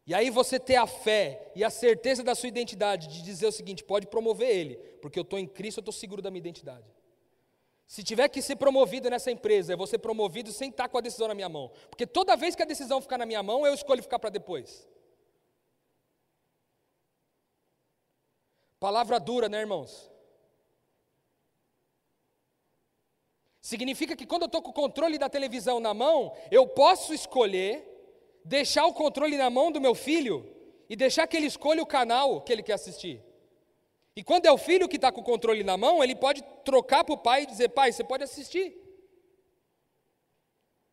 E 0.07 0.15
aí 0.15 0.31
você 0.31 0.59
ter 0.59 0.77
a 0.77 0.87
fé 0.87 1.53
e 1.55 1.63
a 1.63 1.71
certeza 1.71 2.23
da 2.23 2.35
sua 2.35 2.49
identidade 2.49 3.07
de 3.09 3.23
dizer 3.23 3.47
o 3.47 3.53
seguinte: 3.53 3.85
pode 3.85 4.07
promover 4.07 4.49
ele, 4.49 4.77
porque 5.01 5.19
eu 5.19 5.23
estou 5.23 5.39
em 5.39 5.47
Cristo, 5.47 5.79
eu 5.79 5.83
estou 5.83 5.93
seguro 5.93 6.23
da 6.23 6.31
minha 6.31 6.41
identidade. 6.41 6.87
Se 7.87 8.05
tiver 8.05 8.29
que 8.29 8.41
ser 8.41 8.55
promovido 8.55 9.11
nessa 9.11 9.33
empresa, 9.33 9.73
eu 9.73 9.77
vou 9.77 9.87
ser 9.87 9.99
promovido 9.99 10.53
sem 10.53 10.71
estar 10.71 10.89
com 10.89 10.97
a 10.97 11.01
decisão 11.01 11.27
na 11.27 11.35
minha 11.35 11.49
mão. 11.49 11.73
Porque 11.89 12.07
toda 12.07 12.37
vez 12.37 12.55
que 12.55 12.63
a 12.63 12.67
decisão 12.67 13.01
ficar 13.01 13.19
na 13.19 13.27
minha 13.27 13.43
mão, 13.43 13.67
eu 13.67 13.75
escolho 13.75 14.01
ficar 14.01 14.21
para 14.21 14.31
depois. 14.31 14.89
Palavra 18.79 19.19
dura, 19.19 19.49
né, 19.49 19.59
irmãos? 19.59 20.09
Significa 23.61 24.15
que 24.17 24.25
quando 24.25 24.43
eu 24.43 24.47
estou 24.47 24.63
com 24.63 24.71
o 24.71 24.73
controle 24.73 25.19
da 25.19 25.29
televisão 25.29 25.81
na 25.81 25.93
mão, 25.93 26.33
eu 26.51 26.69
posso 26.69 27.13
escolher 27.13 27.90
deixar 28.45 28.87
o 28.87 28.95
controle 28.95 29.37
na 29.37 29.51
mão 29.51 29.71
do 29.71 29.81
meu 29.81 29.95
filho 29.95 30.47
e 30.89 30.97
deixar 30.97 31.27
que 31.27 31.37
ele 31.37 31.47
escolha 31.47 31.83
o 31.83 31.87
canal 31.87 32.41
que 32.41 32.53
ele 32.53 32.63
quer 32.63 32.75
assistir. 32.75 33.23
E 34.17 34.23
quando 34.23 34.47
é 34.47 34.53
o 34.53 34.59
filho 34.59 34.89
que 34.89 34.97
está 34.97 35.13
com 35.13 35.21
o 35.21 35.25
controle 35.25 35.63
na 35.63 35.77
mão, 35.77 36.03
ele 36.03 36.15
pode 36.15 36.43
trocar 36.65 37.05
para 37.05 37.15
o 37.15 37.19
pai 37.19 37.43
e 37.43 37.47
dizer: 37.47 37.69
pai, 37.71 37.93
você 37.93 38.03
pode 38.03 38.25
assistir. 38.25 38.77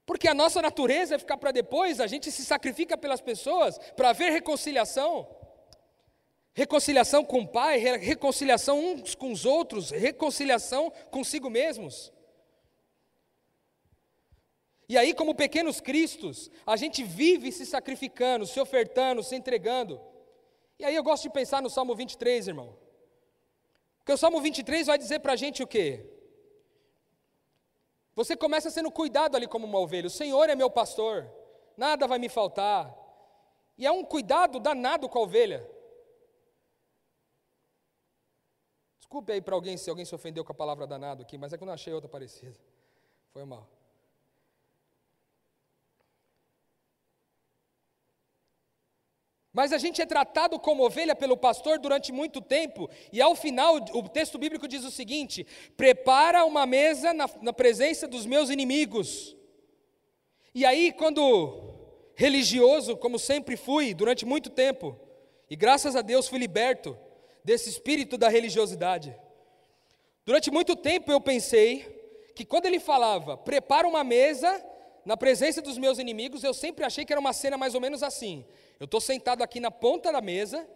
Porque 0.05 0.27
a 0.27 0.33
nossa 0.33 0.61
natureza 0.61 1.15
é 1.15 1.19
ficar 1.19 1.35
para 1.37 1.51
depois, 1.51 1.99
a 1.99 2.07
gente 2.07 2.31
se 2.31 2.45
sacrifica 2.45 2.97
pelas 2.97 3.19
pessoas 3.19 3.77
para 3.95 4.09
haver 4.09 4.31
reconciliação. 4.31 5.27
Reconciliação 6.53 7.25
com 7.25 7.41
o 7.41 7.47
pai, 7.47 7.77
reconciliação 7.77 8.79
uns 8.79 9.13
com 9.13 9.31
os 9.31 9.45
outros, 9.45 9.91
reconciliação 9.91 10.91
consigo 11.11 11.49
mesmos. 11.49 12.11
E 14.89 14.97
aí, 14.97 15.13
como 15.13 15.35
pequenos 15.35 15.81
cristos, 15.81 16.49
a 16.65 16.77
gente 16.77 17.03
vive 17.03 17.51
se 17.51 17.65
sacrificando, 17.65 18.45
se 18.45 18.59
ofertando, 18.59 19.21
se 19.21 19.35
entregando. 19.35 19.99
E 20.79 20.85
aí 20.85 20.95
eu 20.95 21.03
gosto 21.03 21.23
de 21.23 21.29
pensar 21.29 21.61
no 21.61 21.69
Salmo 21.69 21.93
23, 21.93 22.47
irmão. 22.47 22.77
Porque 23.97 24.13
o 24.13 24.17
Salmo 24.17 24.39
23 24.39 24.87
vai 24.87 24.97
dizer 24.97 25.19
para 25.19 25.33
a 25.33 25.35
gente 25.35 25.61
o 25.61 25.67
quê? 25.67 26.09
Você 28.15 28.35
começa 28.35 28.69
sendo 28.69 28.89
cuidado 28.89 29.35
ali 29.35 29.47
como 29.47 29.67
uma 29.67 29.79
ovelha. 29.79 30.07
O 30.07 30.09
Senhor 30.09 30.49
é 30.49 30.55
meu 30.55 30.69
pastor, 30.69 31.29
nada 31.75 32.07
vai 32.07 32.17
me 32.17 32.29
faltar. 32.29 32.95
E 33.77 33.85
é 33.85 33.91
um 33.91 34.03
cuidado 34.03 34.59
danado 34.59 35.09
com 35.09 35.19
a 35.19 35.21
ovelha. 35.23 35.69
Desculpe 38.97 39.33
aí 39.33 39.41
para 39.41 39.53
alguém 39.53 39.77
se 39.77 39.89
alguém 39.89 40.05
se 40.05 40.15
ofendeu 40.15 40.43
com 40.45 40.51
a 40.51 40.55
palavra 40.55 40.87
danado 40.87 41.21
aqui, 41.21 41.37
mas 41.37 41.51
é 41.51 41.57
que 41.57 41.63
eu 41.63 41.67
não 41.67 41.73
achei 41.73 41.93
outra 41.93 42.09
parecida. 42.09 42.57
Foi 43.31 43.43
mal. 43.43 43.76
Mas 49.57 49.73
a 49.73 49.79
gente 49.79 49.99
é 49.99 50.05
tratado 50.05 50.59
como 50.59 50.85
ovelha 50.85 51.15
pelo 51.15 51.35
pastor 51.35 51.79
durante 51.79 52.11
muito 52.11 52.39
tempo, 52.39 52.87
e 53.11 53.19
ao 53.19 53.33
final 53.33 53.77
o 53.91 54.07
texto 54.07 54.37
bíblico 54.37 54.67
diz 54.67 54.83
o 54.83 54.91
seguinte: 54.91 55.47
prepara 55.75 56.45
uma 56.45 56.63
mesa 56.67 57.11
na, 57.11 57.27
na 57.41 57.51
presença 57.51 58.07
dos 58.07 58.23
meus 58.23 58.51
inimigos. 58.51 59.35
E 60.53 60.63
aí, 60.63 60.91
quando 60.91 61.73
religioso, 62.13 62.95
como 62.97 63.17
sempre 63.17 63.57
fui 63.57 63.95
durante 63.95 64.27
muito 64.27 64.51
tempo, 64.51 64.95
e 65.49 65.55
graças 65.55 65.95
a 65.95 66.03
Deus 66.03 66.27
fui 66.27 66.37
liberto 66.37 66.95
desse 67.43 67.67
espírito 67.67 68.15
da 68.15 68.29
religiosidade. 68.29 69.17
Durante 70.23 70.51
muito 70.51 70.75
tempo 70.75 71.11
eu 71.11 71.19
pensei 71.19 72.31
que 72.35 72.45
quando 72.45 72.67
ele 72.67 72.79
falava, 72.79 73.35
prepara 73.35 73.87
uma 73.87 74.03
mesa 74.03 74.63
na 75.07 75.15
presença 75.15 75.61
dos 75.61 75.77
meus 75.77 75.99
inimigos, 75.99 76.43
eu 76.43 76.53
sempre 76.53 76.83
achei 76.83 77.05
que 77.05 77.13
era 77.13 77.19
uma 77.19 77.31
cena 77.31 77.57
mais 77.57 77.73
ou 77.73 77.79
menos 77.79 78.03
assim. 78.03 78.45
Eu 78.77 78.83
estou 78.83 78.99
sentado 78.99 79.41
aqui 79.41 79.57
na 79.57 79.71
ponta 79.71 80.11
da 80.11 80.19
mesa, 80.19 80.67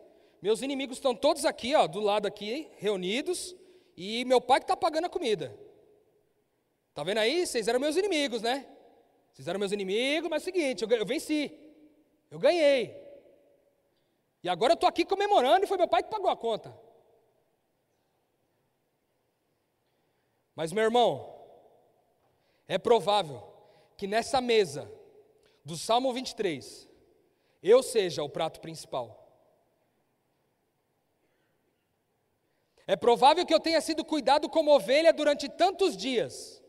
meus 0.42 0.62
inimigos 0.62 1.00
estão 1.00 1.14
todos 1.14 1.44
aqui, 1.44 1.76
ó, 1.76 1.86
do 1.86 2.00
lado 2.00 2.28
aqui, 2.30 2.70
reunidos, 2.78 3.54
e 3.98 4.24
meu 4.24 4.40
pai 4.40 4.62
que 4.62 4.64
está 4.64 4.78
pagando 4.78 5.08
a 5.08 5.10
comida. 5.10 5.54
Tá 6.94 7.04
vendo 7.04 7.18
aí? 7.18 7.46
Vocês 7.46 7.68
eram 7.68 7.78
meus 7.78 7.98
inimigos, 7.98 8.42
né? 8.42 8.66
Vocês 9.34 9.50
eram 9.50 9.60
meus 9.60 9.74
inimigos, 9.74 10.30
mas 10.30 10.42
é 10.42 10.44
o 10.44 10.46
seguinte, 10.46 10.82
eu, 10.82 10.90
eu 10.90 11.06
venci. 11.06 11.52
Eu 12.32 12.40
ganhei. 12.40 12.96
E 14.42 14.48
agora 14.48 14.72
eu 14.72 14.76
estou 14.76 14.88
aqui 14.88 15.04
comemorando 15.04 15.66
e 15.66 15.68
foi 15.68 15.78
meu 15.78 15.90
pai 15.90 16.04
que 16.04 16.10
pagou 16.10 16.30
a 16.30 16.38
conta. 16.38 16.74
Mas, 20.56 20.72
meu 20.72 20.86
irmão, 20.86 21.38
é 22.66 22.78
provável 22.78 23.51
que 24.02 24.08
nessa 24.08 24.42
mesa 24.42 24.92
do 25.64 25.78
Salmo 25.78 26.12
23, 26.12 26.90
eu 27.62 27.84
seja 27.84 28.24
o 28.24 28.30
prato 28.30 28.60
principal. 28.60 29.32
É 32.88 32.96
provável 32.96 33.46
que 33.46 33.54
eu 33.54 33.60
tenha 33.60 33.80
sido 33.80 34.04
cuidado 34.04 34.50
como 34.50 34.74
ovelha 34.74 35.14
durante 35.14 35.48
tantos 35.48 35.96
dias. 35.96 36.64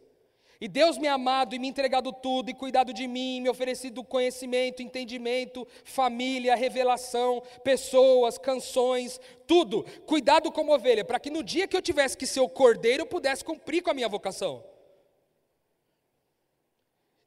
E 0.60 0.68
Deus 0.68 0.98
me 0.98 1.08
amado 1.08 1.54
e 1.54 1.58
me 1.58 1.68
entregado 1.68 2.12
tudo, 2.12 2.50
e 2.50 2.54
cuidado 2.54 2.92
de 2.92 3.08
mim, 3.08 3.40
me 3.40 3.48
oferecido 3.48 4.04
conhecimento, 4.04 4.82
entendimento, 4.82 5.66
família, 5.84 6.54
revelação, 6.54 7.42
pessoas, 7.64 8.36
canções, 8.36 9.18
tudo. 9.46 9.84
Cuidado 10.04 10.52
como 10.52 10.74
ovelha, 10.74 11.02
para 11.02 11.18
que 11.18 11.30
no 11.30 11.42
dia 11.42 11.66
que 11.66 11.74
eu 11.74 11.80
tivesse 11.80 12.14
que 12.14 12.26
ser 12.26 12.40
o 12.40 12.48
cordeiro, 12.48 13.04
eu 13.04 13.06
pudesse 13.06 13.42
cumprir 13.42 13.82
com 13.82 13.90
a 13.90 13.94
minha 13.94 14.06
vocação. 14.06 14.70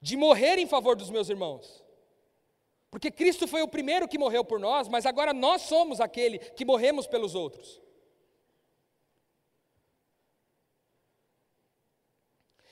De 0.05 0.15
morrer 0.15 0.59
em 0.59 0.67
favor 0.67 0.95
dos 0.95 1.09
meus 1.09 1.29
irmãos. 1.29 1.83
Porque 2.91 3.09
Cristo 3.09 3.47
foi 3.47 3.63
o 3.63 3.67
primeiro 3.67 4.07
que 4.07 4.19
morreu 4.19 4.45
por 4.45 4.59
nós, 4.59 4.87
mas 4.87 5.03
agora 5.03 5.33
nós 5.33 5.63
somos 5.63 5.99
aquele 5.99 6.37
que 6.37 6.63
morremos 6.63 7.07
pelos 7.07 7.33
outros. 7.33 7.81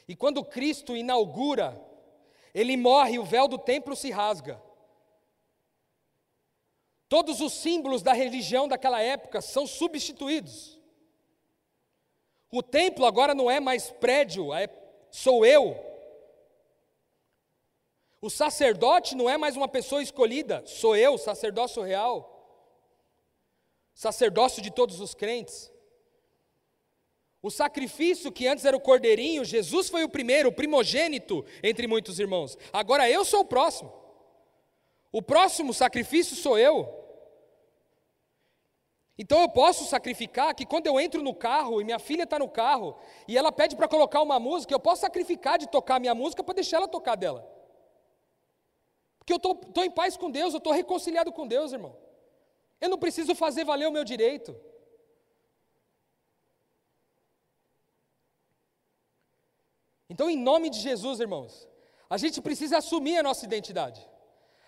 E 0.07 0.15
quando 0.15 0.45
Cristo 0.45 0.95
inaugura, 0.95 1.83
ele 2.53 2.77
morre, 2.77 3.17
o 3.17 3.25
véu 3.25 3.47
do 3.47 3.57
templo 3.57 3.95
se 3.95 4.11
rasga. 4.11 4.61
Todos 7.09 7.41
os 7.41 7.53
símbolos 7.53 8.03
da 8.03 8.13
religião 8.13 8.67
daquela 8.67 9.01
época 9.01 9.41
são 9.41 9.65
substituídos. 9.65 10.79
O 12.51 12.61
templo 12.61 13.07
agora 13.07 13.33
não 13.33 13.49
é 13.49 13.59
mais 13.59 13.89
prédio, 13.89 14.53
é 14.53 14.67
sou 15.09 15.43
eu. 15.43 15.92
O 18.23 18.29
sacerdote 18.29 19.17
não 19.17 19.29
é 19.29 19.37
mais 19.37 19.57
uma 19.57 19.67
pessoa 19.67 20.01
escolhida, 20.01 20.63
sou 20.65 20.95
eu, 20.95 21.17
sacerdócio 21.17 21.83
real. 21.83 22.29
Sacerdócio 23.93 24.61
de 24.61 24.71
todos 24.71 25.01
os 25.01 25.13
crentes. 25.13 25.69
O 27.41 27.51
sacrifício 27.51 28.31
que 28.31 28.47
antes 28.47 28.63
era 28.63 28.77
o 28.77 28.79
cordeirinho, 28.79 29.43
Jesus 29.43 29.89
foi 29.89 30.05
o 30.05 30.09
primeiro, 30.09 30.47
o 30.47 30.53
primogênito 30.53 31.43
entre 31.61 31.85
muitos 31.85 32.17
irmãos. 32.17 32.57
Agora 32.71 33.09
eu 33.09 33.25
sou 33.25 33.41
o 33.41 33.45
próximo. 33.45 33.91
O 35.11 35.21
próximo 35.21 35.73
sacrifício 35.73 36.33
sou 36.33 36.57
eu. 36.57 36.87
Então 39.17 39.41
eu 39.41 39.49
posso 39.49 39.83
sacrificar 39.83 40.55
que 40.55 40.65
quando 40.65 40.87
eu 40.87 40.97
entro 40.97 41.21
no 41.21 41.35
carro 41.35 41.81
e 41.81 41.83
minha 41.83 41.99
filha 41.99 42.23
está 42.23 42.39
no 42.39 42.47
carro 42.47 42.95
e 43.27 43.37
ela 43.37 43.51
pede 43.51 43.75
para 43.75 43.89
colocar 43.89 44.21
uma 44.21 44.39
música, 44.39 44.73
eu 44.73 44.79
posso 44.79 45.01
sacrificar 45.01 45.59
de 45.59 45.67
tocar 45.67 45.99
minha 45.99 46.15
música 46.15 46.41
para 46.41 46.55
deixar 46.55 46.77
ela 46.77 46.87
tocar 46.87 47.15
dela. 47.15 47.52
Porque 49.23 49.31
eu 49.31 49.37
estou 49.37 49.85
em 49.85 49.89
paz 49.89 50.17
com 50.17 50.29
Deus, 50.29 50.53
eu 50.53 50.57
estou 50.57 50.73
reconciliado 50.73 51.31
com 51.31 51.47
Deus, 51.47 51.71
irmão. 51.71 51.95
Eu 52.81 52.89
não 52.89 52.97
preciso 52.97 53.33
fazer 53.33 53.63
valer 53.63 53.87
o 53.87 53.91
meu 53.91 54.03
direito. 54.03 54.53
Então, 60.09 60.29
em 60.29 60.37
nome 60.37 60.69
de 60.69 60.79
Jesus, 60.79 61.21
irmãos, 61.21 61.67
a 62.09 62.17
gente 62.17 62.41
precisa 62.41 62.79
assumir 62.79 63.17
a 63.17 63.23
nossa 63.23 63.45
identidade. 63.45 64.05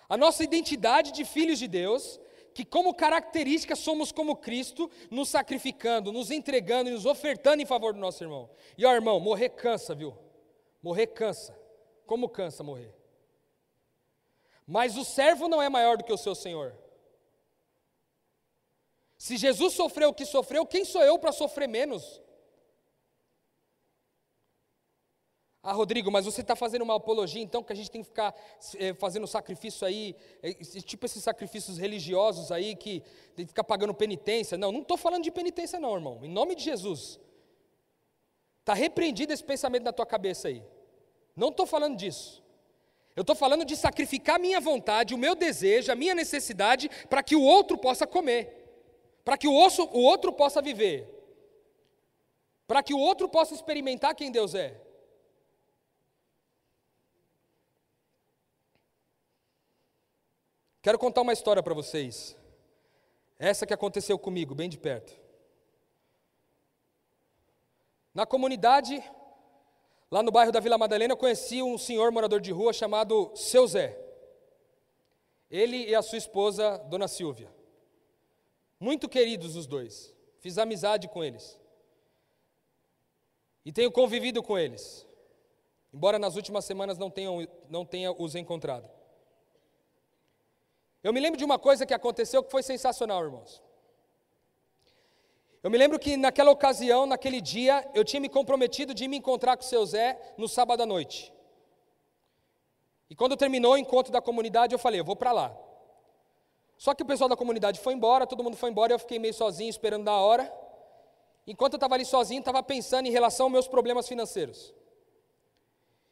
A 0.08 0.16
nossa 0.16 0.42
identidade 0.42 1.12
de 1.12 1.26
filhos 1.26 1.60
de 1.60 1.68
Deus 1.68 2.18
que, 2.54 2.64
como 2.64 2.94
característica, 2.94 3.76
somos 3.76 4.14
como 4.14 4.38
Cristo, 4.38 4.90
nos 5.12 5.28
sacrificando, 5.28 6.14
nos 6.14 6.32
entregando 6.32 6.90
e 6.90 6.94
nos 6.94 7.06
ofertando 7.06 7.62
em 7.62 7.66
favor 7.66 7.94
do 7.94 8.00
nosso 8.00 8.24
irmão. 8.24 8.50
E 8.78 8.86
ó, 8.86 8.94
irmão, 8.94 9.20
morrer 9.20 9.50
cansa, 9.50 9.94
viu? 9.94 10.18
Morrer 10.82 11.08
cansa. 11.08 11.60
Como 12.06 12.30
cansa 12.30 12.64
morrer? 12.64 12.96
Mas 14.66 14.98
o 14.98 15.06
servo 15.06 15.48
não 15.48 15.62
é 15.62 15.70
maior 15.70 15.98
do 15.98 16.04
que 16.04 16.14
o 16.14 16.18
seu 16.18 16.34
senhor. 16.34 16.76
Se 19.18 19.38
Jesus 19.38 19.74
sofreu 19.74 20.10
o 20.10 20.14
que 20.14 20.26
sofreu, 20.26 20.66
quem 20.66 20.84
sou 20.84 21.04
eu 21.04 21.18
para 21.18 21.32
sofrer 21.32 21.68
menos? 21.68 22.22
Ah, 25.68 25.72
Rodrigo, 25.72 26.12
mas 26.12 26.26
você 26.26 26.42
está 26.42 26.56
fazendo 26.56 26.84
uma 26.84 26.96
apologia, 26.96 27.42
então, 27.42 27.64
que 27.64 27.74
a 27.74 27.76
gente 27.76 27.90
tem 27.90 28.02
que 28.02 28.08
ficar 28.08 28.36
é, 28.78 28.94
fazendo 28.94 29.26
sacrifício 29.26 29.88
aí, 29.88 30.16
é, 30.44 30.54
tipo 30.54 31.08
esses 31.08 31.24
sacrifícios 31.24 31.80
religiosos 31.80 32.52
aí, 32.52 32.76
que 32.76 33.02
tem 33.36 33.46
que 33.46 33.50
ficar 33.50 33.64
pagando 33.64 33.92
penitência. 33.92 34.60
Não, 34.60 34.72
não 34.72 34.82
estou 34.82 34.96
falando 34.96 35.24
de 35.24 35.32
penitência, 35.32 35.80
não, 35.80 35.96
irmão. 35.96 36.20
Em 36.24 36.30
nome 36.30 36.54
de 36.54 36.64
Jesus. 36.64 37.20
Está 38.60 38.76
repreendido 38.76 39.34
esse 39.34 39.44
pensamento 39.44 39.84
na 39.84 39.92
tua 39.92 40.06
cabeça 40.06 40.50
aí. 40.50 40.64
Não 41.36 41.50
estou 41.50 41.66
falando 41.66 41.98
disso. 41.98 42.45
Eu 43.16 43.22
estou 43.22 43.36
falando 43.36 43.64
de 43.64 43.78
sacrificar 43.78 44.38
minha 44.38 44.60
vontade, 44.60 45.14
o 45.14 45.18
meu 45.18 45.36
desejo, 45.36 45.92
a 45.92 45.96
minha 45.96 46.14
necessidade, 46.14 46.90
para 47.10 47.24
que 47.24 47.36
o 47.36 47.42
outro 47.42 47.78
possa 47.78 48.06
comer, 48.06 48.44
para 49.24 49.38
que 49.38 49.48
o, 49.48 49.56
osso, 49.56 49.84
o 49.94 50.02
outro 50.02 50.34
possa 50.34 50.62
viver, 50.62 51.08
para 52.68 52.84
que 52.84 52.94
o 52.94 53.00
outro 53.00 53.30
possa 53.30 53.54
experimentar 53.54 54.14
quem 54.16 54.32
Deus 54.32 54.54
é. 54.54 54.82
Quero 60.82 61.00
contar 61.00 61.22
uma 61.22 61.34
história 61.34 61.64
para 61.64 61.74
vocês. 61.74 62.38
Essa 63.40 63.66
que 63.66 63.74
aconteceu 63.74 64.20
comigo, 64.20 64.54
bem 64.54 64.70
de 64.70 64.78
perto. 64.78 65.20
Na 68.14 68.26
comunidade, 68.26 69.04
lá 70.12 70.24
no 70.24 70.32
bairro 70.32 70.52
da 70.52 70.60
Vila 70.60 70.78
Madalena, 70.78 71.14
eu 71.14 71.18
conheci 71.18 71.62
um 71.62 71.78
senhor 71.78 72.12
morador 72.12 72.40
de 72.40 72.52
rua 72.52 72.74
chamado 72.74 73.32
Seu 73.36 73.68
Zé. 73.68 74.00
Ele 75.50 75.86
e 75.88 75.96
a 75.96 76.02
sua 76.02 76.18
esposa, 76.18 76.78
Dona 76.90 77.08
Silvia. 77.08 77.54
Muito 78.80 79.08
queridos 79.08 79.56
os 79.56 79.68
dois. 79.68 80.14
Fiz 80.40 80.58
amizade 80.58 81.08
com 81.08 81.24
eles. 81.24 81.60
E 83.66 83.72
tenho 83.72 83.92
convivido 83.92 84.44
com 84.44 84.58
eles. 84.58 85.08
Embora 85.94 86.20
nas 86.20 86.36
últimas 86.36 86.66
semanas 86.66 86.98
não, 86.98 87.10
tenham, 87.10 87.48
não 87.70 87.86
tenha 87.86 88.12
os 88.12 88.36
encontrado. 88.36 88.90
Eu 91.02 91.14
me 91.14 91.20
lembro 91.20 91.38
de 91.38 91.46
uma 91.46 91.58
coisa 91.58 91.86
que 91.86 91.94
aconteceu 91.94 92.44
que 92.44 92.52
foi 92.52 92.62
sensacional, 92.62 93.24
irmãos. 93.24 93.64
Eu 95.66 95.72
me 95.72 95.80
lembro 95.80 95.98
que 95.98 96.16
naquela 96.16 96.52
ocasião, 96.52 97.08
naquele 97.08 97.42
dia, 97.42 97.90
eu 97.96 98.06
tinha 98.06 98.20
me 98.20 98.30
comprometido 98.30 98.94
de 98.94 99.08
me 99.08 99.18
encontrar 99.18 99.58
com 99.58 99.64
o 99.64 99.66
seu 99.66 99.84
Zé 99.84 100.36
no 100.38 100.48
sábado 100.48 100.84
à 100.84 100.86
noite. 100.86 101.34
E 103.10 103.16
quando 103.16 103.36
terminou 103.36 103.74
o 103.74 103.78
encontro 103.78 104.14
da 104.14 104.22
comunidade, 104.22 104.76
eu 104.76 104.78
falei, 104.78 105.00
eu 105.00 105.04
vou 105.04 105.16
para 105.16 105.32
lá. 105.32 105.58
Só 106.78 106.94
que 106.94 107.02
o 107.02 107.06
pessoal 107.08 107.28
da 107.28 107.36
comunidade 107.36 107.80
foi 107.80 107.96
embora, 107.96 108.28
todo 108.28 108.44
mundo 108.44 108.56
foi 108.56 108.70
embora, 108.70 108.94
eu 108.94 109.00
fiquei 109.00 109.18
meio 109.18 109.34
sozinho 109.34 109.72
esperando 109.72 110.04
da 110.04 110.14
hora. 110.14 110.54
Enquanto 111.48 111.74
eu 111.74 111.78
estava 111.78 111.96
ali 111.96 112.06
sozinho, 112.06 112.42
estava 112.42 112.62
pensando 112.62 113.08
em 113.08 113.12
relação 113.12 113.48
aos 113.48 113.54
meus 113.54 113.68
problemas 113.68 114.08
financeiros. 114.08 114.72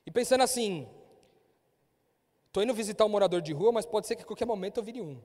E 0.04 0.10
pensando 0.10 0.42
assim, 0.42 0.90
Estou 2.54 2.62
indo 2.62 2.74
visitar 2.76 3.04
um 3.04 3.10
morador 3.10 3.42
de 3.42 3.52
rua, 3.52 3.72
mas 3.72 3.84
pode 3.84 4.06
ser 4.06 4.16
que 4.16 4.22
a 4.22 4.26
qualquer 4.26 4.46
momento 4.46 4.78
eu 4.78 4.84
vire 4.84 5.02
um. 5.02 5.20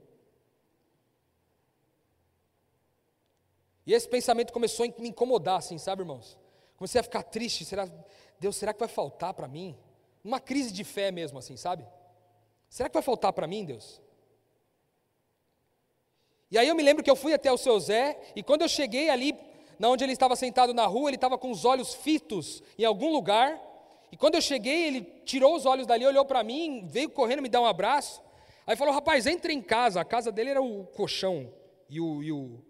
E 3.88 3.94
esse 3.94 4.06
pensamento 4.06 4.52
começou 4.52 4.84
a 4.84 5.00
me 5.00 5.08
incomodar, 5.08 5.56
assim, 5.56 5.78
sabe, 5.78 6.02
irmãos? 6.02 6.38
Comecei 6.76 7.00
a 7.00 7.02
ficar 7.02 7.22
triste. 7.22 7.64
Será, 7.64 7.88
Deus, 8.38 8.54
será 8.54 8.74
que 8.74 8.78
vai 8.78 8.88
faltar 8.88 9.32
para 9.32 9.48
mim? 9.48 9.74
Uma 10.22 10.38
crise 10.38 10.70
de 10.70 10.84
fé 10.84 11.10
mesmo, 11.10 11.38
assim, 11.38 11.56
sabe? 11.56 11.86
Será 12.68 12.90
que 12.90 12.92
vai 12.92 13.02
faltar 13.02 13.32
para 13.32 13.46
mim, 13.46 13.64
Deus? 13.64 13.98
E 16.50 16.58
aí 16.58 16.68
eu 16.68 16.74
me 16.74 16.82
lembro 16.82 17.02
que 17.02 17.10
eu 17.10 17.16
fui 17.16 17.32
até 17.32 17.50
o 17.50 17.56
seu 17.56 17.80
Zé, 17.80 18.20
e 18.36 18.42
quando 18.42 18.60
eu 18.60 18.68
cheguei 18.68 19.08
ali, 19.08 19.34
na 19.78 19.88
onde 19.88 20.04
ele 20.04 20.12
estava 20.12 20.36
sentado 20.36 20.74
na 20.74 20.84
rua, 20.84 21.08
ele 21.08 21.16
estava 21.16 21.38
com 21.38 21.50
os 21.50 21.64
olhos 21.64 21.94
fitos 21.94 22.62
em 22.78 22.84
algum 22.84 23.10
lugar, 23.10 23.58
e 24.12 24.18
quando 24.18 24.34
eu 24.34 24.42
cheguei, 24.42 24.86
ele 24.86 25.00
tirou 25.24 25.56
os 25.56 25.64
olhos 25.64 25.86
dali, 25.86 26.06
olhou 26.06 26.26
para 26.26 26.44
mim, 26.44 26.86
veio 26.86 27.08
correndo 27.08 27.40
me 27.40 27.48
dar 27.48 27.62
um 27.62 27.66
abraço. 27.66 28.22
Aí 28.66 28.76
falou: 28.76 28.92
Rapaz, 28.92 29.26
entre 29.26 29.54
em 29.54 29.62
casa. 29.62 29.98
A 29.98 30.04
casa 30.04 30.30
dele 30.30 30.50
era 30.50 30.60
o 30.60 30.84
colchão 30.88 31.50
e 31.88 31.98
o, 31.98 32.22
e 32.22 32.30
o, 32.30 32.62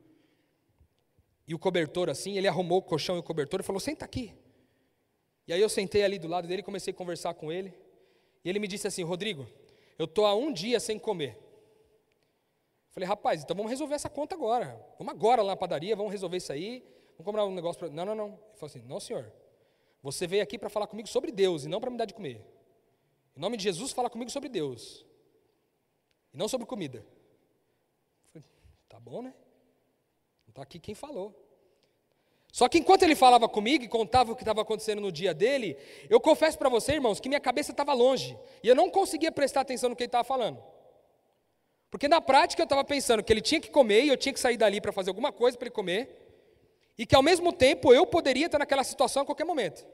e 1.49 1.55
o 1.55 1.59
cobertor 1.59 2.11
assim. 2.11 2.37
Ele 2.37 2.47
arrumou 2.47 2.79
o 2.79 2.83
colchão 2.83 3.17
e 3.17 3.21
o 3.21 3.23
cobertor 3.23 3.61
e 3.61 3.63
falou: 3.63 3.81
Senta 3.81 4.05
aqui. 4.05 4.35
E 5.47 5.53
aí 5.53 5.61
eu 5.61 5.69
sentei 5.71 6.05
ali 6.05 6.19
do 6.19 6.29
lado 6.29 6.47
dele, 6.47 6.63
comecei 6.63 6.93
a 6.93 6.97
conversar 6.97 7.33
com 7.33 7.51
ele. 7.51 7.75
E 8.45 8.49
ele 8.51 8.59
me 8.59 8.69
disse 8.69 8.87
assim: 8.87 9.03
Rodrigo, 9.03 9.49
eu 9.99 10.05
estou 10.05 10.27
há 10.27 10.35
um 10.35 10.53
dia 10.53 10.79
sem 10.79 10.99
comer. 10.99 11.39
Falei, 12.91 13.09
rapaz, 13.09 13.43
então 13.43 13.57
vamos 13.57 13.71
resolver 13.71 13.95
essa 13.95 14.11
conta 14.11 14.35
agora. 14.35 14.79
Vamos 14.99 15.13
agora 15.13 15.41
lá 15.41 15.53
na 15.53 15.57
padaria, 15.57 15.97
vamos 15.97 16.13
resolver 16.13 16.37
isso 16.37 16.53
aí. 16.53 16.81
Vamos 17.13 17.25
comprar 17.25 17.47
um 17.47 17.55
negócio 17.55 17.79
para. 17.79 17.89
Não, 17.89 18.05
não, 18.05 18.15
não. 18.15 18.27
Ele 18.27 18.57
falou 18.57 18.67
assim: 18.67 18.83
Não, 18.83 19.01
senhor. 19.01 19.33
Você 20.03 20.27
veio 20.27 20.43
aqui 20.43 20.59
para 20.59 20.69
falar 20.69 20.87
comigo 20.87 21.09
sobre 21.09 21.33
Deus 21.33 21.65
e 21.65 21.69
não 21.69 21.81
para 21.81 21.91
me 21.91 21.97
dar 21.97 22.05
de 22.05 22.15
comer. 22.15 22.45
Em 23.35 23.41
nome 23.41 23.57
de 23.57 23.65
Jesus, 23.65 23.93
fala 23.93 24.11
comigo 24.11 24.31
sobre 24.31 24.49
Deus. 24.49 25.05
E 26.33 26.37
não 26.37 26.47
sobre 26.47 26.67
comida. 26.67 27.05
Falei, 28.33 28.47
tá 28.89 29.01
bom, 29.01 29.23
né? 29.23 29.35
Está 30.59 30.65
aqui 30.65 30.81
quem 30.81 30.95
falou. 30.95 31.33
Só 32.51 32.69
que 32.69 32.79
enquanto 32.79 33.05
ele 33.05 33.15
falava 33.15 33.49
comigo 33.49 33.85
e 33.85 33.89
contava 33.89 34.33
o 34.33 34.35
que 34.35 34.43
estava 34.43 34.63
acontecendo 34.63 35.01
no 35.01 35.13
dia 35.13 35.33
dele, 35.33 35.79
eu 36.11 36.21
confesso 36.21 36.59
para 36.59 36.69
você, 36.69 36.95
irmãos, 36.95 37.21
que 37.21 37.29
minha 37.29 37.41
cabeça 37.41 37.71
estava 37.71 37.93
longe. 37.93 38.37
E 38.61 38.67
eu 38.67 38.75
não 38.75 38.91
conseguia 38.91 39.31
prestar 39.31 39.61
atenção 39.61 39.89
no 39.89 39.95
que 39.95 40.03
ele 40.03 40.09
estava 40.09 40.25
falando. 40.25 40.61
Porque 41.89 42.09
na 42.09 42.21
prática 42.21 42.61
eu 42.61 42.65
estava 42.65 42.83
pensando 42.83 43.23
que 43.23 43.33
ele 43.33 43.41
tinha 43.41 43.61
que 43.61 43.71
comer 43.71 44.03
e 44.03 44.09
eu 44.09 44.17
tinha 44.17 44.33
que 44.33 44.41
sair 44.41 44.57
dali 44.57 44.81
para 44.81 44.91
fazer 44.91 45.11
alguma 45.11 45.31
coisa 45.31 45.57
para 45.57 45.67
ele 45.67 45.75
comer. 45.75 46.27
E 46.99 47.07
que 47.07 47.15
ao 47.15 47.23
mesmo 47.23 47.53
tempo 47.53 47.95
eu 47.95 48.05
poderia 48.05 48.47
estar 48.47 48.59
naquela 48.59 48.83
situação 48.83 49.23
a 49.23 49.27
qualquer 49.27 49.45
momento. 49.45 49.87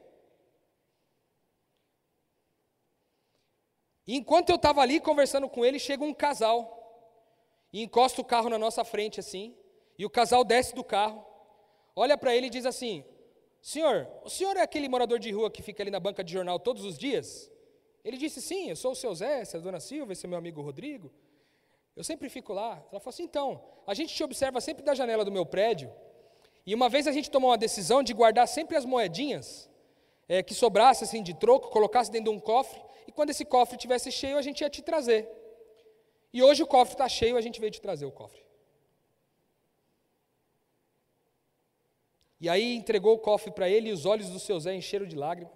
E 4.06 4.16
enquanto 4.16 4.48
eu 4.48 4.56
estava 4.56 4.80
ali 4.80 4.98
conversando 4.98 5.46
com 5.46 5.62
ele, 5.62 5.78
chega 5.78 6.02
um 6.02 6.14
casal 6.14 6.80
e 7.70 7.82
encosta 7.82 8.22
o 8.22 8.24
carro 8.24 8.48
na 8.48 8.58
nossa 8.58 8.82
frente 8.82 9.20
assim, 9.20 9.54
e 9.98 10.04
o 10.04 10.10
casal 10.10 10.44
desce 10.44 10.74
do 10.74 10.84
carro, 10.84 11.24
olha 11.94 12.16
para 12.16 12.34
ele 12.34 12.46
e 12.48 12.50
diz 12.50 12.66
assim: 12.66 13.04
Senhor, 13.60 14.08
o 14.24 14.30
senhor 14.30 14.56
é 14.56 14.62
aquele 14.62 14.88
morador 14.88 15.18
de 15.18 15.30
rua 15.30 15.50
que 15.50 15.62
fica 15.62 15.82
ali 15.82 15.90
na 15.90 16.00
banca 16.00 16.22
de 16.22 16.32
jornal 16.32 16.58
todos 16.58 16.84
os 16.84 16.98
dias? 16.98 17.50
Ele 18.04 18.16
disse: 18.16 18.40
Sim, 18.42 18.70
eu 18.70 18.76
sou 18.76 18.92
o 18.92 18.96
seu 18.96 19.14
Zé, 19.14 19.40
essa 19.40 19.56
é 19.56 19.60
a 19.60 19.62
dona 19.62 19.80
Silva, 19.80 20.12
esse 20.12 20.26
é 20.26 20.28
meu 20.28 20.38
amigo 20.38 20.60
Rodrigo. 20.60 21.10
Eu 21.96 22.02
sempre 22.02 22.28
fico 22.28 22.52
lá. 22.52 22.84
Ela 22.90 23.00
falou 23.00 23.10
assim: 23.10 23.24
Então, 23.24 23.62
a 23.86 23.94
gente 23.94 24.14
te 24.14 24.22
observa 24.22 24.60
sempre 24.60 24.82
da 24.82 24.94
janela 24.94 25.24
do 25.24 25.32
meu 25.32 25.46
prédio 25.46 25.92
e 26.66 26.74
uma 26.74 26.88
vez 26.88 27.06
a 27.06 27.12
gente 27.12 27.30
tomou 27.30 27.50
uma 27.50 27.58
decisão 27.58 28.02
de 28.02 28.14
guardar 28.14 28.48
sempre 28.48 28.76
as 28.76 28.84
moedinhas 28.84 29.70
é, 30.28 30.42
que 30.42 30.54
sobrasse 30.54 31.04
assim 31.04 31.22
de 31.22 31.34
troco, 31.34 31.68
colocasse 31.68 32.10
dentro 32.10 32.30
de 32.30 32.36
um 32.36 32.40
cofre, 32.40 32.80
e 33.06 33.12
quando 33.12 33.30
esse 33.30 33.44
cofre 33.44 33.76
estivesse 33.76 34.10
cheio, 34.10 34.38
a 34.38 34.42
gente 34.42 34.62
ia 34.62 34.70
te 34.70 34.80
trazer. 34.80 35.28
E 36.32 36.42
hoje 36.42 36.62
o 36.62 36.66
cofre 36.66 36.94
está 36.94 37.08
cheio, 37.08 37.36
a 37.36 37.40
gente 37.40 37.60
veio 37.60 37.70
te 37.70 37.80
trazer 37.80 38.06
o 38.06 38.10
cofre. 38.10 38.43
E 42.44 42.48
aí 42.50 42.76
entregou 42.76 43.14
o 43.14 43.18
cofre 43.18 43.50
para 43.50 43.70
ele 43.70 43.88
e 43.88 43.92
os 43.92 44.04
olhos 44.04 44.28
do 44.28 44.38
seu 44.38 44.60
Zé 44.60 44.74
encheram 44.74 45.06
de 45.06 45.16
lágrimas. 45.16 45.50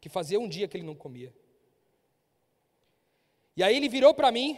que 0.00 0.08
fazia 0.08 0.38
um 0.38 0.48
dia 0.48 0.68
que 0.68 0.76
ele 0.76 0.86
não 0.86 0.94
comia. 0.94 1.34
E 3.56 3.62
aí 3.62 3.76
ele 3.76 3.88
virou 3.88 4.14
para 4.14 4.30
mim, 4.30 4.56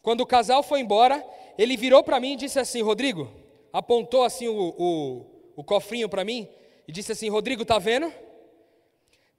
quando 0.00 0.20
o 0.20 0.26
casal 0.26 0.62
foi 0.62 0.78
embora, 0.78 1.20
ele 1.58 1.76
virou 1.76 2.04
para 2.04 2.20
mim 2.20 2.34
e 2.34 2.36
disse 2.36 2.56
assim: 2.60 2.82
Rodrigo, 2.82 3.28
apontou 3.72 4.22
assim 4.22 4.46
o, 4.46 4.74
o, 4.78 5.26
o 5.56 5.64
cofrinho 5.64 6.08
para 6.08 6.24
mim 6.24 6.48
e 6.86 6.92
disse 6.92 7.10
assim: 7.10 7.28
Rodrigo, 7.28 7.64
tá 7.64 7.80
vendo? 7.80 8.12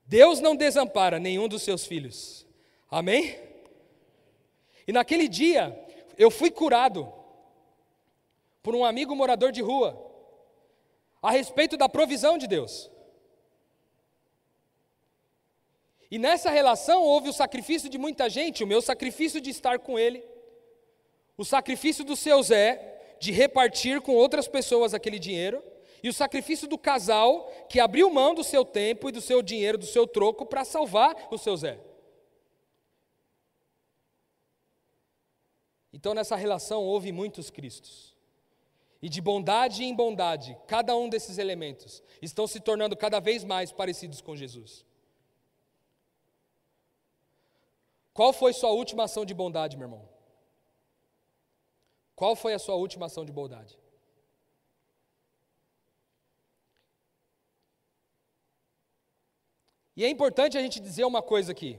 Deus 0.06 0.42
não 0.42 0.58
desampara 0.58 1.18
nenhum 1.18 1.48
dos 1.48 1.62
seus 1.62 1.86
filhos. 1.86 2.46
Amém? 2.92 3.40
E 4.86 4.92
naquele 4.92 5.30
dia, 5.30 5.82
eu 6.18 6.30
fui 6.30 6.52
curado 6.52 7.10
por 8.62 8.76
um 8.76 8.84
amigo 8.84 9.16
morador 9.16 9.54
de 9.54 9.62
rua 9.62 10.12
a 11.24 11.32
respeito 11.32 11.78
da 11.78 11.88
provisão 11.88 12.38
de 12.38 12.46
Deus. 12.46 12.92
E 16.12 16.20
nessa 16.20 16.52
relação 16.52 17.02
houve 17.02 17.30
o 17.30 17.34
sacrifício 17.34 17.90
de 17.90 17.98
muita 17.98 18.30
gente, 18.30 18.64
o 18.64 18.68
meu 18.68 18.82
sacrifício 18.82 19.40
de 19.40 19.50
estar 19.50 19.80
com 19.80 19.98
ele, 19.98 20.24
o 21.38 21.46
sacrifício 21.46 22.04
do 22.04 22.16
seu 22.16 22.44
Zé 22.44 23.16
de 23.20 23.32
repartir 23.32 24.02
com 24.02 24.14
outras 24.14 24.50
pessoas 24.50 24.94
aquele 24.94 25.18
dinheiro, 25.18 25.64
e 26.04 26.10
o 26.10 26.14
sacrifício 26.14 26.68
do 26.68 26.78
casal 26.78 27.50
que 27.70 27.80
abriu 27.80 28.10
mão 28.12 28.36
do 28.36 28.44
seu 28.44 28.66
tempo 28.66 29.08
e 29.08 29.12
do 29.14 29.22
seu 29.22 29.42
dinheiro, 29.42 29.78
do 29.78 29.86
seu 29.86 30.06
troco, 30.06 30.46
para 30.46 30.66
salvar 30.66 31.16
o 31.32 31.38
seu 31.38 31.56
Zé. 31.56 31.80
Então 35.94 36.14
nessa 36.14 36.36
relação 36.36 36.84
houve 36.84 37.14
muitos 37.14 37.50
Cristos. 37.50 38.13
E 39.04 39.10
de 39.10 39.20
bondade 39.20 39.84
em 39.84 39.94
bondade, 39.94 40.58
cada 40.66 40.96
um 40.96 41.10
desses 41.10 41.38
elementos 41.38 42.02
estão 42.22 42.48
se 42.48 42.62
tornando 42.62 42.96
cada 42.96 43.20
vez 43.20 43.44
mais 43.44 43.70
parecidos 43.70 44.22
com 44.22 44.34
Jesus. 44.34 44.86
Qual 48.14 48.32
foi 48.32 48.54
sua 48.54 48.70
última 48.72 49.04
ação 49.04 49.26
de 49.26 49.34
bondade, 49.34 49.76
meu 49.76 49.88
irmão? 49.88 50.08
Qual 52.16 52.34
foi 52.34 52.54
a 52.54 52.60
sua 52.60 52.76
última 52.76 53.08
ação 53.08 53.26
de 53.26 53.32
bondade? 53.34 53.78
E 59.98 60.06
é 60.06 60.08
importante 60.08 60.58
a 60.58 60.62
gente 60.62 60.80
dizer 60.80 61.04
uma 61.04 61.22
coisa 61.22 61.52
aqui, 61.52 61.78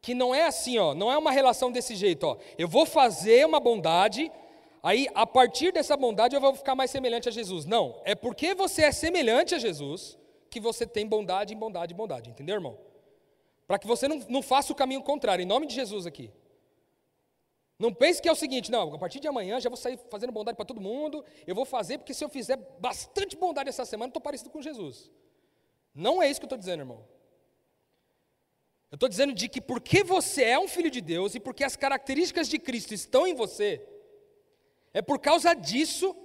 que 0.00 0.14
não 0.14 0.32
é 0.32 0.44
assim, 0.44 0.78
ó, 0.78 0.94
não 0.94 1.10
é 1.10 1.18
uma 1.18 1.32
relação 1.32 1.72
desse 1.72 1.96
jeito, 1.96 2.28
ó. 2.28 2.38
Eu 2.56 2.68
vou 2.68 2.86
fazer 2.86 3.44
uma 3.44 3.58
bondade, 3.58 4.30
aí 4.84 5.08
a 5.14 5.26
partir 5.26 5.72
dessa 5.72 5.96
bondade 5.96 6.36
eu 6.36 6.40
vou 6.40 6.54
ficar 6.54 6.76
mais 6.76 6.90
semelhante 6.90 7.28
a 7.28 7.32
Jesus. 7.32 7.64
Não, 7.64 8.00
é 8.04 8.14
porque 8.14 8.54
você 8.54 8.82
é 8.82 8.92
semelhante 8.92 9.54
a 9.54 9.58
Jesus 9.58 10.16
que 10.50 10.60
você 10.60 10.86
tem 10.86 11.06
bondade 11.08 11.52
bondade 11.56 11.92
bondade, 11.94 12.30
entendeu, 12.30 12.54
irmão? 12.54 12.78
Para 13.66 13.78
que 13.78 13.86
você 13.86 14.06
não, 14.06 14.18
não 14.28 14.42
faça 14.42 14.72
o 14.72 14.76
caminho 14.76 15.02
contrário, 15.02 15.42
em 15.42 15.46
nome 15.46 15.66
de 15.66 15.74
Jesus 15.74 16.06
aqui. 16.06 16.30
Não 17.78 17.92
pense 17.92 18.22
que 18.22 18.28
é 18.28 18.32
o 18.32 18.36
seguinte, 18.36 18.70
não, 18.70 18.94
a 18.94 18.98
partir 18.98 19.18
de 19.18 19.26
amanhã 19.26 19.58
já 19.58 19.68
vou 19.68 19.76
sair 19.76 19.98
fazendo 20.10 20.32
bondade 20.32 20.56
para 20.56 20.64
todo 20.64 20.80
mundo, 20.80 21.24
eu 21.46 21.54
vou 21.54 21.64
fazer, 21.64 21.98
porque 21.98 22.14
se 22.14 22.22
eu 22.22 22.28
fizer 22.28 22.56
bastante 22.78 23.36
bondade 23.36 23.68
essa 23.68 23.84
semana, 23.84 24.10
estou 24.10 24.22
parecido 24.22 24.50
com 24.50 24.62
Jesus. 24.62 25.10
Não 25.94 26.22
é 26.22 26.30
isso 26.30 26.38
que 26.38 26.44
eu 26.44 26.48
estou 26.48 26.58
dizendo, 26.58 26.80
irmão. 26.80 27.04
Eu 28.90 28.96
estou 28.96 29.08
dizendo 29.08 29.32
de 29.32 29.48
que 29.48 29.60
porque 29.60 30.04
você 30.04 30.44
é 30.44 30.58
um 30.58 30.68
filho 30.68 30.88
de 30.88 31.00
Deus 31.00 31.34
e 31.34 31.40
porque 31.40 31.64
as 31.64 31.74
características 31.74 32.48
de 32.48 32.60
Cristo 32.60 32.94
estão 32.94 33.26
em 33.26 33.34
você, 33.34 33.84
é 34.94 35.02
por 35.02 35.18
causa 35.18 35.52
disso 35.52 36.16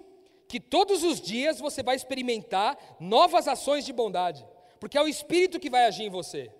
que 0.47 0.59
todos 0.59 1.03
os 1.03 1.19
dias 1.19 1.59
você 1.59 1.83
vai 1.83 1.95
experimentar 1.95 2.77
novas 2.99 3.47
ações 3.47 3.83
de 3.83 3.91
bondade, 3.91 4.45
porque 4.79 4.97
é 4.97 5.01
o 5.01 5.07
Espírito 5.07 5.59
que 5.59 5.69
vai 5.69 5.85
agir 5.85 6.03
em 6.03 6.09
você. 6.09 6.51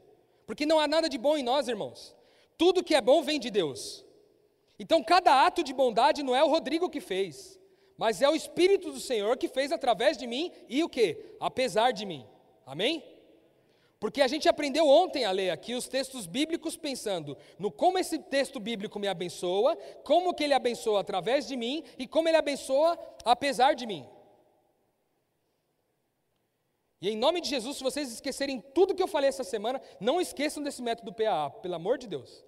Porque 0.46 0.66
não 0.66 0.80
há 0.80 0.88
nada 0.88 1.08
de 1.08 1.18
bom 1.18 1.38
em 1.38 1.44
nós, 1.44 1.68
irmãos. 1.68 2.16
Tudo 2.58 2.84
que 2.84 2.96
é 2.96 3.02
bom 3.02 3.22
vem 3.22 3.40
de 3.40 3.52
Deus. 3.52 4.04
Então, 4.80 5.04
cada 5.04 5.46
ato 5.46 5.64
de 5.64 5.74
bondade 5.74 6.24
não 6.24 6.36
é 6.36 6.44
o 6.44 6.50
Rodrigo 6.50 6.90
que 6.90 7.00
fez, 7.00 7.60
mas 7.96 8.22
é 8.22 8.30
o 8.30 8.36
Espírito 8.36 8.92
do 8.92 9.00
Senhor 9.00 9.38
que 9.38 9.48
fez 9.48 9.72
através 9.72 10.18
de 10.18 10.26
mim 10.26 10.52
e 10.68 10.84
o 10.84 10.90
que? 10.90 11.36
Apesar 11.40 11.92
de 11.92 12.06
mim. 12.06 12.26
Amém? 12.66 13.04
Porque 14.00 14.22
a 14.22 14.28
gente 14.28 14.48
aprendeu 14.48 14.88
ontem 14.88 15.26
a 15.26 15.32
ler 15.32 15.50
aqui 15.50 15.76
os 15.76 15.88
textos 15.88 16.26
bíblicos 16.26 16.78
pensando 16.78 17.38
no 17.58 17.70
como 17.70 17.98
esse 17.98 18.18
texto 18.18 18.60
bíblico 18.60 18.98
me 18.98 19.10
abençoa, 19.10 19.76
como 20.06 20.34
que 20.34 20.46
ele 20.46 20.54
abençoa 20.54 21.02
através 21.02 21.46
de 21.46 21.58
mim 21.58 21.84
e 21.98 22.08
como 22.08 22.30
ele 22.30 22.38
abençoa 22.38 22.98
apesar 23.26 23.74
de 23.74 23.86
mim. 23.86 24.08
E 27.02 27.10
em 27.10 27.18
nome 27.18 27.42
de 27.42 27.50
Jesus, 27.50 27.78
se 27.78 27.84
vocês 27.84 28.12
esquecerem 28.12 28.62
tudo 28.74 28.96
que 28.96 29.04
eu 29.04 29.08
falei 29.08 29.30
essa 29.30 29.44
semana, 29.44 29.82
não 30.00 30.20
esqueçam 30.20 30.64
desse 30.64 30.82
método 30.82 31.14
PAA, 31.14 31.50
pelo 31.50 31.76
amor 31.76 31.98
de 31.98 32.08
Deus. 32.08 32.44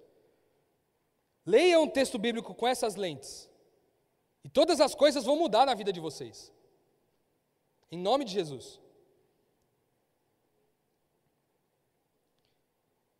Leiam 1.44 1.84
um 1.84 1.88
texto 1.88 2.18
bíblico 2.18 2.54
com 2.54 2.66
essas 2.66 2.94
lentes. 2.94 3.48
E 4.44 4.48
todas 4.48 4.80
as 4.80 4.94
coisas 4.94 5.24
vão 5.24 5.36
mudar 5.36 5.66
na 5.66 5.74
vida 5.74 5.92
de 5.92 6.00
vocês. 6.00 6.52
Em 7.90 7.98
nome 7.98 8.24
de 8.24 8.32
Jesus. 8.32 8.81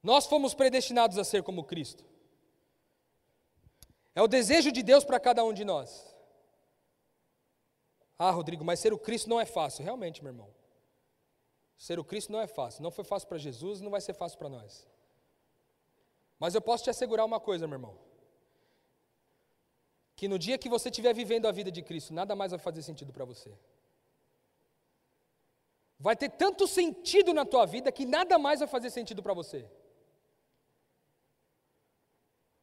Nós 0.03 0.27
fomos 0.27 0.53
predestinados 0.53 1.17
a 1.17 1.25
ser 1.25 1.43
como 1.43 1.65
Cristo. 1.65 2.05
É 4.15 4.21
o 4.21 4.29
desejo 4.29 4.73
de 4.73 4.83
Deus 4.83 5.05
para 5.05 5.21
cada 5.21 5.45
um 5.45 5.53
de 5.53 5.65
nós. 5.65 6.13
Ah, 8.19 8.31
Rodrigo, 8.31 8.65
mas 8.65 8.81
ser 8.81 8.93
o 8.93 8.99
Cristo 8.99 9.31
não 9.31 9.41
é 9.41 9.47
fácil. 9.47 9.85
Realmente, 9.85 10.23
meu 10.23 10.33
irmão. 10.33 10.53
Ser 11.79 11.99
o 11.99 12.05
Cristo 12.05 12.33
não 12.33 12.41
é 12.41 12.47
fácil. 12.47 12.83
Não 12.83 12.91
foi 12.91 13.05
fácil 13.05 13.29
para 13.29 13.39
Jesus 13.39 13.81
não 13.81 13.91
vai 13.91 14.01
ser 14.01 14.13
fácil 14.15 14.39
para 14.39 14.49
nós. 14.49 14.87
Mas 16.39 16.55
eu 16.55 16.61
posso 16.61 16.85
te 16.85 16.91
assegurar 16.91 17.25
uma 17.25 17.41
coisa, 17.41 17.67
meu 17.67 17.77
irmão. 17.77 17.97
Que 20.17 20.29
no 20.29 20.39
dia 20.39 20.59
que 20.59 20.69
você 20.69 20.89
estiver 20.89 21.15
vivendo 21.15 21.47
a 21.47 21.53
vida 21.53 21.71
de 21.71 21.83
Cristo, 21.83 22.13
nada 22.13 22.37
mais 22.37 22.51
vai 22.51 22.61
fazer 22.61 22.83
sentido 22.83 23.13
para 23.13 23.25
você. 23.25 23.53
Vai 25.99 26.17
ter 26.17 26.31
tanto 26.31 26.67
sentido 26.67 27.33
na 27.33 27.45
tua 27.45 27.65
vida 27.65 27.93
que 27.93 28.05
nada 28.05 28.39
mais 28.39 28.59
vai 28.59 28.69
fazer 28.69 28.91
sentido 28.91 29.23
para 29.23 29.35
você. 29.35 29.69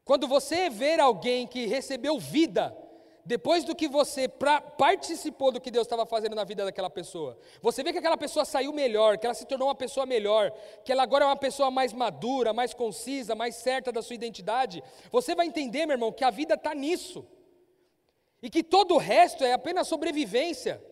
Quando 0.09 0.27
você 0.27 0.71
ver 0.71 0.99
alguém 0.99 1.45
que 1.45 1.67
recebeu 1.67 2.17
vida, 2.17 2.75
depois 3.23 3.63
do 3.63 3.75
que 3.75 3.87
você 3.87 4.27
pra, 4.27 4.59
participou 4.59 5.51
do 5.51 5.61
que 5.61 5.69
Deus 5.69 5.85
estava 5.85 6.03
fazendo 6.03 6.35
na 6.35 6.43
vida 6.43 6.65
daquela 6.65 6.89
pessoa, 6.89 7.37
você 7.61 7.83
vê 7.83 7.91
que 7.91 7.99
aquela 7.99 8.17
pessoa 8.17 8.43
saiu 8.43 8.73
melhor, 8.73 9.19
que 9.19 9.27
ela 9.27 9.35
se 9.35 9.45
tornou 9.45 9.67
uma 9.67 9.75
pessoa 9.75 10.07
melhor, 10.07 10.51
que 10.83 10.91
ela 10.91 11.03
agora 11.03 11.25
é 11.25 11.27
uma 11.27 11.35
pessoa 11.35 11.69
mais 11.69 11.93
madura, 11.93 12.51
mais 12.53 12.73
concisa, 12.73 13.35
mais 13.35 13.53
certa 13.53 13.91
da 13.91 14.01
sua 14.01 14.15
identidade, 14.15 14.83
você 15.11 15.35
vai 15.35 15.45
entender, 15.45 15.85
meu 15.85 15.93
irmão, 15.93 16.11
que 16.11 16.23
a 16.23 16.31
vida 16.31 16.55
está 16.55 16.73
nisso. 16.73 17.23
E 18.41 18.49
que 18.49 18.63
todo 18.63 18.95
o 18.95 18.97
resto 18.97 19.43
é 19.43 19.53
apenas 19.53 19.87
sobrevivência. 19.87 20.83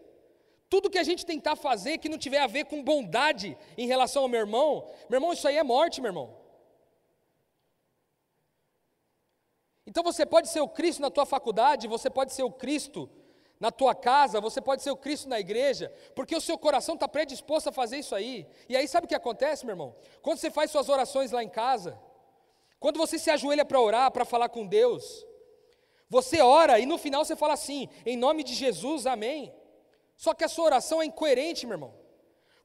Tudo 0.70 0.92
que 0.92 1.00
a 1.00 1.04
gente 1.04 1.26
tentar 1.26 1.56
fazer 1.56 1.98
que 1.98 2.08
não 2.08 2.20
tiver 2.20 2.42
a 2.42 2.46
ver 2.46 2.66
com 2.66 2.84
bondade 2.84 3.58
em 3.76 3.88
relação 3.88 4.22
ao 4.22 4.30
meu 4.30 4.42
irmão, 4.42 4.88
meu 5.10 5.18
irmão, 5.18 5.34
isso 5.34 5.48
aí 5.48 5.58
é 5.58 5.64
morte, 5.64 6.02
meu 6.02 6.10
irmão. 6.10 6.37
Então 9.88 10.04
você 10.04 10.26
pode 10.26 10.50
ser 10.50 10.60
o 10.60 10.68
Cristo 10.68 11.02
na 11.02 11.10
tua 11.10 11.26
faculdade, 11.26 11.88
você 11.88 12.10
pode 12.10 12.34
ser 12.34 12.44
o 12.44 12.52
Cristo 12.52 13.10
na 13.58 13.72
tua 13.72 13.96
casa, 13.96 14.42
você 14.42 14.60
pode 14.60 14.84
ser 14.84 14.92
o 14.92 14.98
Cristo 14.98 15.30
na 15.30 15.40
igreja, 15.40 15.92
porque 16.14 16.36
o 16.36 16.42
seu 16.42 16.58
coração 16.58 16.96
está 16.96 17.08
predisposto 17.08 17.70
a 17.70 17.72
fazer 17.72 17.98
isso 17.98 18.14
aí. 18.14 18.46
E 18.68 18.76
aí 18.76 18.86
sabe 18.86 19.06
o 19.06 19.08
que 19.08 19.16
acontece, 19.16 19.66
meu 19.66 19.72
irmão? 19.72 19.96
Quando 20.22 20.40
você 20.40 20.52
faz 20.52 20.70
suas 20.72 20.90
orações 20.90 21.32
lá 21.32 21.42
em 21.42 21.48
casa, 21.50 21.98
quando 22.82 22.98
você 22.98 23.18
se 23.18 23.32
ajoelha 23.32 23.64
para 23.64 23.80
orar, 23.80 24.12
para 24.12 24.26
falar 24.26 24.50
com 24.50 24.68
Deus, 24.68 25.26
você 26.10 26.42
ora 26.42 26.80
e 26.80 26.86
no 26.86 26.98
final 26.98 27.24
você 27.24 27.38
fala 27.38 27.54
assim, 27.54 27.88
em 28.06 28.18
nome 28.18 28.44
de 28.44 28.54
Jesus, 28.54 29.08
amém. 29.08 29.54
Só 30.18 30.34
que 30.34 30.44
a 30.44 30.50
sua 30.50 30.66
oração 30.66 31.02
é 31.02 31.06
incoerente, 31.06 31.66
meu 31.66 31.76
irmão. 31.76 31.94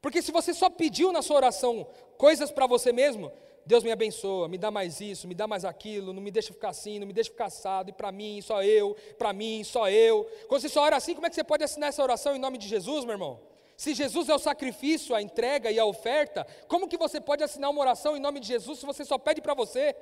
Porque 0.00 0.20
se 0.20 0.32
você 0.32 0.52
só 0.52 0.68
pediu 0.68 1.12
na 1.12 1.22
sua 1.22 1.36
oração 1.36 1.86
coisas 2.18 2.50
para 2.50 2.66
você 2.66 2.92
mesmo, 2.92 3.32
Deus 3.64 3.84
me 3.84 3.92
abençoa, 3.92 4.48
me 4.48 4.58
dá 4.58 4.70
mais 4.70 5.00
isso, 5.00 5.28
me 5.28 5.34
dá 5.34 5.46
mais 5.46 5.64
aquilo, 5.64 6.12
não 6.12 6.20
me 6.20 6.30
deixa 6.30 6.52
ficar 6.52 6.70
assim, 6.70 6.98
não 6.98 7.06
me 7.06 7.12
deixa 7.12 7.30
ficar 7.30 7.46
assado, 7.46 7.90
e 7.90 7.92
para 7.92 8.10
mim, 8.10 8.40
só 8.42 8.62
eu, 8.62 8.96
para 9.16 9.32
mim, 9.32 9.62
só 9.62 9.88
eu. 9.88 10.24
Quando 10.48 10.60
você 10.60 10.68
só 10.68 10.82
ora 10.82 10.96
assim, 10.96 11.14
como 11.14 11.26
é 11.26 11.30
que 11.30 11.36
você 11.36 11.44
pode 11.44 11.62
assinar 11.62 11.88
essa 11.88 12.02
oração 12.02 12.34
em 12.34 12.38
nome 12.38 12.58
de 12.58 12.66
Jesus, 12.66 13.04
meu 13.04 13.14
irmão? 13.14 13.40
Se 13.76 13.94
Jesus 13.94 14.28
é 14.28 14.34
o 14.34 14.38
sacrifício, 14.38 15.14
a 15.14 15.22
entrega 15.22 15.70
e 15.70 15.78
a 15.78 15.84
oferta, 15.84 16.46
como 16.68 16.88
que 16.88 16.96
você 16.96 17.20
pode 17.20 17.42
assinar 17.42 17.70
uma 17.70 17.80
oração 17.80 18.16
em 18.16 18.20
nome 18.20 18.40
de 18.40 18.48
Jesus 18.48 18.80
se 18.80 18.86
você 18.86 19.04
só 19.04 19.16
pede 19.16 19.40
para 19.40 19.54
você? 19.54 19.96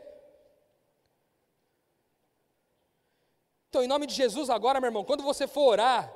Então, 3.69 3.85
em 3.85 3.87
nome 3.87 4.07
de 4.07 4.15
Jesus, 4.15 4.51
agora, 4.51 4.81
meu 4.81 4.89
irmão, 4.89 5.05
quando 5.05 5.23
você 5.23 5.47
for 5.47 5.69
orar, 5.69 6.13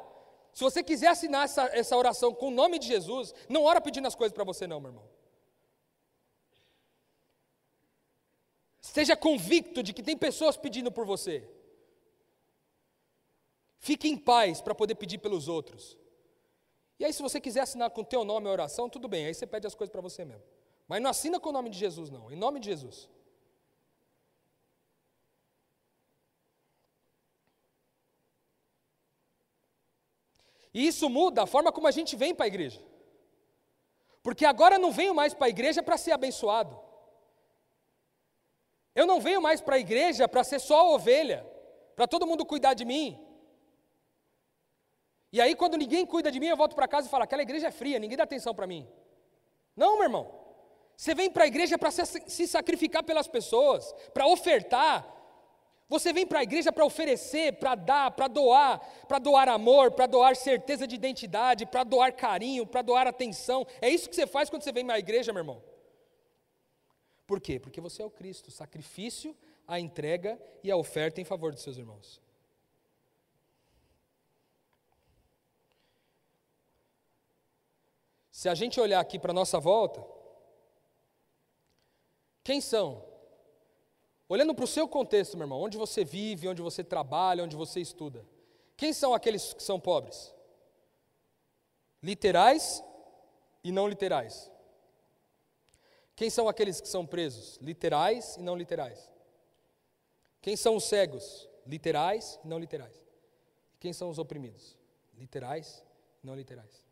se 0.53 0.62
você 0.62 0.82
quiser 0.82 1.09
assinar 1.09 1.45
essa, 1.45 1.70
essa 1.72 1.97
oração 1.97 2.34
com 2.34 2.49
o 2.49 2.51
nome 2.51 2.78
de 2.78 2.86
Jesus, 2.86 3.34
não 3.49 3.64
ora 3.64 3.80
pedindo 3.80 4.09
as 4.09 4.14
coisas 4.14 4.34
para 4.34 4.45
você, 4.45 4.66
não, 4.66 4.80
meu 4.80 4.90
irmão. 4.90 5.13
Esteja 8.85 9.16
convicto 9.16 9.82
de 9.82 9.95
que 9.95 10.03
tem 10.03 10.14
pessoas 10.14 10.59
pedindo 10.59 10.93
por 10.93 11.07
você. 11.07 11.49
Fique 13.78 14.07
em 14.07 14.16
paz 14.16 14.61
para 14.61 14.74
poder 14.74 14.95
pedir 14.95 15.16
pelos 15.16 15.49
outros. 15.49 15.97
E 16.99 17.05
aí, 17.05 17.12
se 17.12 17.22
você 17.22 17.41
quiser 17.41 17.61
assinar 17.61 17.89
com 17.91 18.03
o 18.03 18.05
teu 18.05 18.26
nome 18.26 18.47
a 18.47 18.53
oração, 18.53 18.91
tudo 18.91 19.09
bem, 19.09 19.24
aí 19.24 19.32
você 19.32 19.47
pede 19.47 19.66
as 19.66 19.74
coisas 19.74 19.91
para 19.91 20.03
você 20.03 20.22
mesmo. 20.22 20.45
Mas 20.87 21.01
não 21.01 21.09
assina 21.09 21.41
com 21.41 21.49
o 21.49 21.53
nome 21.53 21.70
de 21.70 21.78
Jesus, 21.78 22.11
não, 22.11 22.30
em 22.30 22.37
nome 22.37 22.61
de 22.61 22.66
Jesus. 22.66 23.09
E 30.74 30.87
isso 30.87 31.09
muda 31.09 31.45
a 31.45 31.47
forma 31.47 31.72
como 31.72 31.87
a 31.87 31.91
gente 31.91 32.14
vem 32.16 32.35
para 32.35 32.45
a 32.45 32.49
igreja. 32.49 32.82
Porque 34.22 34.45
agora 34.45 34.78
não 34.78 34.93
venho 34.93 35.14
mais 35.14 35.32
para 35.32 35.47
a 35.47 35.51
igreja 35.51 35.82
para 35.82 35.97
ser 35.97 36.12
abençoado. 36.12 36.84
Eu 38.95 39.07
não 39.07 39.20
venho 39.20 39.42
mais 39.42 39.61
para 39.61 39.76
a 39.76 39.78
igreja 39.78 40.28
para 40.28 40.45
ser 40.45 40.61
só 40.61 40.95
ovelha, 40.95 41.47
para 41.97 42.07
todo 42.07 42.26
mundo 42.26 42.47
cuidar 42.47 42.74
de 42.74 42.84
mim. 42.84 43.20
E 45.32 45.40
aí, 45.40 45.57
quando 45.57 45.76
ninguém 45.76 46.07
cuida 46.07 46.30
de 46.30 46.38
mim, 46.38 46.47
eu 46.47 46.57
volto 46.57 46.76
para 46.76 46.86
casa 46.86 47.09
e 47.09 47.11
falo: 47.11 47.24
aquela 47.24 47.42
igreja 47.42 47.66
é 47.68 47.70
fria, 47.72 47.99
ninguém 47.99 48.16
dá 48.16 48.22
atenção 48.22 48.55
para 48.55 48.66
mim. 48.66 48.88
Não, 49.76 49.95
meu 49.95 50.05
irmão. 50.05 50.45
Você 50.97 51.12
vem 51.12 51.28
para 51.28 51.42
a 51.42 51.47
igreja 51.49 51.76
para 51.76 51.90
se 51.90 52.47
sacrificar 52.47 53.03
pelas 53.03 53.26
pessoas, 53.26 53.92
para 54.12 54.28
ofertar. 54.28 55.05
Você 55.88 56.12
vem 56.12 56.24
para 56.24 56.38
a 56.38 56.42
igreja 56.42 56.72
para 56.72 56.84
oferecer, 56.84 57.55
para 57.55 57.74
dar, 57.74 58.12
para 58.12 58.28
doar, 58.28 58.78
para 59.09 59.18
doar 59.18 59.49
amor, 59.49 59.90
para 59.90 60.07
doar 60.07 60.36
certeza 60.36 60.86
de 60.86 60.95
identidade, 60.95 61.66
para 61.66 61.82
doar 61.82 62.12
carinho, 62.12 62.64
para 62.64 62.80
doar 62.80 63.07
atenção. 63.09 63.66
É 63.80 63.90
isso 63.90 64.09
que 64.09 64.14
você 64.14 64.26
faz 64.26 64.49
quando 64.49 64.62
você 64.62 64.72
vem 64.72 64.86
para 64.86 64.95
a 64.95 64.99
igreja, 64.99 65.32
meu 65.32 65.40
irmão. 65.40 65.62
Por 67.27 67.41
quê? 67.41 67.59
Porque 67.59 67.81
você 67.81 68.03
é 68.03 68.05
o 68.05 68.11
Cristo, 68.11 68.51
sacrifício, 68.51 69.37
a 69.66 69.81
entrega 69.81 70.41
e 70.62 70.70
a 70.70 70.77
oferta 70.77 71.20
em 71.20 71.25
favor 71.25 71.53
dos 71.53 71.62
seus 71.62 71.77
irmãos. 71.77 72.20
Se 78.31 78.49
a 78.49 78.55
gente 78.55 78.79
olhar 78.79 79.01
aqui 79.01 79.18
para 79.18 79.31
a 79.31 79.35
nossa 79.35 79.59
volta, 79.59 80.05
quem 82.43 82.61
são? 82.61 83.03
Olhando 84.29 84.55
para 84.55 84.64
o 84.64 84.68
seu 84.68 84.87
contexto, 84.87 85.37
meu 85.37 85.45
irmão, 85.45 85.62
onde 85.62 85.79
você 85.79 86.05
vive, 86.05 86.49
onde 86.49 86.61
você 86.61 86.85
trabalha, 86.85 87.43
onde 87.43 87.57
você 87.57 87.81
estuda, 87.81 88.27
quem 88.77 88.93
são 88.93 89.14
aqueles 89.14 89.55
que 89.55 89.62
são 89.62 89.81
pobres? 89.81 90.35
Literais 92.03 92.85
e 93.62 93.72
não 93.72 93.89
literais. 93.89 94.51
Quem 96.16 96.30
são 96.30 96.48
aqueles 96.48 96.80
que 96.80 96.88
são 96.88 97.06
presos? 97.06 97.58
Literais 97.60 98.36
e 98.36 98.42
não 98.42 98.56
literais. 98.56 99.10
Quem 100.40 100.56
são 100.56 100.76
os 100.76 100.84
cegos? 100.84 101.48
Literais 101.66 102.38
e 102.44 102.48
não 102.48 102.58
literais. 102.58 103.02
Quem 103.80 103.92
são 103.92 104.10
os 104.10 104.18
oprimidos? 104.18 104.76
Literais 105.16 105.82
e 106.22 106.26
não 106.26 106.34
literais. 106.34 106.84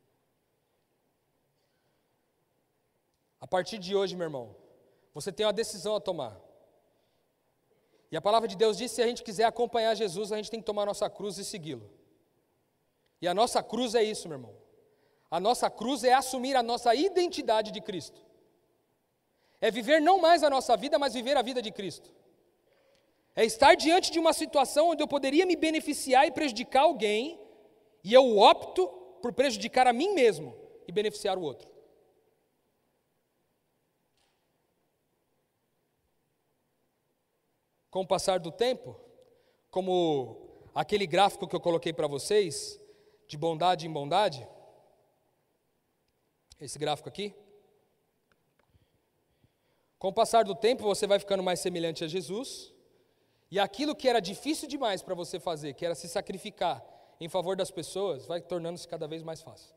A 3.41 3.47
partir 3.47 3.79
de 3.79 3.95
hoje, 3.95 4.17
meu 4.17 4.27
irmão, 4.27 4.57
você 5.13 5.33
tem 5.33 5.45
uma 5.45 5.53
decisão 5.53 5.97
a 5.97 6.01
tomar. 6.01 6.41
E 8.11 8.17
a 8.17 8.21
palavra 8.21 8.49
de 8.49 8.57
Deus 8.57 8.77
diz 8.77 8.91
que 8.91 8.97
se 8.97 9.03
a 9.03 9.07
gente 9.07 9.23
quiser 9.23 9.45
acompanhar 9.45 9.95
Jesus, 9.95 10.33
a 10.33 10.37
gente 10.37 10.51
tem 10.51 10.61
que 10.61 10.67
tomar 10.67 10.87
nossa 10.87 11.09
cruz 11.09 11.39
e 11.39 11.45
segui-lo. 11.45 11.91
E 13.21 13.29
a 13.29 13.35
nossa 13.35 13.63
cruz 13.63 13.95
é 13.95 14.03
isso, 14.03 14.29
meu 14.29 14.37
irmão. 14.37 14.55
A 15.31 15.41
nossa 15.41 15.71
cruz 15.71 16.05
é 16.05 16.13
assumir 16.13 16.57
a 16.57 16.63
nossa 16.63 16.95
identidade 16.95 17.71
de 17.71 17.81
Cristo. 17.81 18.21
É 19.63 19.71
viver 19.71 20.01
não 20.03 20.21
mais 20.21 20.43
a 20.43 20.51
nossa 20.51 20.77
vida, 20.77 20.99
mas 20.99 21.15
viver 21.15 21.37
a 21.37 21.41
vida 21.41 21.63
de 21.63 21.71
Cristo. 21.71 22.13
É 23.33 23.45
estar 23.45 23.77
diante 23.77 24.11
de 24.11 24.19
uma 24.19 24.33
situação 24.33 24.89
onde 24.89 25.01
eu 25.01 25.07
poderia 25.07 25.47
me 25.47 25.55
beneficiar 25.55 26.27
e 26.27 26.33
prejudicar 26.33 26.83
alguém, 26.83 27.41
e 28.03 28.13
eu 28.13 28.37
opto 28.39 28.89
por 29.23 29.33
prejudicar 29.33 29.87
a 29.87 29.93
mim 29.93 30.15
mesmo 30.15 30.53
e 30.89 30.91
beneficiar 30.91 31.39
o 31.39 31.43
outro. 31.43 31.71
Com 37.89 38.01
o 38.01 38.07
passar 38.07 38.41
do 38.41 38.51
tempo, 38.51 38.99
como 39.71 40.71
aquele 40.75 41.07
gráfico 41.07 41.47
que 41.47 41.55
eu 41.55 41.61
coloquei 41.61 41.93
para 41.93 42.09
vocês, 42.09 42.81
de 43.29 43.37
bondade 43.39 43.87
em 43.87 43.93
bondade, 43.93 44.45
esse 46.59 46.81
gráfico 46.81 47.09
aqui, 47.09 47.33
com 50.03 50.09
o 50.09 50.13
passar 50.13 50.43
do 50.43 50.53
tempo, 50.53 50.83
você 50.83 51.07
vai 51.07 51.21
ficando 51.21 51.45
mais 51.45 51.61
semelhante 51.61 52.03
a 52.03 52.09
Jesus, 52.09 52.75
e 53.49 53.61
aquilo 53.61 53.95
que 53.95 54.09
era 54.09 54.19
difícil 54.19 54.69
demais 54.69 55.01
para 55.01 55.15
você 55.15 55.39
fazer, 55.39 55.75
que 55.75 55.87
era 55.87 55.95
se 55.95 56.09
sacrificar 56.09 56.85
em 57.21 57.29
favor 57.29 57.55
das 57.55 57.71
pessoas, 57.71 58.27
vai 58.27 58.41
tornando-se 58.41 58.89
cada 58.89 59.07
vez 59.07 59.23
mais 59.23 59.43
fácil. 59.43 59.73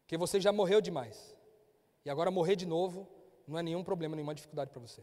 Porque 0.00 0.16
você 0.16 0.40
já 0.40 0.50
morreu 0.50 0.80
demais. 0.80 1.36
E 2.06 2.08
agora 2.08 2.30
morrer 2.30 2.56
de 2.56 2.64
novo 2.64 3.06
não 3.46 3.58
é 3.58 3.62
nenhum 3.62 3.84
problema, 3.84 4.16
nenhuma 4.16 4.34
dificuldade 4.34 4.70
para 4.70 4.80
você. 4.80 5.02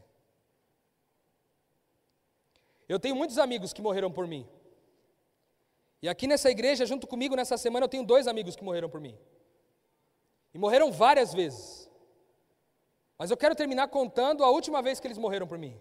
Eu 2.89 2.99
tenho 2.99 3.15
muitos 3.15 3.37
amigos 3.37 3.73
que 3.73 3.81
morreram 3.81 4.11
por 4.11 4.25
mim. 4.25 4.49
E 6.01 6.09
aqui 6.09 6.25
nessa 6.25 6.49
igreja, 6.49 6.83
junto 6.83 7.05
comigo 7.05 7.35
nessa 7.35 7.59
semana, 7.59 7.83
eu 7.83 7.89
tenho 7.89 8.03
dois 8.03 8.25
amigos 8.25 8.55
que 8.55 8.63
morreram 8.63 8.89
por 8.89 8.99
mim. 8.99 9.15
E 10.51 10.57
morreram 10.57 10.91
várias 10.91 11.31
vezes. 11.31 11.80
Mas 13.21 13.29
eu 13.29 13.37
quero 13.37 13.53
terminar 13.53 13.87
contando 13.87 14.43
a 14.43 14.49
última 14.49 14.81
vez 14.81 14.99
que 14.99 15.05
eles 15.05 15.19
morreram 15.19 15.45
por 15.45 15.55
mim. 15.55 15.79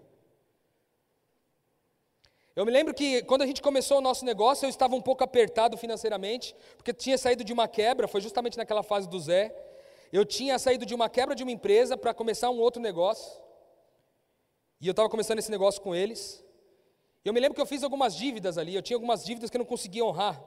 Eu 2.54 2.66
me 2.66 2.70
lembro 2.70 2.92
que 2.92 3.22
quando 3.22 3.40
a 3.40 3.46
gente 3.46 3.62
começou 3.62 3.96
o 3.96 4.00
nosso 4.02 4.26
negócio, 4.26 4.66
eu 4.66 4.68
estava 4.68 4.94
um 4.94 5.00
pouco 5.00 5.24
apertado 5.24 5.74
financeiramente, 5.78 6.54
porque 6.76 6.92
tinha 6.92 7.16
saído 7.16 7.42
de 7.42 7.50
uma 7.50 7.66
quebra, 7.66 8.06
foi 8.06 8.20
justamente 8.20 8.58
naquela 8.58 8.82
fase 8.82 9.08
do 9.08 9.18
Zé. 9.18 9.56
Eu 10.12 10.26
tinha 10.26 10.58
saído 10.58 10.84
de 10.84 10.94
uma 10.94 11.08
quebra 11.08 11.34
de 11.34 11.42
uma 11.42 11.50
empresa 11.50 11.96
para 11.96 12.12
começar 12.12 12.50
um 12.50 12.60
outro 12.60 12.82
negócio. 12.82 13.40
E 14.78 14.86
eu 14.86 14.90
estava 14.90 15.08
começando 15.08 15.38
esse 15.38 15.50
negócio 15.50 15.80
com 15.80 15.94
eles. 15.94 16.44
Eu 17.24 17.32
me 17.32 17.40
lembro 17.40 17.54
que 17.54 17.62
eu 17.62 17.66
fiz 17.66 17.82
algumas 17.82 18.14
dívidas 18.14 18.58
ali, 18.58 18.74
eu 18.74 18.82
tinha 18.82 18.98
algumas 18.98 19.24
dívidas 19.24 19.48
que 19.48 19.56
eu 19.56 19.60
não 19.60 19.64
conseguia 19.64 20.04
honrar. 20.04 20.44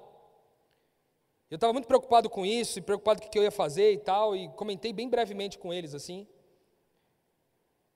Eu 1.49 1.55
estava 1.55 1.73
muito 1.73 1.87
preocupado 1.87 2.29
com 2.29 2.45
isso, 2.45 2.77
e 2.77 2.83
preocupado 2.83 3.19
com 3.19 3.29
o 3.29 3.31
que 3.31 3.39
eu 3.39 3.43
ia 3.43 3.49
fazer 3.49 3.93
e 3.93 3.97
tal, 3.97 4.35
e 4.35 4.47
comentei 4.49 4.93
bem 4.93 5.09
brevemente 5.09 5.57
com 5.57 5.73
eles 5.73 5.95
assim. 5.95 6.27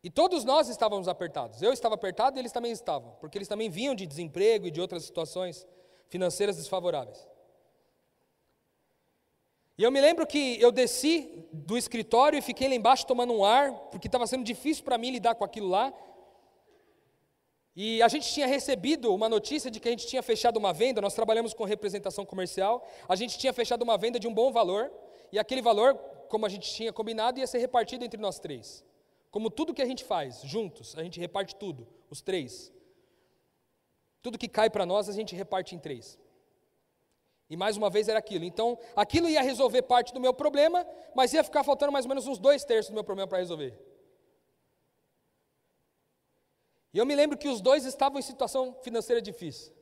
E 0.08 0.10
todos 0.10 0.45
nós 0.45 0.70
estávamos 0.70 1.10
apertados. 1.10 1.62
Eu 1.62 1.74
estava 1.74 1.95
apertado 1.95 2.38
e 2.38 2.39
eles 2.39 2.53
também 2.53 2.72
estavam, 2.72 3.12
porque 3.20 3.38
eles 3.38 3.47
também 3.49 3.70
vinham 3.70 3.93
de 3.93 4.05
desemprego 4.05 4.66
e 4.66 4.72
de 4.72 4.80
outras 4.80 5.03
situações 5.03 5.68
financeiras 6.08 6.55
desfavoráveis. 6.55 7.28
E 9.78 9.84
eu 9.84 9.91
me 9.91 9.99
lembro 9.99 10.26
que 10.26 10.62
eu 10.62 10.72
desci 10.72 11.45
do 11.51 11.78
escritório 11.78 12.39
e 12.39 12.41
fiquei 12.41 12.70
lá 12.70 12.76
embaixo 12.76 13.05
tomando 13.05 13.34
um 13.34 13.43
ar, 13.43 13.74
porque 13.91 14.08
estava 14.08 14.26
sendo 14.26 14.45
difícil 14.45 14.86
para 14.86 14.97
mim 14.97 15.12
lidar 15.12 15.36
com 15.36 15.43
aquilo 15.43 15.68
lá. 15.68 15.93
E 17.76 18.01
a 18.01 18.08
gente 18.08 18.32
tinha 18.32 18.47
recebido 18.47 19.14
uma 19.14 19.28
notícia 19.28 19.70
de 19.70 19.78
que 19.78 19.89
a 19.89 19.91
gente 19.91 20.08
tinha 20.08 20.24
fechado 20.24 20.55
uma 20.55 20.72
venda, 20.72 21.01
nós 21.01 21.16
trabalhamos 21.16 21.53
com 21.53 21.66
representação 21.66 22.26
comercial, 22.26 22.88
a 23.10 23.16
gente 23.18 23.38
tinha 23.38 23.51
fechado 23.51 23.82
uma 23.82 23.97
venda 23.97 24.18
de 24.18 24.26
um 24.26 24.34
bom 24.34 24.53
valor, 24.53 24.89
e 25.34 25.38
aquele 25.38 25.62
valor, 25.62 25.95
como 26.30 26.45
a 26.45 26.49
gente 26.49 26.72
tinha 26.72 26.93
combinado, 26.93 27.41
ia 27.41 27.45
ser 27.45 27.58
repartido 27.58 28.05
entre 28.05 28.22
nós 28.22 28.39
três. 28.39 28.88
Como 29.30 29.49
tudo 29.49 29.73
que 29.73 29.82
a 29.82 29.86
gente 29.86 30.03
faz, 30.03 30.41
juntos, 30.41 30.95
a 30.97 31.03
gente 31.03 31.19
reparte 31.19 31.55
tudo, 31.55 31.88
os 32.09 32.21
três. 32.21 32.71
Tudo 34.21 34.38
que 34.38 34.47
cai 34.47 34.69
para 34.69 34.86
nós, 34.86 35.09
a 35.09 35.13
gente 35.13 35.36
reparte 35.36 35.75
em 35.75 35.80
três. 35.80 36.17
E 37.49 37.55
mais 37.55 37.78
uma 37.78 37.89
vez 37.89 38.09
era 38.09 38.19
aquilo. 38.19 38.43
Então, 38.43 38.78
aquilo 38.95 39.30
ia 39.30 39.41
resolver 39.41 39.82
parte 39.84 40.13
do 40.13 40.19
meu 40.19 40.34
problema, 40.34 40.86
mas 41.15 41.34
ia 41.34 41.43
ficar 41.43 41.63
faltando 41.63 41.91
mais 41.91 42.05
ou 42.05 42.09
menos 42.09 42.28
uns 42.28 42.38
dois 42.38 42.63
terços 42.63 42.91
do 42.91 42.95
meu 42.95 43.03
problema 43.03 43.28
para 43.28 43.38
resolver. 43.38 43.78
E 46.93 46.97
eu 46.97 47.05
me 47.05 47.15
lembro 47.15 47.38
que 47.38 47.47
os 47.47 47.61
dois 47.61 47.86
estavam 47.86 48.19
em 48.19 48.23
situação 48.23 48.75
financeira 48.82 49.21
difícil. 49.21 49.73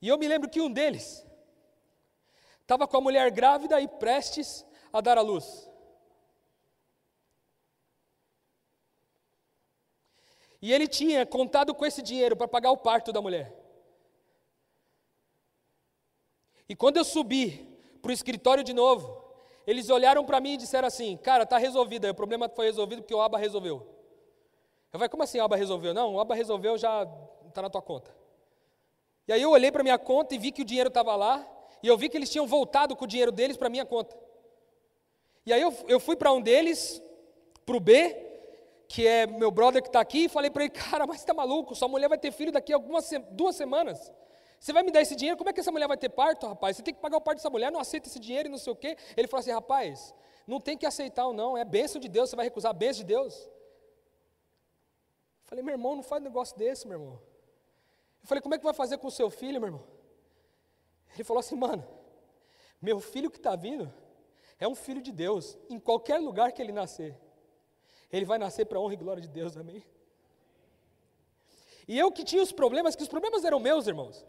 E 0.00 0.08
eu 0.08 0.18
me 0.18 0.28
lembro 0.28 0.50
que 0.50 0.60
um 0.60 0.70
deles 0.70 1.26
estava 2.60 2.86
com 2.86 2.96
a 2.96 3.00
mulher 3.00 3.30
grávida 3.30 3.80
e 3.80 3.88
prestes 3.88 4.66
a 4.92 5.00
dar 5.00 5.18
à 5.18 5.22
luz. 5.22 5.68
E 10.60 10.72
ele 10.72 10.88
tinha 10.88 11.24
contado 11.26 11.74
com 11.74 11.84
esse 11.84 12.02
dinheiro 12.02 12.36
para 12.36 12.48
pagar 12.48 12.70
o 12.70 12.76
parto 12.76 13.12
da 13.12 13.20
mulher. 13.20 13.54
E 16.68 16.74
quando 16.74 16.96
eu 16.96 17.04
subi 17.04 17.78
para 18.02 18.10
o 18.10 18.12
escritório 18.12 18.64
de 18.64 18.72
novo, 18.72 19.24
eles 19.66 19.90
olharam 19.90 20.24
para 20.24 20.40
mim 20.40 20.54
e 20.54 20.56
disseram 20.56 20.88
assim: 20.88 21.16
Cara, 21.16 21.44
está 21.44 21.58
resolvido. 21.58 22.08
O 22.08 22.14
problema 22.14 22.48
foi 22.48 22.66
resolvido 22.66 23.02
porque 23.02 23.14
o 23.14 23.20
ABA 23.20 23.38
resolveu. 23.38 23.86
Eu 24.92 24.98
falei: 24.98 25.08
Como 25.08 25.22
assim 25.22 25.38
o 25.38 25.44
ABA 25.44 25.56
resolveu? 25.56 25.92
Não, 25.92 26.14
o 26.14 26.20
ABA 26.20 26.34
resolveu, 26.34 26.78
já 26.78 27.06
está 27.46 27.62
na 27.62 27.70
tua 27.70 27.82
conta. 27.82 28.14
E 29.28 29.32
aí 29.32 29.42
eu 29.42 29.50
olhei 29.50 29.72
para 29.72 29.82
minha 29.82 29.98
conta 29.98 30.34
e 30.34 30.38
vi 30.38 30.52
que 30.52 30.62
o 30.62 30.64
dinheiro 30.64 30.88
estava 30.88 31.14
lá. 31.16 31.46
E 31.82 31.88
eu 31.88 31.96
vi 31.96 32.08
que 32.08 32.16
eles 32.16 32.30
tinham 32.30 32.46
voltado 32.46 32.96
com 32.96 33.04
o 33.04 33.08
dinheiro 33.08 33.30
deles 33.30 33.56
para 33.56 33.68
minha 33.68 33.84
conta. 33.84 34.16
E 35.44 35.52
aí 35.52 35.60
eu, 35.60 35.72
eu 35.86 36.00
fui 36.00 36.16
para 36.16 36.32
um 36.32 36.40
deles, 36.40 37.00
para 37.64 37.76
o 37.76 37.80
B, 37.80 38.35
que 38.88 39.06
é 39.06 39.26
meu 39.26 39.50
brother 39.50 39.82
que 39.82 39.88
está 39.88 40.00
aqui, 40.00 40.24
e 40.24 40.28
falei 40.28 40.50
para 40.50 40.64
ele, 40.64 40.72
cara, 40.72 41.06
mas 41.06 41.18
está 41.18 41.34
maluco, 41.34 41.74
sua 41.74 41.88
mulher 41.88 42.08
vai 42.08 42.18
ter 42.18 42.30
filho 42.32 42.52
daqui 42.52 42.72
a 42.72 42.76
algumas 42.76 43.10
duas 43.30 43.56
semanas. 43.56 44.12
Você 44.58 44.72
vai 44.72 44.82
me 44.82 44.90
dar 44.90 45.02
esse 45.02 45.14
dinheiro? 45.14 45.36
Como 45.36 45.50
é 45.50 45.52
que 45.52 45.60
essa 45.60 45.70
mulher 45.70 45.86
vai 45.86 45.96
ter 45.96 46.08
parto, 46.08 46.46
rapaz? 46.46 46.76
Você 46.76 46.82
tem 46.82 46.94
que 46.94 47.00
pagar 47.00 47.18
o 47.18 47.20
parto 47.20 47.38
dessa 47.38 47.50
mulher, 47.50 47.70
não 47.70 47.80
aceita 47.80 48.08
esse 48.08 48.18
dinheiro 48.18 48.48
e 48.48 48.50
não 48.50 48.58
sei 48.58 48.72
o 48.72 48.76
quê. 48.76 48.96
Ele 49.16 49.28
falou 49.28 49.40
assim: 49.40 49.52
rapaz, 49.52 50.14
não 50.46 50.60
tem 50.60 50.76
que 50.78 50.86
aceitar 50.86 51.26
ou 51.26 51.32
não, 51.32 51.56
é 51.56 51.64
bênção 51.64 52.00
de 52.00 52.08
Deus, 52.08 52.30
você 52.30 52.36
vai 52.36 52.46
recusar 52.46 52.70
a 52.70 52.74
bênção 52.74 53.00
de 53.00 53.04
Deus. 53.04 53.34
Eu 55.46 55.48
falei, 55.48 55.62
meu 55.62 55.74
irmão, 55.74 55.96
não 55.96 56.02
faz 56.02 56.22
negócio 56.22 56.56
desse, 56.56 56.86
meu 56.86 56.98
irmão. 56.98 57.20
Eu 58.22 58.28
falei, 58.28 58.42
como 58.42 58.54
é 58.54 58.58
que 58.58 58.64
vai 58.64 58.74
fazer 58.74 58.98
com 58.98 59.06
o 59.06 59.10
seu 59.10 59.30
filho, 59.30 59.60
meu 59.60 59.68
irmão? 59.68 59.84
Ele 61.14 61.24
falou 61.24 61.40
assim, 61.40 61.54
mano, 61.54 61.86
meu 62.80 62.98
filho 63.00 63.30
que 63.30 63.36
está 63.36 63.54
vindo 63.54 63.92
é 64.58 64.66
um 64.66 64.74
filho 64.74 65.00
de 65.00 65.12
Deus, 65.12 65.56
em 65.68 65.78
qualquer 65.78 66.18
lugar 66.18 66.52
que 66.52 66.60
ele 66.60 66.72
nascer. 66.72 67.16
Ele 68.12 68.24
vai 68.24 68.38
nascer 68.38 68.64
para 68.66 68.78
a 68.78 68.80
honra 68.80 68.94
e 68.94 68.96
glória 68.96 69.20
de 69.20 69.28
Deus, 69.28 69.56
amém? 69.56 69.82
E 71.88 71.98
eu 71.98 72.10
que 72.10 72.24
tinha 72.24 72.42
os 72.42 72.52
problemas, 72.52 72.96
que 72.96 73.02
os 73.02 73.08
problemas 73.08 73.44
eram 73.44 73.60
meus, 73.60 73.86
irmãos. 73.86 74.24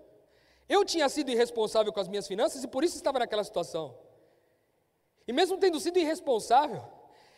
Eu 0.70 0.84
tinha 0.84 1.08
sido 1.10 1.32
irresponsável 1.32 1.92
com 1.94 2.00
as 2.00 2.08
minhas 2.08 2.28
finanças 2.28 2.64
e 2.64 2.68
por 2.68 2.84
isso 2.84 2.96
estava 2.96 3.20
naquela 3.20 3.44
situação. 3.44 3.98
E 5.28 5.34
mesmo 5.34 5.58
tendo 5.58 5.80
sido 5.80 5.98
irresponsável, 5.98 6.84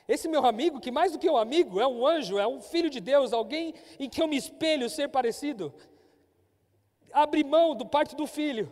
esse 0.07 0.27
meu 0.27 0.45
amigo, 0.45 0.79
que 0.79 0.91
mais 0.91 1.11
do 1.11 1.19
que 1.19 1.29
um 1.29 1.37
amigo, 1.37 1.79
é 1.79 1.87
um 1.87 2.05
anjo, 2.05 2.39
é 2.39 2.47
um 2.47 2.61
filho 2.61 2.89
de 2.89 2.99
Deus, 2.99 3.31
alguém 3.31 3.75
em 3.99 4.09
que 4.09 4.21
eu 4.21 4.27
me 4.27 4.35
espelho 4.35 4.89
ser 4.89 5.07
parecido, 5.07 5.73
abre 7.11 7.43
mão 7.43 7.75
do 7.75 7.85
parte 7.85 8.15
do 8.15 8.25
filho 8.25 8.71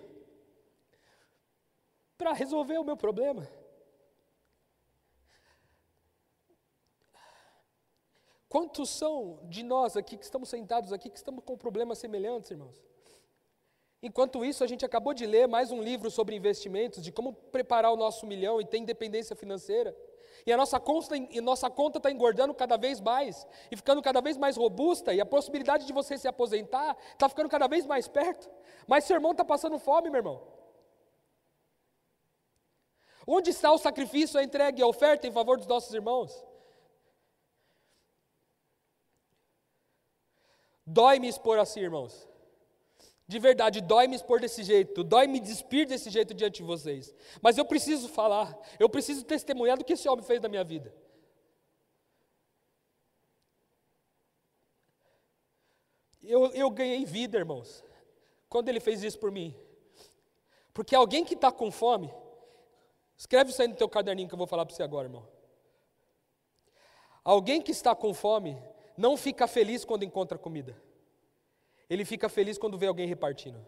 para 2.17 2.33
resolver 2.33 2.77
o 2.79 2.83
meu 2.83 2.97
problema. 2.97 3.47
Quantos 8.49 8.89
são 8.89 9.39
de 9.43 9.61
nós 9.61 9.97
aqui 9.97 10.17
que 10.17 10.23
estamos 10.23 10.47
sentados 10.47 10.93
aqui 10.93 11.09
que 11.09 11.17
estamos 11.17 11.43
com 11.43 11.57
problemas 11.57 11.97
semelhantes, 11.97 12.51
irmãos? 12.51 12.81
Enquanto 14.01 14.45
isso, 14.45 14.63
a 14.63 14.67
gente 14.67 14.85
acabou 14.85 15.13
de 15.13 15.25
ler 15.25 15.47
mais 15.47 15.71
um 15.71 15.81
livro 15.81 16.09
sobre 16.09 16.35
investimentos, 16.35 17.03
de 17.03 17.11
como 17.11 17.33
preparar 17.33 17.91
o 17.91 17.97
nosso 17.97 18.25
milhão 18.25 18.61
e 18.61 18.65
ter 18.65 18.77
independência 18.77 19.35
financeira. 19.35 19.95
E 20.45 20.53
a 20.53 20.55
nossa 20.55 20.79
conta 20.79 21.15
nossa 21.41 21.69
conta 21.69 21.97
está 21.97 22.09
engordando 22.09 22.53
cada 22.53 22.77
vez 22.77 23.01
mais 23.01 23.45
e 23.71 23.75
ficando 23.75 24.01
cada 24.01 24.21
vez 24.21 24.37
mais 24.37 24.55
robusta, 24.55 25.13
e 25.13 25.19
a 25.19 25.25
possibilidade 25.25 25.85
de 25.85 25.91
você 25.91 26.17
se 26.17 26.27
aposentar 26.27 26.95
está 27.11 27.27
ficando 27.27 27.49
cada 27.49 27.67
vez 27.67 27.85
mais 27.85 28.07
perto. 28.07 28.49
Mas 28.87 29.03
seu 29.03 29.15
irmão 29.15 29.31
está 29.31 29.43
passando 29.43 29.77
fome, 29.79 30.09
meu 30.09 30.19
irmão. 30.19 30.41
Onde 33.25 33.49
está 33.49 33.73
o 33.73 33.77
sacrifício, 33.77 34.39
a 34.39 34.43
entrega 34.43 34.79
e 34.79 34.83
a 34.83 34.87
oferta 34.87 35.27
em 35.27 35.31
favor 35.31 35.57
dos 35.57 35.67
nossos 35.67 35.93
irmãos? 35.93 36.46
Dói 40.89 41.19
me 41.19 41.27
expor 41.27 41.59
assim, 41.59 41.81
irmãos. 41.81 42.25
De 43.27 43.39
verdade, 43.39 43.81
dói 43.81 44.07
me 44.07 44.15
expor 44.15 44.39
desse 44.39 44.63
jeito, 44.63 45.03
dói 45.03 45.27
me 45.27 45.41
despir 45.41 45.85
desse 45.85 46.09
jeito 46.09 46.33
diante 46.33 46.57
de 46.57 46.63
vocês. 46.63 47.13
Mas 47.41 47.57
eu 47.57 47.65
preciso 47.65 48.07
falar, 48.07 48.57
eu 48.79 48.87
preciso 48.87 49.25
testemunhar 49.25 49.77
do 49.77 49.83
que 49.83 49.93
esse 49.93 50.07
homem 50.07 50.23
fez 50.23 50.39
na 50.39 50.47
minha 50.47 50.63
vida. 50.63 50.95
Eu, 56.23 56.45
eu 56.53 56.69
ganhei 56.69 57.03
vida, 57.03 57.37
irmãos, 57.37 57.83
quando 58.47 58.69
ele 58.69 58.79
fez 58.79 59.03
isso 59.03 59.19
por 59.19 59.29
mim. 59.29 59.53
Porque 60.73 60.95
alguém 60.95 61.25
que 61.25 61.33
está 61.33 61.51
com 61.51 61.69
fome, 61.69 62.13
escreve 63.17 63.51
isso 63.51 63.61
aí 63.61 63.67
no 63.67 63.75
teu 63.75 63.89
caderninho 63.89 64.29
que 64.29 64.33
eu 64.33 64.37
vou 64.37 64.47
falar 64.47 64.65
para 64.65 64.73
você 64.73 64.83
agora, 64.83 65.07
irmão. 65.07 65.27
Alguém 67.25 67.61
que 67.61 67.71
está 67.71 67.93
com 67.93 68.13
fome 68.13 68.57
não 68.97 69.15
fica 69.15 69.47
feliz 69.47 69.85
quando 69.85 70.03
encontra 70.03 70.37
comida. 70.37 70.75
Ele 71.89 72.03
fica 72.03 72.27
feliz 72.27 72.57
quando 72.57 72.77
vê 72.77 72.87
alguém 72.87 73.07
repartindo. 73.07 73.63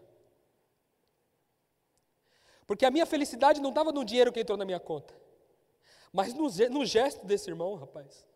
Porque 2.66 2.84
a 2.84 2.90
minha 2.90 3.06
felicidade 3.06 3.60
não 3.60 3.70
estava 3.70 3.92
no 3.92 4.04
dinheiro 4.04 4.32
que 4.32 4.40
entrou 4.40 4.58
na 4.58 4.64
minha 4.64 4.80
conta, 4.80 5.14
mas 6.12 6.34
no, 6.34 6.48
no 6.70 6.84
gesto 6.84 7.24
desse 7.24 7.48
irmão, 7.48 7.74
rapaz. 7.76 8.26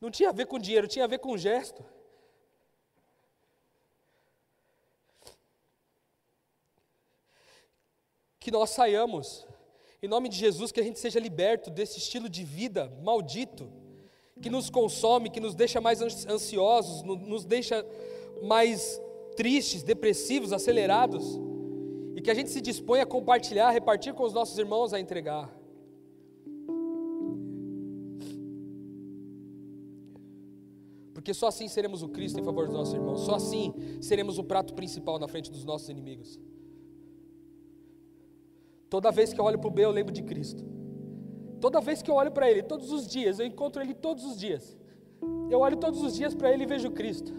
Não 0.00 0.10
tinha 0.10 0.30
a 0.30 0.32
ver 0.32 0.46
com 0.46 0.58
dinheiro, 0.58 0.86
tinha 0.86 1.04
a 1.04 1.08
ver 1.08 1.18
com 1.18 1.36
gesto. 1.36 1.84
Que 8.38 8.50
nós 8.50 8.70
saiamos 8.70 9.46
em 10.04 10.08
nome 10.08 10.28
de 10.28 10.36
Jesus, 10.36 10.70
que 10.70 10.80
a 10.80 10.82
gente 10.82 10.98
seja 10.98 11.18
liberto 11.18 11.70
desse 11.70 11.96
estilo 11.96 12.28
de 12.28 12.44
vida 12.44 12.92
maldito, 13.02 13.72
que 14.42 14.50
nos 14.50 14.68
consome, 14.68 15.30
que 15.30 15.40
nos 15.40 15.54
deixa 15.54 15.80
mais 15.80 16.02
ansiosos, 16.28 17.02
nos 17.02 17.46
deixa 17.46 17.82
mais 18.42 19.00
tristes, 19.34 19.82
depressivos, 19.82 20.52
acelerados, 20.52 21.40
e 22.14 22.20
que 22.20 22.30
a 22.30 22.34
gente 22.34 22.50
se 22.50 22.60
dispõe 22.60 23.00
a 23.00 23.06
compartilhar, 23.06 23.70
repartir 23.70 24.12
com 24.12 24.24
os 24.24 24.34
nossos 24.34 24.58
irmãos, 24.58 24.92
a 24.92 25.00
entregar. 25.00 25.50
Porque 31.14 31.32
só 31.32 31.46
assim 31.46 31.66
seremos 31.66 32.02
o 32.02 32.08
Cristo 32.10 32.38
em 32.38 32.44
favor 32.44 32.66
dos 32.66 32.76
nossos 32.76 32.92
irmãos, 32.92 33.22
só 33.22 33.36
assim 33.36 33.72
seremos 34.02 34.36
o 34.36 34.44
prato 34.44 34.74
principal 34.74 35.18
na 35.18 35.26
frente 35.26 35.50
dos 35.50 35.64
nossos 35.64 35.88
inimigos. 35.88 36.38
Toda 38.88 39.10
vez 39.10 39.32
que 39.32 39.40
eu 39.40 39.44
olho 39.44 39.58
para 39.58 39.68
o 39.68 39.70
B, 39.70 39.84
eu 39.84 39.90
lembro 39.90 40.12
de 40.12 40.22
Cristo. 40.22 40.64
Toda 41.60 41.80
vez 41.80 42.02
que 42.02 42.10
eu 42.10 42.14
olho 42.14 42.30
para 42.30 42.50
Ele, 42.50 42.62
todos 42.62 42.92
os 42.92 43.06
dias, 43.06 43.38
eu 43.38 43.46
encontro 43.46 43.82
Ele 43.82 43.94
todos 43.94 44.24
os 44.24 44.38
dias. 44.38 44.76
Eu 45.50 45.60
olho 45.60 45.76
todos 45.76 46.02
os 46.02 46.14
dias 46.14 46.34
para 46.34 46.52
Ele 46.52 46.64
e 46.64 46.66
vejo 46.66 46.90
Cristo. 46.90 47.32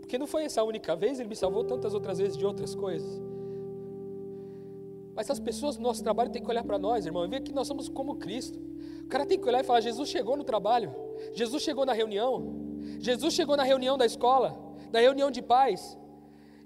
Porque 0.00 0.18
não 0.18 0.26
foi 0.26 0.44
essa 0.44 0.60
a 0.60 0.64
única 0.64 0.94
vez, 0.94 1.18
Ele 1.18 1.28
me 1.28 1.36
salvou 1.36 1.64
tantas 1.64 1.94
outras 1.94 2.18
vezes 2.18 2.36
de 2.36 2.44
outras 2.44 2.74
coisas. 2.74 3.20
Mas 5.14 5.30
as 5.30 5.38
pessoas 5.38 5.76
do 5.76 5.82
nosso 5.82 6.02
trabalho 6.02 6.30
têm 6.30 6.42
que 6.42 6.50
olhar 6.50 6.64
para 6.64 6.78
nós, 6.78 7.06
irmão, 7.06 7.24
e 7.24 7.28
ver 7.28 7.40
que 7.40 7.52
nós 7.52 7.66
somos 7.66 7.88
como 7.88 8.16
Cristo. 8.16 8.58
O 9.04 9.06
cara 9.06 9.24
tem 9.24 9.38
que 9.38 9.46
olhar 9.46 9.60
e 9.60 9.64
falar: 9.64 9.80
Jesus 9.80 10.08
chegou 10.08 10.36
no 10.36 10.44
trabalho, 10.44 10.92
Jesus 11.32 11.62
chegou 11.62 11.86
na 11.86 11.92
reunião, 11.92 12.76
Jesus 12.98 13.32
chegou 13.32 13.56
na 13.56 13.62
reunião 13.62 13.96
da 13.96 14.04
escola, 14.04 14.58
na 14.92 14.98
reunião 14.98 15.30
de 15.30 15.40
pais, 15.40 15.96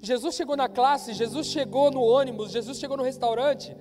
Jesus 0.00 0.34
chegou 0.34 0.56
na 0.56 0.68
classe, 0.68 1.12
Jesus 1.12 1.48
chegou 1.48 1.90
no 1.90 2.00
ônibus, 2.00 2.52
Jesus 2.52 2.78
chegou 2.78 2.96
no 2.96 3.02
restaurante. 3.02 3.76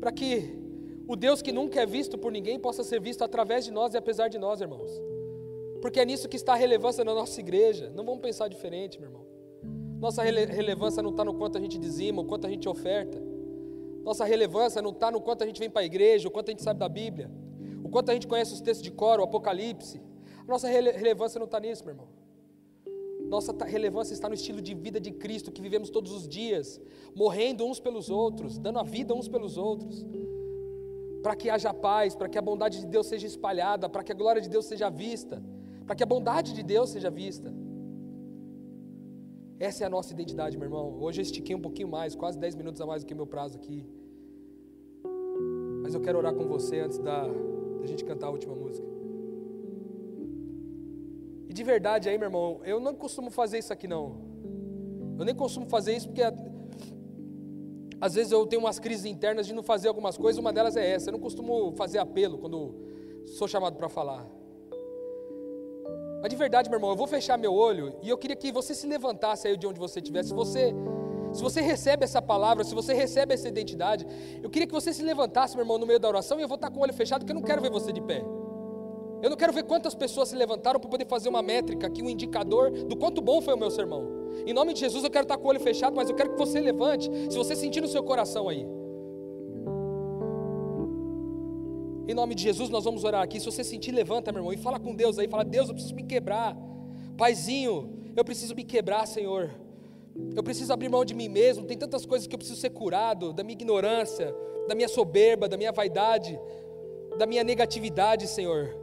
Para 0.00 0.10
que 0.10 0.58
o 1.06 1.14
Deus 1.14 1.42
que 1.42 1.52
nunca 1.52 1.80
é 1.80 1.86
visto 1.86 2.16
por 2.18 2.32
ninguém 2.32 2.58
possa 2.58 2.82
ser 2.82 3.00
visto 3.00 3.22
através 3.22 3.64
de 3.64 3.70
nós 3.70 3.94
e 3.94 3.96
apesar 3.96 4.28
de 4.28 4.38
nós, 4.38 4.60
irmãos. 4.60 4.90
Porque 5.80 6.00
é 6.00 6.04
nisso 6.04 6.28
que 6.28 6.36
está 6.36 6.52
a 6.52 6.56
relevância 6.56 7.04
na 7.04 7.14
nossa 7.14 7.38
igreja. 7.40 7.90
Não 7.94 8.04
vamos 8.04 8.20
pensar 8.20 8.48
diferente, 8.48 8.98
meu 8.98 9.08
irmão. 9.08 9.26
Nossa 9.98 10.22
rele 10.22 10.46
relevância 10.46 11.02
não 11.02 11.10
está 11.10 11.24
no 11.24 11.34
quanto 11.34 11.58
a 11.58 11.60
gente 11.60 11.78
dizima, 11.78 12.22
o 12.22 12.24
quanto 12.24 12.46
a 12.46 12.50
gente 12.50 12.68
oferta. 12.68 13.20
Nossa 14.02 14.24
relevância 14.24 14.80
não 14.80 14.90
está 14.90 15.10
no 15.10 15.20
quanto 15.20 15.44
a 15.44 15.46
gente 15.46 15.60
vem 15.60 15.68
para 15.68 15.82
a 15.82 15.84
igreja, 15.84 16.26
o 16.26 16.30
quanto 16.30 16.48
a 16.48 16.52
gente 16.52 16.62
sabe 16.62 16.80
da 16.80 16.88
Bíblia, 16.88 17.30
o 17.84 17.88
quanto 17.88 18.10
a 18.10 18.14
gente 18.14 18.26
conhece 18.26 18.54
os 18.54 18.60
textos 18.60 18.82
de 18.82 18.90
coro, 18.90 19.20
o 19.20 19.24
Apocalipse. 19.24 20.00
Nossa 20.50 20.68
relevância 20.68 21.38
não 21.38 21.46
está 21.46 21.60
nisso, 21.60 21.84
meu 21.84 21.92
irmão. 21.94 22.08
Nossa 23.34 23.52
relevância 23.64 24.12
está 24.12 24.28
no 24.28 24.34
estilo 24.34 24.60
de 24.60 24.74
vida 24.74 24.98
de 25.00 25.12
Cristo 25.12 25.52
que 25.52 25.62
vivemos 25.62 25.90
todos 25.90 26.10
os 26.10 26.26
dias, 26.26 26.80
morrendo 27.14 27.64
uns 27.64 27.78
pelos 27.78 28.10
outros, 28.10 28.58
dando 28.58 28.80
a 28.80 28.82
vida 28.82 29.14
uns 29.14 29.28
pelos 29.28 29.56
outros, 29.56 30.04
para 31.22 31.36
que 31.36 31.48
haja 31.48 31.72
paz, 31.72 32.16
para 32.16 32.28
que 32.28 32.36
a 32.36 32.42
bondade 32.42 32.80
de 32.80 32.86
Deus 32.86 33.06
seja 33.06 33.28
espalhada, 33.28 33.88
para 33.88 34.02
que 34.02 34.10
a 34.10 34.14
glória 34.14 34.42
de 34.42 34.48
Deus 34.48 34.64
seja 34.66 34.90
vista, 34.90 35.40
para 35.86 35.94
que 35.94 36.02
a 36.02 36.06
bondade 36.06 36.52
de 36.52 36.64
Deus 36.64 36.90
seja 36.90 37.10
vista. 37.10 37.54
Essa 39.60 39.84
é 39.84 39.86
a 39.86 39.90
nossa 39.90 40.12
identidade, 40.12 40.58
meu 40.58 40.66
irmão. 40.66 40.98
Hoje 41.00 41.20
eu 41.20 41.22
estiquei 41.22 41.54
um 41.54 41.60
pouquinho 41.60 41.88
mais, 41.88 42.16
quase 42.16 42.36
10 42.36 42.56
minutos 42.56 42.80
a 42.80 42.86
mais 42.86 43.04
do 43.04 43.06
que 43.06 43.14
meu 43.14 43.26
prazo 43.26 43.56
aqui. 43.56 43.86
Mas 45.82 45.94
eu 45.94 46.00
quero 46.00 46.18
orar 46.18 46.34
com 46.34 46.48
você 46.48 46.80
antes 46.80 46.98
da, 46.98 47.28
da 47.80 47.86
gente 47.86 48.04
cantar 48.04 48.26
a 48.26 48.30
última 48.30 48.56
música. 48.56 48.99
E 51.50 51.52
de 51.52 51.64
verdade 51.64 52.08
aí, 52.08 52.16
meu 52.16 52.28
irmão, 52.28 52.60
eu 52.64 52.78
não 52.78 52.94
costumo 52.94 53.28
fazer 53.28 53.58
isso 53.58 53.72
aqui 53.72 53.88
não. 53.88 54.04
Eu 55.18 55.24
nem 55.24 55.34
costumo 55.34 55.66
fazer 55.68 55.96
isso 55.96 56.06
porque 56.06 56.22
às 58.00 58.14
vezes 58.14 58.30
eu 58.30 58.46
tenho 58.46 58.62
umas 58.62 58.78
crises 58.78 59.04
internas 59.04 59.48
de 59.48 59.52
não 59.52 59.60
fazer 59.60 59.88
algumas 59.88 60.16
coisas, 60.16 60.38
uma 60.38 60.52
delas 60.52 60.76
é 60.76 60.88
essa. 60.88 61.08
Eu 61.08 61.14
não 61.14 61.18
costumo 61.18 61.72
fazer 61.72 61.98
apelo 61.98 62.38
quando 62.38 62.76
sou 63.26 63.48
chamado 63.48 63.74
para 63.74 63.88
falar. 63.88 64.24
Mas 66.22 66.30
de 66.30 66.36
verdade, 66.36 66.70
meu 66.70 66.76
irmão, 66.76 66.90
eu 66.90 66.96
vou 66.96 67.08
fechar 67.08 67.36
meu 67.36 67.52
olho 67.52 67.96
e 68.00 68.08
eu 68.08 68.16
queria 68.16 68.36
que 68.36 68.52
você 68.52 68.72
se 68.72 68.86
levantasse 68.86 69.48
aí 69.48 69.56
de 69.56 69.66
onde 69.66 69.80
você 69.80 69.98
estiver. 69.98 70.22
Se 70.22 70.32
você, 70.32 70.72
se 71.32 71.42
você 71.42 71.60
recebe 71.60 72.04
essa 72.04 72.22
palavra, 72.22 72.62
se 72.62 72.76
você 72.76 72.94
recebe 72.94 73.34
essa 73.34 73.48
identidade, 73.48 74.06
eu 74.40 74.48
queria 74.48 74.68
que 74.68 74.72
você 74.72 74.92
se 74.92 75.02
levantasse, 75.02 75.56
meu 75.56 75.64
irmão, 75.64 75.78
no 75.78 75.86
meio 75.86 75.98
da 75.98 76.06
oração 76.06 76.38
e 76.38 76.42
eu 76.42 76.48
vou 76.48 76.54
estar 76.54 76.70
com 76.70 76.78
o 76.78 76.82
olho 76.84 76.94
fechado, 76.94 77.22
porque 77.22 77.32
eu 77.32 77.40
não 77.40 77.42
quero 77.42 77.60
ver 77.60 77.72
você 77.72 77.92
de 77.92 78.00
pé. 78.00 78.22
Eu 79.22 79.28
não 79.28 79.36
quero 79.36 79.52
ver 79.52 79.64
quantas 79.64 79.94
pessoas 79.94 80.28
se 80.28 80.36
levantaram 80.36 80.80
para 80.80 80.88
poder 80.88 81.06
fazer 81.06 81.28
uma 81.28 81.42
métrica 81.42 81.86
aqui, 81.86 82.02
um 82.02 82.08
indicador 82.08 82.70
do 82.70 82.96
quanto 82.96 83.20
bom 83.20 83.40
foi 83.42 83.54
o 83.54 83.58
meu 83.58 83.70
sermão. 83.70 84.20
Em 84.46 84.52
nome 84.52 84.72
de 84.72 84.80
Jesus, 84.80 85.04
eu 85.04 85.10
quero 85.10 85.24
estar 85.24 85.36
com 85.36 85.46
o 85.46 85.50
olho 85.50 85.60
fechado, 85.60 85.94
mas 85.94 86.08
eu 86.08 86.16
quero 86.16 86.30
que 86.30 86.38
você 86.38 86.60
levante, 86.60 87.10
se 87.30 87.36
você 87.36 87.54
sentir 87.54 87.80
no 87.80 87.88
seu 87.88 88.02
coração 88.02 88.48
aí. 88.48 88.66
Em 92.08 92.14
nome 92.14 92.34
de 92.34 92.42
Jesus, 92.42 92.70
nós 92.70 92.84
vamos 92.84 93.04
orar 93.04 93.22
aqui. 93.22 93.38
Se 93.38 93.46
você 93.46 93.62
sentir, 93.62 93.92
levanta, 93.92 94.32
meu 94.32 94.40
irmão, 94.40 94.52
e 94.52 94.56
fala 94.56 94.80
com 94.80 94.94
Deus 94.94 95.16
aí. 95.16 95.28
Fala, 95.28 95.44
Deus, 95.44 95.68
eu 95.68 95.74
preciso 95.74 95.94
me 95.94 96.02
quebrar. 96.02 96.56
Paizinho, 97.16 98.12
eu 98.16 98.24
preciso 98.24 98.52
me 98.52 98.64
quebrar, 98.64 99.06
Senhor. 99.06 99.50
Eu 100.34 100.42
preciso 100.42 100.72
abrir 100.72 100.88
mão 100.88 101.04
de 101.04 101.14
mim 101.14 101.28
mesmo. 101.28 101.66
Tem 101.66 101.78
tantas 101.78 102.04
coisas 102.04 102.26
que 102.26 102.34
eu 102.34 102.38
preciso 102.38 102.60
ser 102.60 102.70
curado: 102.70 103.32
da 103.32 103.44
minha 103.44 103.52
ignorância, 103.52 104.34
da 104.66 104.74
minha 104.74 104.88
soberba, 104.88 105.48
da 105.48 105.56
minha 105.56 105.70
vaidade, 105.70 106.36
da 107.16 107.26
minha 107.26 107.44
negatividade, 107.44 108.26
Senhor. 108.26 108.79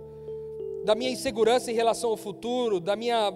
Da 0.88 0.96
minha 0.96 1.12
insegurança 1.12 1.70
em 1.70 1.76
relação 1.76 2.12
ao 2.12 2.16
futuro, 2.16 2.80
da 2.80 2.96
minha 2.96 3.34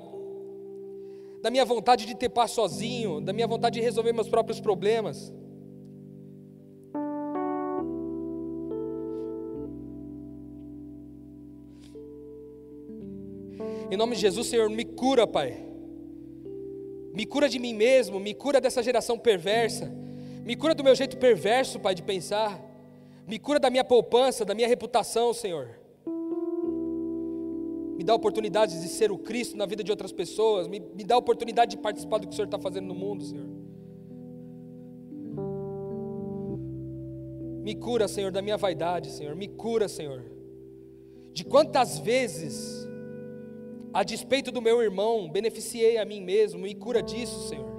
da 1.42 1.52
minha 1.52 1.66
vontade 1.66 2.06
de 2.06 2.16
ter 2.16 2.30
paz 2.30 2.52
sozinho, 2.52 3.20
da 3.20 3.34
minha 3.34 3.46
vontade 3.46 3.78
de 3.78 3.82
resolver 3.82 4.14
meus 4.14 4.30
próprios 4.30 4.62
problemas. 4.62 5.34
Em 13.92 13.98
nome 13.98 14.16
de 14.16 14.22
Jesus, 14.22 14.48
Senhor, 14.48 14.70
me 14.70 14.86
cura, 14.86 15.28
Pai. 15.28 15.62
Me 17.14 17.26
cura 17.26 17.50
de 17.50 17.60
mim 17.60 17.74
mesmo, 17.74 18.18
me 18.18 18.34
cura 18.34 18.62
dessa 18.62 18.82
geração 18.82 19.20
perversa. 19.20 19.92
Me 20.46 20.56
cura 20.56 20.74
do 20.74 20.86
meu 20.86 20.96
jeito 20.96 21.18
perverso, 21.18 21.82
Pai, 21.82 21.94
de 21.94 22.02
pensar. 22.02 22.58
Me 23.28 23.38
cura 23.38 23.60
da 23.60 23.70
minha 23.70 23.84
poupança, 23.84 24.46
da 24.46 24.56
minha 24.56 24.70
reputação, 24.70 25.34
Senhor. 25.34 25.81
Me 28.02 28.06
dá 28.06 28.16
oportunidades 28.16 28.82
de 28.82 28.88
ser 28.88 29.12
o 29.12 29.18
Cristo 29.20 29.56
na 29.56 29.68
vida 29.68 29.84
de 29.84 29.92
outras 29.92 30.12
pessoas. 30.12 30.68
Me, 30.68 30.80
me 30.80 31.04
dá 31.04 31.16
oportunidade 31.16 31.76
de 31.76 31.78
participar 31.78 32.18
do 32.18 32.26
que 32.26 32.34
o 32.34 32.36
Senhor 32.36 32.48
está 32.48 32.58
fazendo 32.58 32.88
no 32.88 32.96
mundo, 32.96 33.24
Senhor. 33.24 33.46
Me 37.62 37.76
cura, 37.76 38.08
Senhor, 38.08 38.32
da 38.32 38.42
minha 38.42 38.58
vaidade, 38.58 39.12
Senhor. 39.12 39.36
Me 39.36 39.48
cura, 39.48 39.88
Senhor. 39.88 40.24
De 41.32 41.46
quantas 41.46 42.00
vezes 42.00 42.88
a 43.94 44.02
despeito 44.02 44.52
do 44.52 44.64
meu 44.64 44.82
irmão, 44.82 45.30
beneficiei 45.30 46.00
a 46.00 46.04
mim 46.04 46.22
mesmo 46.22 46.66
e 46.66 46.74
cura 46.74 47.04
disso, 47.04 47.50
Senhor. 47.50 47.71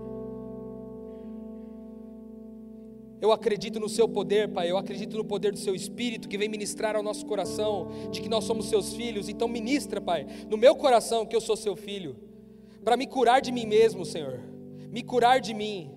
Eu 3.23 3.31
acredito 3.31 3.79
no 3.79 3.89
seu 3.89 4.09
poder, 4.09 4.49
Pai. 4.49 4.69
Eu 4.69 4.77
acredito 4.77 5.17
no 5.17 5.25
poder 5.25 5.53
do 5.53 5.59
seu 5.59 5.77
Espírito 5.77 6.29
que 6.29 6.37
vem 6.37 6.49
ministrar 6.49 6.97
ao 6.97 7.05
nosso 7.05 7.25
coração 7.25 7.89
de 8.11 8.21
que 8.21 8.29
nós 8.29 8.43
somos 8.43 8.69
seus 8.69 8.95
filhos. 8.95 9.29
Então, 9.29 9.47
ministra, 9.47 10.01
Pai, 10.01 10.27
no 10.51 10.57
meu 10.57 10.75
coração 10.75 11.25
que 11.25 11.37
eu 11.37 11.41
sou 11.41 11.57
seu 11.57 11.77
filho, 11.77 12.17
para 12.85 12.97
me 12.97 13.07
curar 13.07 13.41
de 13.41 13.53
mim 13.53 13.65
mesmo, 13.65 14.05
Senhor. 14.05 14.41
Me 14.91 15.05
curar 15.05 15.41
de 15.41 15.55
mim, 15.55 15.89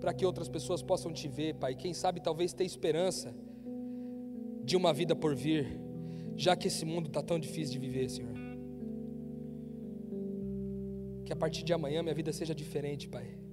para 0.00 0.14
que 0.14 0.24
outras 0.24 0.48
pessoas 0.48 0.82
possam 0.82 1.12
te 1.12 1.28
ver, 1.28 1.56
Pai. 1.56 1.74
Quem 1.74 1.92
sabe 1.92 2.18
talvez 2.18 2.54
ter 2.54 2.64
esperança 2.64 3.34
de 4.64 4.74
uma 4.74 4.90
vida 4.94 5.14
por 5.14 5.34
vir 5.34 5.78
já 6.34 6.56
que 6.56 6.68
esse 6.68 6.86
mundo 6.86 7.08
está 7.08 7.22
tão 7.22 7.38
difícil 7.38 7.74
de 7.74 7.78
viver, 7.78 8.08
Senhor. 8.08 8.34
Que 11.26 11.32
a 11.32 11.36
partir 11.36 11.62
de 11.62 11.74
amanhã 11.74 12.02
minha 12.02 12.14
vida 12.14 12.32
seja 12.32 12.54
diferente, 12.54 13.06
Pai. 13.06 13.43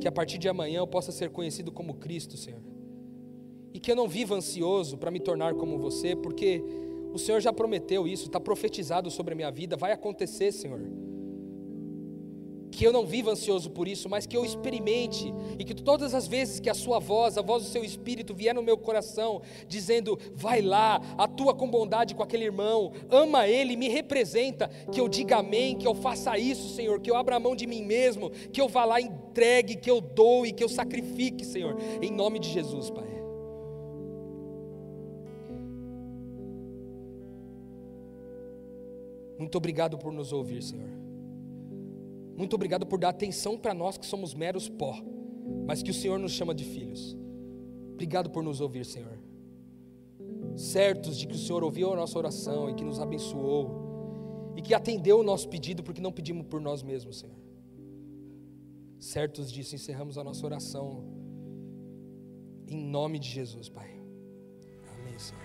Que 0.00 0.08
a 0.08 0.12
partir 0.12 0.38
de 0.38 0.48
amanhã 0.48 0.78
eu 0.78 0.86
possa 0.86 1.12
ser 1.12 1.30
conhecido 1.30 1.70
como 1.70 1.94
Cristo, 1.94 2.36
Senhor. 2.36 2.60
E 3.72 3.78
que 3.78 3.90
eu 3.90 3.96
não 3.96 4.08
viva 4.08 4.34
ansioso 4.34 4.96
para 4.96 5.10
me 5.10 5.20
tornar 5.20 5.54
como 5.54 5.78
você, 5.78 6.16
porque 6.16 6.62
o 7.12 7.18
Senhor 7.18 7.40
já 7.40 7.52
prometeu 7.52 8.08
isso, 8.08 8.26
está 8.26 8.40
profetizado 8.40 9.10
sobre 9.10 9.34
a 9.34 9.36
minha 9.36 9.50
vida, 9.50 9.76
vai 9.76 9.92
acontecer, 9.92 10.52
Senhor 10.52 10.80
que 12.70 12.86
eu 12.86 12.92
não 12.92 13.04
viva 13.04 13.30
ansioso 13.30 13.70
por 13.70 13.88
isso, 13.88 14.08
mas 14.08 14.26
que 14.26 14.36
eu 14.36 14.44
experimente 14.44 15.34
e 15.58 15.64
que 15.64 15.74
todas 15.74 16.14
as 16.14 16.26
vezes 16.26 16.60
que 16.60 16.70
a 16.70 16.74
sua 16.74 16.98
voz, 16.98 17.36
a 17.36 17.42
voz 17.42 17.64
do 17.64 17.68
seu 17.68 17.84
espírito 17.84 18.32
vier 18.32 18.54
no 18.54 18.62
meu 18.62 18.78
coração, 18.78 19.42
dizendo: 19.68 20.18
"Vai 20.32 20.62
lá, 20.62 21.00
atua 21.18 21.54
com 21.54 21.68
bondade 21.68 22.14
com 22.14 22.22
aquele 22.22 22.44
irmão, 22.44 22.92
ama 23.10 23.46
ele, 23.48 23.76
me 23.76 23.88
representa", 23.88 24.68
que 24.90 25.00
eu 25.00 25.08
diga 25.08 25.38
amém, 25.38 25.76
que 25.76 25.86
eu 25.86 25.94
faça 25.94 26.38
isso, 26.38 26.74
Senhor, 26.74 27.00
que 27.00 27.10
eu 27.10 27.16
abra 27.16 27.36
a 27.36 27.40
mão 27.40 27.56
de 27.56 27.66
mim 27.66 27.82
mesmo, 27.82 28.30
que 28.30 28.60
eu 28.60 28.68
vá 28.68 28.84
lá 28.84 29.00
entregue, 29.30 29.76
que 29.76 29.90
eu 29.90 30.00
doe, 30.00 30.52
que 30.52 30.62
eu 30.62 30.68
sacrifique, 30.68 31.44
Senhor, 31.44 31.76
em 32.02 32.10
nome 32.10 32.38
de 32.38 32.48
Jesus, 32.48 32.90
Pai. 32.90 33.08
Muito 39.38 39.56
obrigado 39.56 39.96
por 39.96 40.12
nos 40.12 40.32
ouvir, 40.32 40.62
Senhor. 40.62 40.90
Muito 42.36 42.54
obrigado 42.54 42.86
por 42.86 42.98
dar 42.98 43.08
atenção 43.08 43.56
para 43.56 43.72
nós 43.72 43.96
que 43.96 44.04
somos 44.04 44.34
meros 44.34 44.68
pó, 44.68 44.94
mas 45.66 45.82
que 45.82 45.90
o 45.90 45.94
Senhor 45.94 46.18
nos 46.18 46.32
chama 46.32 46.54
de 46.54 46.64
filhos. 46.64 47.16
Obrigado 47.94 48.30
por 48.30 48.42
nos 48.42 48.60
ouvir, 48.60 48.84
Senhor. 48.84 49.18
Certos 50.56 51.16
de 51.16 51.26
que 51.26 51.34
o 51.34 51.38
Senhor 51.38 51.62
ouviu 51.62 51.92
a 51.92 51.96
nossa 51.96 52.18
oração 52.18 52.68
e 52.68 52.74
que 52.74 52.84
nos 52.84 53.00
abençoou 53.00 54.52
e 54.56 54.62
que 54.62 54.74
atendeu 54.74 55.20
o 55.20 55.22
nosso 55.22 55.48
pedido 55.48 55.82
porque 55.82 56.00
não 56.00 56.12
pedimos 56.12 56.46
por 56.46 56.60
nós 56.60 56.82
mesmos, 56.82 57.20
Senhor. 57.20 57.39
Certos 59.00 59.50
disso, 59.50 59.74
encerramos 59.74 60.18
a 60.18 60.22
nossa 60.22 60.44
oração 60.44 61.02
em 62.68 62.76
nome 62.76 63.18
de 63.18 63.30
Jesus, 63.30 63.66
Pai. 63.70 63.90
Amém, 64.94 65.18
Senhor. 65.18 65.42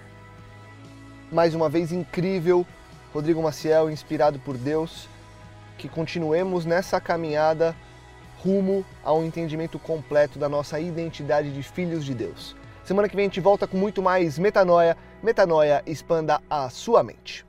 Mais 1.31 1.55
uma 1.55 1.69
vez 1.69 1.93
incrível, 1.93 2.67
Rodrigo 3.13 3.41
Maciel, 3.41 3.89
inspirado 3.89 4.37
por 4.39 4.57
Deus 4.57 5.07
que 5.77 5.87
continuemos 5.87 6.65
nessa 6.65 6.99
caminhada 6.99 7.73
rumo 8.39 8.85
ao 9.01 9.23
entendimento 9.23 9.79
completo 9.79 10.37
da 10.37 10.49
nossa 10.49 10.77
identidade 10.77 11.53
de 11.53 11.63
filhos 11.63 12.03
de 12.03 12.13
Deus. 12.13 12.57
Semana 12.83 13.07
que 13.07 13.15
vem 13.15 13.23
a 13.25 13.29
gente 13.29 13.39
volta 13.39 13.65
com 13.65 13.77
muito 13.77 14.01
mais 14.01 14.37
metanoia. 14.37 14.97
Metanoia 15.23 15.81
expanda 15.85 16.41
a 16.49 16.69
sua 16.69 17.01
mente. 17.03 17.45